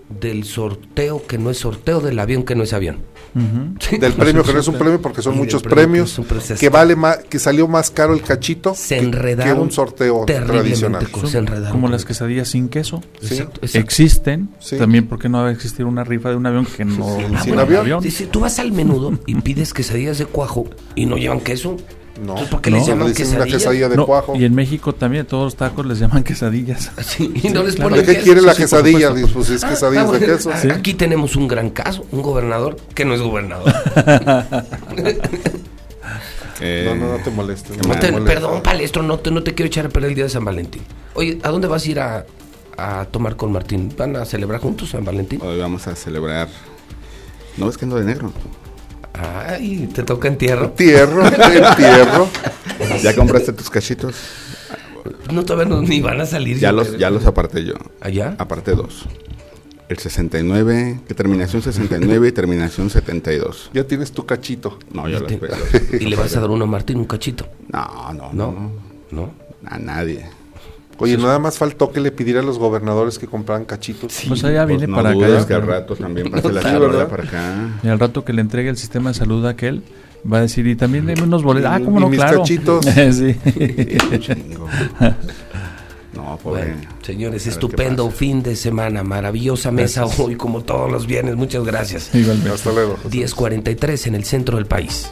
del 0.09 0.45
sorteo 0.45 1.27
que 1.27 1.39
no 1.39 1.51
es 1.51 1.59
sorteo, 1.59 2.01
del 2.01 2.19
avión 2.19 2.43
que 2.45 2.55
no 2.55 2.63
es 2.63 2.73
avión. 2.73 2.99
Del 3.35 4.13
premio 4.17 4.45
que 4.45 4.53
no 4.53 4.61
es 4.61 4.69
un 4.69 4.77
premio 4.77 5.03
porque 5.03 5.21
son 5.21 5.37
muchos 5.37 5.61
premio 5.61 6.05
premios 6.07 6.21
que 6.61 6.69
vale 6.69 6.95
más 6.95 7.19
que 7.19 7.41
salió 7.41 7.67
más 7.67 7.91
caro 7.91 8.15
el 8.15 8.23
cachito 8.23 8.75
Se 8.77 8.95
que- 8.95 9.01
que, 9.01 9.07
enredaron 9.09 9.59
un 9.61 9.73
sorteo 9.73 10.25
tradicional. 10.25 11.05
se 11.29 11.39
enredaron 11.39 11.73
como 11.73 11.89
las 11.89 12.05
quesadillas 12.05 12.49
sin 12.49 12.69
queso. 12.69 13.03
Sí. 13.21 13.35
Exacto, 13.35 13.61
exacto. 13.63 13.79
Existen. 13.81 14.51
Sí. 14.61 14.77
También, 14.79 15.09
¿por 15.09 15.19
qué 15.19 15.29
no 15.29 15.39
va 15.43 15.49
a 15.49 15.53
existir 15.53 15.85
una 15.85 16.05
rifa 16.05 16.31
de 16.31 16.37
un 16.37 16.47
avión 16.47 16.65
que 16.65 16.85
no 16.85 16.95
Sin- 17.19 17.33
no 17.33 17.43
sin 17.43 17.59
avión. 17.59 18.01
Dice, 18.01 18.27
tú 18.27 18.39
vas 18.41 18.59
al 18.61 18.71
menudo 18.71 19.19
y 19.27 19.35
pides 19.41 19.75
quesadillas 19.75 20.19
de 20.19 20.27
cuajo 20.27 20.67
y 20.95 21.07
no 21.07 21.17
llevan 21.17 21.41
queso. 21.41 21.77
No, 22.17 22.23
Entonces, 22.33 22.49
¿por 22.49 22.61
qué 22.61 22.71
No, 22.71 22.77
les 22.79 22.87
llaman 22.87 23.09
dicen 23.09 23.27
una 23.27 23.35
quesadillas? 23.45 23.63
quesadilla 23.63 23.89
de 23.89 23.97
No, 23.97 24.07
cuajo. 24.07 24.37
Y 24.37 24.45
en 24.45 24.55
México 24.55 24.95
también 24.95 25.27
todos 25.27 25.45
los 25.45 25.57
tacos 25.57 25.85
les 25.85 25.99
llaman 25.99 26.23
quesadillas. 26.23 26.93
Sí, 27.05 27.33
y 27.43 27.49
no 27.49 27.63
les 27.65 27.75
claro. 27.75 27.91
ponen 27.91 28.07
¿De 28.07 28.13
qué 28.13 28.19
queso. 28.19 28.25
quiere 28.25 28.41
la 28.43 28.55
sí, 28.55 28.63
por 28.63 28.71
quesadilla? 28.71 29.09
supuesto. 29.09 29.33
Pues 29.35 29.51
es 29.51 29.65
Ah, 29.65 29.69
quesadillas 29.71 30.09
ah, 30.09 30.13
de 30.13 30.19
queso. 30.27 30.51
Sí. 30.63 30.71
Aquí 30.71 30.95
tenemos 30.95 31.35
un 31.37 31.49
gran 31.49 31.71
caso, 31.71 32.07
un 32.13 32.23
gobernador 32.23 32.77
que 32.95 33.05
no 33.05 33.15
es 33.15 33.21
gobernador. 33.21 33.73
Eh, 36.61 36.85
No, 36.87 36.95
no, 36.95 37.19
no 37.19 37.25
te 37.25 37.31
molestes. 37.31 37.77
No 37.79 37.95
te- 37.95 37.99
te 38.07 38.13
molestes. 38.13 38.35
perdón, 38.35 38.63
palestro, 38.63 39.03
no 39.03 39.19
te, 39.19 39.31
no 39.33 39.43
te 39.43 39.55
quiero 39.55 39.67
echar 39.67 39.87
a 39.87 39.89
perder 39.89 40.11
el 40.11 40.15
día 40.15 40.25
de 40.25 40.31
San 40.31 40.45
Valentín. 40.45 40.83
Oye, 41.15 41.39
¿a 41.43 41.49
dónde 41.51 41.67
vas 41.67 41.85
a 41.85 41.91
ir 41.91 41.99
a, 42.01 42.27
a 42.77 43.07
tomar 43.07 43.35
con 43.37 43.51
Martín? 43.53 43.93
¿Van 43.99 44.15
a 44.17 44.25
celebrar 44.25 44.61
juntos 44.61 44.91
San 44.91 45.05
Valentín? 45.05 45.41
Hoy 45.43 45.59
vamos 45.59 45.87
a 45.89 45.97
celebrar. 45.97 46.49
¿No 47.57 47.67
ves 47.67 47.77
que 47.77 47.85
ando 47.87 47.97
de 47.97 48.05
negro? 48.05 48.33
Ay, 49.15 49.89
te 49.95 50.03
toca 50.03 50.29
entierro. 50.29 50.67
Entierro, 50.67 51.27
entierro. 51.27 52.29
¿Ya 53.03 53.15
compraste 53.15 53.53
tus 53.53 53.71
cachitos? 53.71 54.15
No, 55.33 55.45
todavía 55.45 55.73
no, 55.75 55.83
ni 55.83 56.01
van 56.01 56.21
a 56.21 56.27
salir. 56.27 56.59
Ya 56.59 56.73
los, 56.73 56.99
ya 56.99 57.11
los 57.11 57.25
aparté 57.27 57.65
yo. 57.65 57.75
¿Allá? 58.01 58.35
Aparté 58.39 58.73
dos. 58.73 59.05
El 59.89 59.99
69, 59.99 61.01
que 61.07 61.15
terminación 61.15 61.61
69 61.63 62.29
y 62.29 62.33
terminación 62.33 62.89
72. 62.91 63.71
Ya 63.75 63.85
tienes 63.85 64.13
tu 64.13 64.25
cachito. 64.25 64.79
No, 64.93 65.09
yo 65.09 65.21
los 65.21 65.29
Te- 65.29 65.39
los- 65.39 65.93
Y 66.01 66.07
le 66.07 66.17
vas 66.17 66.35
a 66.37 66.41
dar 66.41 66.51
uno 66.51 66.65
a 66.65 66.67
Martín, 66.67 66.97
un 66.97 67.05
cachito. 67.05 67.47
No, 67.69 68.13
no, 68.15 68.33
¿No? 68.33 68.53
no. 68.53 68.71
¿No? 69.11 69.35
A 69.67 69.79
nadie. 69.79 70.27
Oye, 70.99 71.17
nada 71.17 71.39
más 71.39 71.59
faltó 71.59 71.91
que 71.93 72.01
le 72.01 72.13
pidiera 72.13 72.41
a 72.41 72.43
los 72.43 72.59
gobernadores 72.59 73.19
que 73.19 73.27
compraran 73.27 73.65
cachitos. 73.65 74.15
Pues 74.29 74.45
allá 74.45 74.65
Pues 74.65 74.79
viene 74.79 74.87
no 74.87 74.97
para 74.97 75.11
acá. 75.11 75.19
dudes 75.27 75.41
ya. 75.43 75.47
que 75.49 75.55
al 75.55 75.63
rato 75.67 75.97
también 75.97 76.31
pase 76.31 76.53
la 76.53 76.61
Sí, 76.63 76.67
charola 76.69 76.89
¿verdad? 76.93 77.09
para 77.09 77.25
acá. 77.25 77.69
Y 77.83 77.89
al 77.89 77.99
rato 77.99 78.25
que 78.25 78.33
le 78.33 78.41
entregue 78.43 78.69
el 78.71 78.77
sistema 78.77 79.11
de 79.11 79.15
salud 79.15 79.45
a 79.47 79.51
aquel, 79.51 79.83
va 80.31 80.39
a 80.39 80.41
decir, 80.43 80.67
y 80.67 80.77
también 80.77 81.07
deme 81.07 81.23
unos 81.23 81.43
boletos. 81.43 81.71
Ah, 81.73 81.81
cómo 81.85 81.99
y 81.99 82.01
no, 82.03 82.09
mis 82.09 82.19
claro. 82.21 82.39
cachitos. 82.39 82.85
sí. 83.13 83.35
Sí, 83.45 84.19
chingo. 84.21 84.69
No, 86.15 86.39
pobre. 86.41 86.63
Bueno, 86.67 86.81
señores, 87.03 87.47
estupendo 87.49 88.09
fin 88.11 88.41
de 88.43 88.55
semana, 88.55 89.03
maravillosa 89.03 89.73
mesa 89.73 90.07
hoy 90.07 90.37
como 90.37 90.63
todos 90.63 90.91
los 90.91 91.07
viernes, 91.09 91.35
muchas 91.35 91.65
gracias. 91.65 92.15
Igualmente. 92.15 92.51
Hasta 92.51 92.73
luego. 92.73 92.97
José. 93.03 93.19
10.43 93.19 94.07
en 94.07 94.15
el 94.15 94.25
centro 94.25 94.57
del 94.57 94.67
país. 94.67 95.11